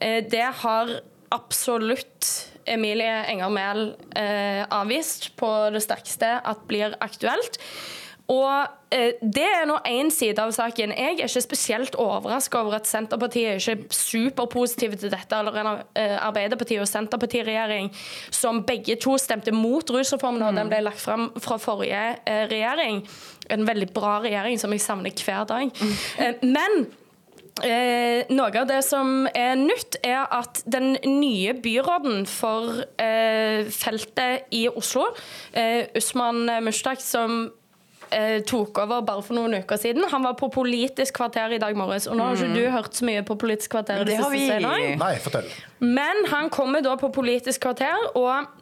Eh, 0.00 0.24
Det 0.30 0.48
har 0.62 1.00
absolutt 1.30 2.48
Emilie 2.68 3.24
Enger 3.28 3.52
Mehl 3.52 3.84
eh, 4.16 4.64
avvist 4.70 5.30
på 5.36 5.48
det 5.72 5.82
sterkeste 5.84 6.38
at 6.44 6.66
blir 6.68 6.96
aktuelt. 7.04 7.60
Og 8.28 8.66
eh, 8.92 9.14
Det 9.22 9.44
er 9.44 9.64
nå 9.68 9.78
én 9.88 10.10
side 10.12 10.40
av 10.42 10.52
saken. 10.52 10.92
Jeg 10.92 11.16
er 11.16 11.24
ikke 11.30 11.42
spesielt 11.46 11.96
overraska 11.96 12.60
over 12.60 12.76
at 12.76 12.88
Senterpartiet 12.88 13.54
er 13.54 13.62
ikke 13.62 13.94
superpositive 13.94 14.98
til 15.00 15.12
dette, 15.14 15.32
eller 15.38 15.56
en 15.62 15.70
eh, 15.96 16.18
og 16.28 16.90
Senterparti-regjering 16.90 17.88
som 18.30 18.62
begge 18.68 18.98
to 19.00 19.16
stemte 19.20 19.52
mot 19.52 19.90
rusreformen 19.90 20.44
da 20.44 20.52
den 20.60 20.68
ble 20.68 20.82
lagt 20.84 21.00
fram 21.00 21.30
fra 21.40 21.56
forrige 21.56 22.04
eh, 22.28 22.44
regjering. 22.52 23.00
En 23.48 23.64
veldig 23.64 23.92
bra 23.96 24.18
regjering 24.20 24.60
som 24.60 24.76
jeg 24.76 24.84
savner 24.84 25.24
hver 25.24 25.48
dag. 25.48 25.84
Eh, 26.20 26.34
Men 26.44 26.86
Eh, 27.64 28.28
noe 28.34 28.50
av 28.60 28.66
det 28.70 28.80
som 28.86 29.26
er 29.34 29.56
nytt, 29.58 29.98
er 30.06 30.26
at 30.34 30.62
den 30.68 30.96
nye 31.04 31.54
byråden 31.58 32.26
for 32.30 32.84
eh, 33.00 33.68
feltet 33.74 34.50
i 34.54 34.66
Oslo, 34.70 35.08
eh, 35.52 35.88
Usman 35.98 36.46
Mushtak, 36.64 37.02
som 37.02 37.48
eh, 38.10 38.38
tok 38.46 38.78
over 38.82 39.02
bare 39.06 39.24
for 39.24 39.38
noen 39.38 39.58
uker 39.62 39.80
siden. 39.80 40.06
Han 40.12 40.26
var 40.26 40.36
på 40.38 40.50
Politisk 40.52 41.18
kvarter 41.18 41.54
i 41.56 41.60
dag 41.62 41.76
morges. 41.78 42.08
Og 42.08 42.18
nå 42.18 42.28
har 42.28 42.38
ikke 42.38 42.54
du 42.54 42.70
hørt 42.74 42.98
så 42.98 43.08
mye 43.08 43.24
på 43.26 43.38
Politisk 43.40 43.74
kvarter. 43.76 44.04
Det 44.08 44.18
har 44.20 44.32
vi. 44.32 44.46
Nei, 44.98 45.14
fortell. 45.22 45.50
men 45.84 46.24
han 46.32 46.50
kommer 46.50 46.84
da 46.84 46.96
på 47.00 47.12
Politisk 47.14 47.66
kvarter 47.66 48.10
og 48.14 48.57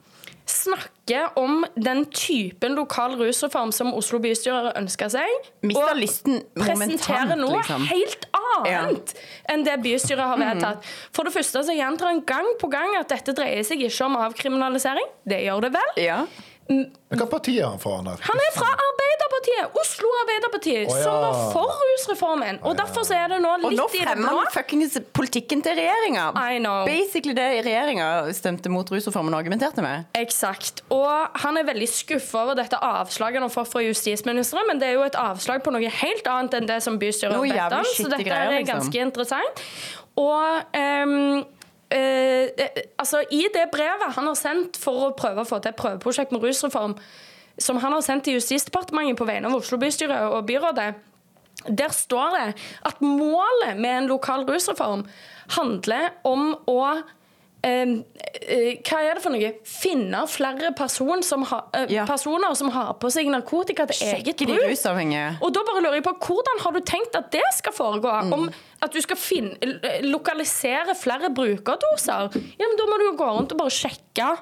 snakker 0.46 1.38
om 1.38 1.64
den 1.74 2.04
typen 2.14 2.76
lokal 2.78 3.16
rusreform 3.18 3.72
som 3.74 3.92
Oslo 3.94 4.20
bystyre 4.22 4.72
ønsker 4.78 5.10
seg. 5.12 5.48
Mister 5.66 5.90
og 5.90 5.98
lysten 5.98 6.40
presenterer 6.54 7.34
noe 7.38 7.58
liksom. 7.58 7.86
helt 7.90 8.28
annet 8.38 9.14
enn 9.50 9.64
det 9.66 9.76
bystyret 9.84 10.22
har 10.22 10.38
vedtatt. 10.40 10.86
For 11.14 11.26
det 11.26 11.34
første 11.34 11.64
så 11.66 11.74
gjentar 11.76 12.12
han 12.12 12.22
gang 12.28 12.52
på 12.60 12.70
gang 12.72 12.94
at 13.00 13.10
dette 13.12 13.34
dreier 13.36 13.66
seg 13.66 13.82
ikke 13.86 14.06
om 14.06 14.18
avkriminalisering. 14.22 15.10
Det 15.26 15.42
gjør 15.44 15.66
det 15.66 15.72
vel? 15.78 15.96
Ja. 16.06 16.20
Hva 16.66 17.26
parti 17.30 17.54
er 17.60 17.68
han 17.68 17.78
fra? 17.78 18.00
Han, 18.00 18.08
er, 18.10 18.22
Han 18.26 18.40
er 18.42 18.54
fra 18.56 18.68
Arbeiderpartiet! 18.74 19.76
Oslo 19.78 20.08
Arbeiderparti, 20.22 20.74
oh, 20.80 20.96
ja. 20.96 21.02
som 21.04 21.20
var 21.22 21.36
for 21.54 21.74
rusreformen. 21.80 22.58
Og 22.66 22.74
derfor 22.78 23.06
så 23.06 23.14
er 23.14 23.30
det 23.30 23.38
nå 23.44 23.52
litt 23.62 23.68
i 23.68 23.70
det 23.70 23.76
blå. 23.76 23.84
Og 23.86 23.92
nå 23.92 24.02
fremmer 24.02 24.40
han 24.40 24.50
fuckings 24.54 24.96
politikken 25.16 25.62
til 25.62 25.78
regjeringa. 25.78 26.26
I 26.34 26.58
know. 26.58 26.82
Basically 26.88 27.36
det 27.38 27.46
regjeringa 27.66 28.08
stemte 28.36 28.72
mot 28.72 28.90
rusreformen 28.90 29.36
og 29.36 29.44
argumenterte 29.44 29.84
med. 29.84 30.08
Eksakt. 30.18 30.82
Og 30.94 31.38
han 31.44 31.60
er 31.60 31.68
veldig 31.70 31.90
skuffa 31.92 32.42
over 32.42 32.58
dette 32.58 32.80
avslaget 32.82 33.40
han 33.40 33.46
har 33.46 33.54
fått 33.54 33.70
fra 33.70 33.84
justisministeren, 33.86 34.66
men 34.70 34.82
det 34.82 34.90
er 34.90 34.98
jo 34.98 35.06
et 35.06 35.18
avslag 35.20 35.62
på 35.62 35.74
noe 35.74 35.92
helt 36.02 36.30
annet 36.32 36.58
enn 36.58 36.70
det 36.70 36.80
som 36.82 36.98
bystyret 36.98 37.38
har 37.38 37.46
bedt 37.46 37.78
om, 37.78 37.92
så 37.94 38.10
dette 38.10 38.26
greier, 38.26 38.56
er 38.56 38.64
liksom. 38.64 38.82
ganske 38.82 39.06
interessant. 39.06 39.66
Og 40.16 40.76
eh, 40.76 41.46
altså, 41.92 43.22
I 43.30 43.46
det 43.54 43.68
brevet 43.72 44.14
han 44.16 44.26
har 44.26 44.38
sendt 44.38 44.78
for 44.80 45.06
å 45.06 45.14
prøve 45.18 45.44
å 45.44 45.48
få 45.48 45.60
til 45.62 45.70
et 45.70 45.78
prøveprosjekt 45.78 46.32
med 46.34 46.42
rusreform, 46.42 46.96
som 47.58 47.78
han 47.80 47.94
har 47.94 48.02
sendt 48.04 48.26
til 48.26 48.36
Justisdepartementet 48.36 49.18
på 49.18 49.28
vegne 49.28 49.48
av 49.48 49.60
Oslo 49.60 49.78
bystyre 49.80 50.18
og 50.34 50.46
byrådet, 50.48 50.90
der 51.66 51.94
står 51.94 52.34
det 52.36 52.48
at 52.86 53.00
målet 53.00 53.78
med 53.78 53.92
en 54.02 54.10
lokal 54.10 54.44
rusreform 54.48 55.06
handler 55.56 56.10
om 56.26 56.52
å 56.68 56.80
eh, 56.84 56.98
eh, 57.00 57.04
hva 57.66 58.98
er 59.02 59.16
det 59.18 59.22
for 59.24 59.34
noe? 59.34 59.48
Finne 59.66 60.20
flere 60.30 60.70
person 60.78 61.22
som 61.26 61.42
ha, 61.50 61.62
eh, 61.74 61.86
Ja. 61.90 62.04
personer 62.06 62.54
som 62.56 62.70
har 62.70 62.94
på 62.94 63.10
seg 63.10 63.26
narkotika 63.26 63.86
til 63.88 64.06
eget 64.06 64.24
Sjekke 64.36 64.36
de 64.36 64.46
bruk. 64.46 64.68
Og 65.42 65.52
da 65.52 65.60
bare 65.66 65.82
lurer 65.82 65.94
jeg 65.98 66.04
på, 66.04 66.14
Hvordan 66.26 66.60
har 66.62 66.72
du 66.72 66.80
tenkt 66.80 67.16
at 67.16 67.30
det 67.32 67.42
skal 67.54 67.72
foregå? 67.72 68.12
Mm. 68.24 68.32
Om 68.32 68.50
at 68.82 68.92
du 68.92 69.00
skal 69.00 69.16
finne, 69.16 69.56
lokalisere 70.02 70.94
flere 70.94 71.30
brukerdoser? 71.34 72.30
Ja, 72.58 72.66
men 72.66 72.76
Da 72.76 72.84
må 72.86 72.98
du 72.98 73.04
jo 73.10 73.16
gå 73.16 73.26
rundt 73.38 73.52
og 73.52 73.58
bare 73.58 73.70
sjekke. 73.70 74.38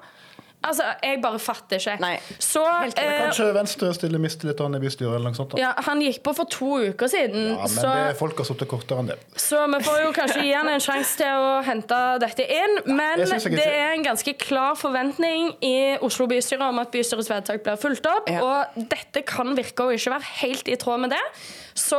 Altså, 0.65 0.87
Jeg 1.03 1.21
bare 1.23 1.39
fatter 1.43 1.77
ikke. 1.81 1.97
Nei, 2.01 2.15
Så 2.43 2.63
eh, 2.65 3.13
Kanskje 3.25 3.49
Venstre 3.55 3.91
stiller 3.97 4.23
mistillit 4.23 4.57
til 4.57 4.67
han 4.69 4.79
i 4.79 4.81
bystyret? 4.83 5.15
eller 5.15 5.33
noe 5.33 5.39
sånt? 5.39 5.55
Da. 5.55 5.61
ja, 5.61 5.73
Han 5.89 6.03
gikk 6.05 6.23
på 6.25 6.35
for 6.37 6.51
to 6.51 6.71
uker 6.91 7.11
siden. 7.13 7.51
Ja, 7.53 7.67
men 7.67 7.75
så... 7.75 7.93
det, 7.93 8.17
folk 8.21 8.41
har 8.41 8.49
sittet 8.49 8.71
kortere 8.71 9.05
enn 9.05 9.11
det. 9.13 9.19
Så 9.41 9.61
vi 9.75 9.81
får 9.87 10.01
jo 10.05 10.13
kanskje 10.17 10.45
gi 10.47 10.55
han 10.57 10.71
en 10.73 10.85
sjanse 10.85 11.19
til 11.21 11.47
å 11.49 11.55
hente 11.67 12.01
dette 12.25 12.49
inn. 12.49 12.79
Men 12.91 13.23
jeg 13.23 13.31
synes 13.33 13.49
jeg 13.51 13.59
det 13.61 13.69
er 13.69 13.97
en 13.99 14.07
ganske 14.07 14.37
klar 14.41 14.79
forventning 14.81 15.53
i 15.65 15.75
Oslo 16.05 16.29
bystyre 16.31 16.71
om 16.73 16.81
at 16.83 16.93
bystyrets 16.95 17.31
vedtak 17.33 17.65
blir 17.67 17.81
fulgt 17.81 18.09
opp. 18.11 18.31
Ja. 18.31 18.45
Og 18.45 18.87
dette 18.91 19.25
kan 19.29 19.55
virke 19.57 19.89
å 19.89 19.95
ikke 19.95 20.17
være 20.17 20.33
helt 20.43 20.71
i 20.73 20.79
tråd 20.81 21.05
med 21.07 21.15
det. 21.17 21.25
Så 21.75 21.99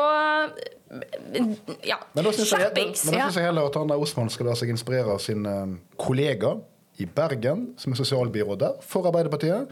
ja, 1.84 1.97
Men 2.13 2.28
da 2.28 2.32
syns 2.32 2.51
jeg, 2.51 2.60
men, 2.60 2.69
skjerpings. 2.69 3.04
men 3.06 3.17
da 3.17 3.25
synes 3.25 3.39
jeg 3.39 3.47
heller 3.49 3.67
at 3.67 3.78
han 3.80 3.89
der 3.91 4.01
Osman 4.01 4.30
skal 4.32 4.49
la 4.51 4.56
seg 4.58 4.71
inspirere 4.71 5.15
av 5.15 5.21
sin 5.23 5.45
eh, 5.49 5.75
kollega 5.99 6.56
i 7.01 7.05
Bergen, 7.05 7.69
som 7.77 7.93
er 7.93 7.99
sosialbyråd 7.99 8.60
der, 8.62 8.81
for 8.81 9.08
Arbeiderpartiet. 9.10 9.67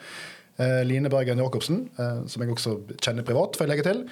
eh, 0.59 0.83
Line 0.85 1.09
Bergen 1.09 1.39
Jacobsen, 1.39 1.89
eh, 1.97 2.27
som 2.27 2.43
jeg 2.43 2.51
også 2.51 2.77
kjenner 3.01 3.25
privat, 3.25 3.57
får 3.57 3.65
jeg 3.65 3.71
legge 3.73 3.87
til. 3.87 4.03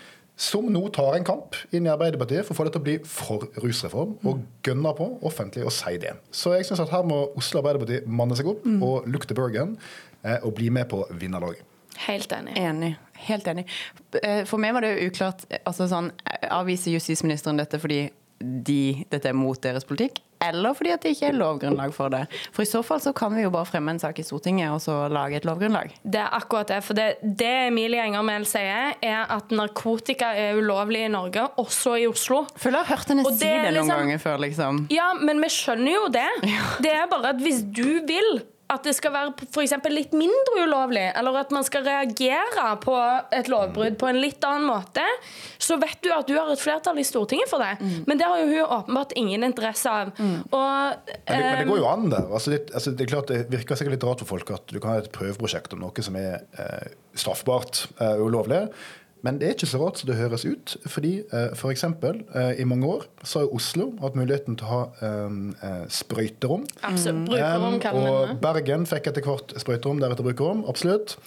Som 0.41 0.71
nå 0.73 0.87
tar 0.95 1.13
en 1.17 1.25
kamp 1.27 1.55
inn 1.75 1.85
i 1.85 1.91
Arbeiderpartiet 1.91 2.45
for 2.47 2.55
å 2.55 2.57
få 2.57 2.63
det 2.65 2.71
til 2.73 2.81
å 2.81 2.85
bli 2.87 2.95
for 3.05 3.43
rusreform, 3.61 4.15
og 4.25 4.39
gønner 4.65 4.95
på 4.97 5.09
offentlig 5.27 5.65
å 5.67 5.73
si 5.75 5.97
det. 6.01 6.15
Så 6.31 6.55
jeg 6.55 6.65
syns 6.65 6.81
at 6.81 6.89
her 6.89 7.03
må 7.05 7.27
Oslo 7.37 7.61
Arbeiderparti 7.61 7.99
manne 8.07 8.37
seg 8.39 8.47
opp 8.49 8.65
og 8.65 9.05
look 9.11 9.27
to 9.29 9.37
Bergen 9.37 9.75
eh, 10.23 10.39
og 10.41 10.55
bli 10.57 10.71
med 10.73 10.89
på 10.89 11.03
vinnerlaget. 11.11 11.61
Helt 12.07 12.31
enig. 12.33 12.55
Enig. 12.57 12.95
Helt 13.27 13.45
enig. 13.51 13.67
For 14.49 14.57
meg 14.57 14.73
var 14.73 14.81
det 14.81 14.95
jo 14.95 15.11
uklart 15.11 15.43
altså 15.59 15.85
sånn, 15.91 16.07
Avviser 16.49 16.95
justisministeren 16.95 17.59
dette 17.59 17.77
fordi 17.77 18.07
de, 18.41 19.03
dette 19.11 19.29
er 19.29 19.37
mot 19.37 19.59
deres 19.61 19.85
politikk, 19.85 20.23
eller 20.43 20.73
fordi 20.77 20.93
at 20.95 21.01
det 21.05 21.13
ikke 21.15 21.29
er 21.31 21.37
lovgrunnlag 21.37 21.93
for 21.95 22.11
det? 22.13 22.25
For 22.51 22.65
i 22.65 22.69
så 22.69 22.81
fall 22.85 23.01
så 23.03 23.13
kan 23.17 23.33
vi 23.35 23.43
jo 23.45 23.51
bare 23.53 23.69
fremme 23.69 23.93
en 23.95 24.01
sak 24.01 24.19
i 24.19 24.25
Stortinget 24.25 24.71
og 24.73 24.81
så 24.83 24.95
lage 25.11 25.39
et 25.39 25.45
lovgrunnlag. 25.47 25.93
Det 26.03 26.21
er 26.21 26.29
akkurat 26.37 26.67
det. 26.71 26.81
For 26.85 26.97
det, 26.97 27.07
det 27.21 27.51
Emilie 27.69 28.03
Enger 28.05 28.25
Mehl 28.27 28.45
sier, 28.49 28.95
er 29.01 29.25
at 29.37 29.51
narkotika 29.55 30.33
er 30.37 30.59
ulovlig 30.59 31.05
i 31.05 31.11
Norge, 31.13 31.47
også 31.61 31.97
i 32.01 32.07
Oslo. 32.09 32.43
Føler 32.57 32.81
jeg 32.81 32.89
har 32.89 32.97
hørt 32.97 33.13
henne 33.13 33.25
si 33.29 33.37
det 33.45 33.51
noen 33.57 33.73
liksom- 33.79 34.01
ganger 34.05 34.23
før, 34.25 34.37
liksom. 34.45 34.85
Ja, 34.93 35.11
men 35.19 35.41
vi 35.43 35.51
skjønner 35.53 35.93
jo 35.95 36.07
det. 36.13 36.29
Det 36.85 36.91
er 36.91 37.05
bare 37.11 37.35
at 37.35 37.41
hvis 37.43 37.61
du 37.63 38.01
vil 38.07 38.41
at 38.71 38.85
det 38.87 38.93
skal 38.95 39.13
være 39.13 39.47
for 39.51 39.63
eksempel 39.63 39.93
litt 39.95 40.13
mindre 40.15 40.65
ulovlig, 40.65 41.03
eller 41.17 41.41
at 41.41 41.51
man 41.53 41.65
skal 41.67 41.83
reagere 41.85 42.67
på 42.83 42.95
et 43.35 43.49
lovbrudd 43.51 43.97
på 43.99 44.09
en 44.09 44.19
litt 44.21 44.43
annen 44.47 44.67
måte, 44.69 45.03
så 45.61 45.77
vet 45.81 45.99
du 46.03 46.11
at 46.15 46.29
du 46.29 46.35
har 46.37 46.51
et 46.51 46.61
flertall 46.61 47.01
i 47.01 47.05
Stortinget 47.07 47.51
for 47.51 47.63
det. 47.63 47.73
Mm. 47.81 48.07
Men 48.07 48.21
det 48.21 48.29
har 48.29 48.41
jo 48.41 48.47
hun 48.51 48.75
åpenbart 48.79 49.15
ingen 49.19 49.43
interesse 49.47 49.91
av. 49.91 50.13
Og, 50.15 50.55
Men 50.55 50.97
det, 51.05 51.19
men 51.27 51.45
det 51.45 51.65
eh, 51.65 51.67
går 51.69 51.81
jo 51.81 51.89
an 51.91 52.09
der. 52.13 52.31
Altså 52.31 52.55
det, 52.55 52.63
altså 52.71 52.95
det 52.95 53.05
er 53.05 53.13
klart 53.13 53.31
det 53.31 53.43
virker 53.51 53.79
sikkert 53.79 53.97
litt 53.97 54.07
rart 54.07 54.23
for 54.23 54.37
folk 54.37 54.55
at 54.55 54.71
du 54.71 54.79
kan 54.79 54.95
ha 54.95 55.03
et 55.03 55.11
prøveprosjekt 55.15 55.75
om 55.75 55.83
noe 55.83 56.05
som 56.05 56.17
er 56.19 56.41
eh, 56.59 56.95
straffbart 57.19 57.85
eh, 57.99 58.17
ulovlig. 58.21 58.65
Men 59.23 59.37
det 59.37 59.47
er 59.47 59.53
ikke 59.53 59.69
så 59.69 59.81
rart 59.83 59.99
som 60.01 60.09
det 60.09 60.17
høres 60.17 60.45
ut. 60.45 60.77
fordi 60.89 61.11
f.eks. 61.29 61.59
for 61.59 61.69
eksempel, 61.73 62.23
eh, 62.33 62.61
I 62.61 62.65
mange 62.65 62.87
år 62.89 63.05
så 63.23 63.43
har 63.43 63.53
Oslo 63.53 63.91
hatt 64.01 64.15
muligheten 64.17 64.57
til 64.57 64.65
å 64.65 64.71
ha 64.71 64.81
eh, 65.05 65.37
eh, 65.69 65.85
sprøyterom. 66.01 66.65
absolutt, 66.81 67.27
brukerom 67.29 67.73
Um, 67.75 67.79
kaller 67.83 68.09
og. 68.09 68.35
Bergen 68.41 68.87
fikk 68.89 69.11
etter 69.11 69.21
hvert 69.25 69.53
sprøyterom, 69.61 70.01
deretter 70.01 70.25
brukerrom. 70.25 70.65
Absolutt. 70.67 71.17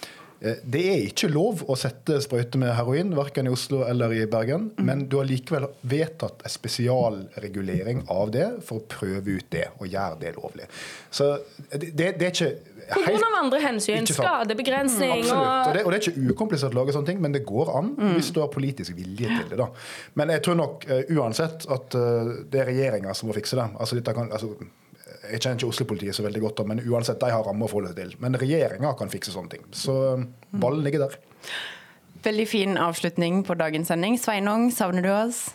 Eh, 0.43 0.57
Det 0.67 0.81
er 0.91 1.05
ikke 1.07 1.29
lov 1.31 1.63
å 1.71 1.77
sette 1.79 2.19
sprøyte 2.21 2.59
med 2.59 2.73
heroin, 2.75 3.13
verken 3.15 3.47
i 3.47 3.53
Oslo 3.55 3.85
eller 3.87 4.11
i 4.11 4.25
Bergen. 4.27 4.71
Men 4.77 5.07
du 5.07 5.15
har 5.21 5.25
likevel 5.29 5.69
vedtatt 5.87 6.43
en 6.43 6.51
spesialregulering 6.51 8.03
av 8.11 8.31
det 8.35 8.49
for 8.67 8.81
å 8.81 8.87
prøve 8.91 9.37
ut 9.39 9.47
det 9.55 9.69
og 9.79 9.87
gjøre 9.87 10.19
det 10.21 10.33
lovlig. 10.35 10.67
Så 11.11 11.31
det, 11.71 11.93
det, 11.95 12.11
det 12.19 12.27
er 12.27 12.33
ikke 12.33 12.74
På 12.91 13.01
grunn 13.05 13.25
andre 13.45 13.59
hensyn. 13.63 14.05
Skadebegrensning. 14.07 15.23
Skadebegrensning 15.23 15.23
Absolutt. 15.25 15.67
Og 15.67 15.73
det, 15.75 15.83
og 15.85 15.91
det 15.91 15.97
er 15.99 16.05
ikke 16.05 16.33
ukomplisert 16.33 16.75
å 16.75 16.79
lage 16.79 16.95
sånne 16.95 17.11
ting, 17.11 17.21
men 17.23 17.35
det 17.35 17.43
går 17.47 17.71
an 17.79 17.91
hvis 18.15 18.31
du 18.35 18.41
har 18.43 18.49
politisk 18.53 18.95
vilje 18.97 19.29
til 19.29 19.51
det. 19.51 19.59
da. 19.61 19.69
Men 20.19 20.33
jeg 20.35 20.43
tror 20.45 20.59
nok 20.61 20.87
uh, 20.89 21.01
uansett 21.17 21.67
at 21.71 21.97
uh, 21.99 22.33
det 22.51 22.63
er 22.63 22.71
regjeringa 22.71 23.15
som 23.17 23.29
må 23.29 23.37
fikse 23.37 23.59
det. 23.59 23.67
Altså, 23.79 23.99
dette 23.99 24.15
kan, 24.17 24.31
altså, 24.33 24.51
jeg 25.31 25.41
kjenner 25.41 25.59
ikke 25.59 25.71
Oslo-politiet 25.71 26.17
så 26.17 26.25
veldig 26.25 26.43
godt, 26.43 26.63
men 26.69 26.83
uansett, 26.85 27.19
de 27.21 27.31
har 27.33 27.45
rammer 27.47 27.67
å 27.67 27.71
forholde 27.71 27.93
seg 27.93 28.01
til. 28.03 28.15
Men 28.23 28.37
regjeringa 28.39 28.93
kan 28.99 29.11
fikse 29.13 29.33
sånne 29.33 29.55
ting. 29.55 29.65
Så 29.75 29.95
eh, 30.13 30.25
ballen 30.61 30.85
ligger 30.85 31.07
der. 31.07 31.17
Veldig 32.25 32.45
fin 32.49 32.77
avslutning 32.81 33.43
på 33.45 33.57
dagens 33.57 33.89
sending. 33.91 34.19
Sveinung, 34.21 34.67
savner 34.73 35.05
du 35.05 35.11
oss? 35.13 35.47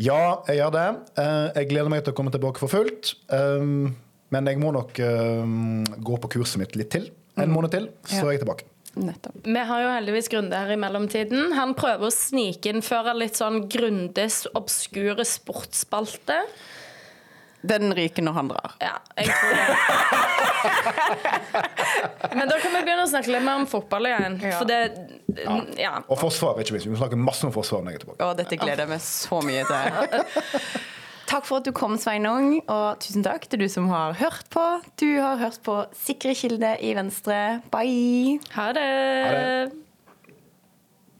Ja, 0.00 0.40
jeg 0.48 0.60
gjør 0.62 0.74
det. 0.74 0.86
Eh, 1.20 1.48
Jeg 1.60 1.70
gleder 1.72 1.92
meg 1.92 2.04
til 2.06 2.14
å 2.14 2.18
komme 2.18 2.34
tilbake 2.34 2.62
for 2.62 2.72
fullt. 2.72 3.14
Men 4.30 4.46
jeg 4.46 4.60
må 4.62 4.70
nok 4.74 4.98
uh, 5.02 5.44
gå 5.98 6.18
på 6.22 6.34
kurset 6.36 6.62
mitt 6.62 6.76
litt 6.78 6.92
til. 6.94 7.08
En 7.40 7.50
måned 7.50 7.72
til, 7.72 7.88
så 8.06 8.26
er 8.26 8.36
jeg 8.36 8.44
tilbake. 8.44 8.66
Nettopp. 8.98 9.46
Vi 9.46 9.62
har 9.68 9.82
jo 9.84 9.90
heldigvis 9.94 10.28
Grunde 10.32 10.58
her 10.58 10.72
i 10.74 10.78
mellomtiden. 10.80 11.52
Han 11.54 11.76
prøver 11.78 12.08
å 12.08 12.14
snikinnføre 12.14 13.14
litt 13.18 13.38
sånn 13.38 13.68
Grundes 13.70 14.42
obskure 14.58 15.24
sportsspalte. 15.26 16.40
Den 17.60 17.92
ryker 17.94 18.24
når 18.24 18.36
han 18.38 18.48
drar. 18.50 18.74
Ja, 18.80 18.96
jeg 19.20 19.26
tror 19.30 19.50
det. 19.54 19.66
Men 22.38 22.48
da 22.48 22.56
kan 22.60 22.72
vi 22.72 22.80
begynne 22.80 23.04
å 23.04 23.10
snakke 23.10 23.34
litt 23.34 23.44
mer 23.44 23.60
om 23.60 23.66
fotball 23.68 24.08
igjen. 24.08 24.38
Ja. 24.42 24.56
For 24.58 24.66
det 24.68 24.80
Ja. 25.80 25.98
Og 26.08 26.16
forsvar, 26.20 26.58
ikke 26.62 26.74
minst. 26.76 26.88
Vi 26.88 26.94
må 26.94 27.00
snakke 27.00 27.20
masse 27.20 27.46
om 27.46 27.52
forsvar 27.54 27.84
når 27.84 27.94
jeg 27.94 28.00
er 28.00 28.06
tilbake. 28.06 28.24
Å, 28.24 28.38
dette 28.38 28.58
gleder 28.60 28.86
jeg 28.86 28.92
meg 28.94 29.04
så 29.04 29.42
mye 29.44 29.66
til. 29.68 29.78
Takk 31.30 31.44
for 31.46 31.60
at 31.60 31.66
du 31.68 31.70
kom, 31.70 31.92
Sveinung, 31.94 32.56
og 32.66 32.98
tusen 33.04 33.22
takk 33.22 33.44
til 33.46 33.60
du 33.62 33.68
som 33.70 33.86
har 33.86 34.16
hørt 34.18 34.48
på. 34.50 34.64
Du 34.98 35.06
har 35.22 35.38
hørt 35.38 35.60
på 35.62 35.76
Sikre 35.94 36.34
kilder 36.34 36.82
i 36.82 36.90
Venstre. 36.98 37.60
Bye! 37.70 38.40
Ha 38.56 38.72
det. 38.74 38.88
Ha 39.28 39.36
det. 39.38 39.89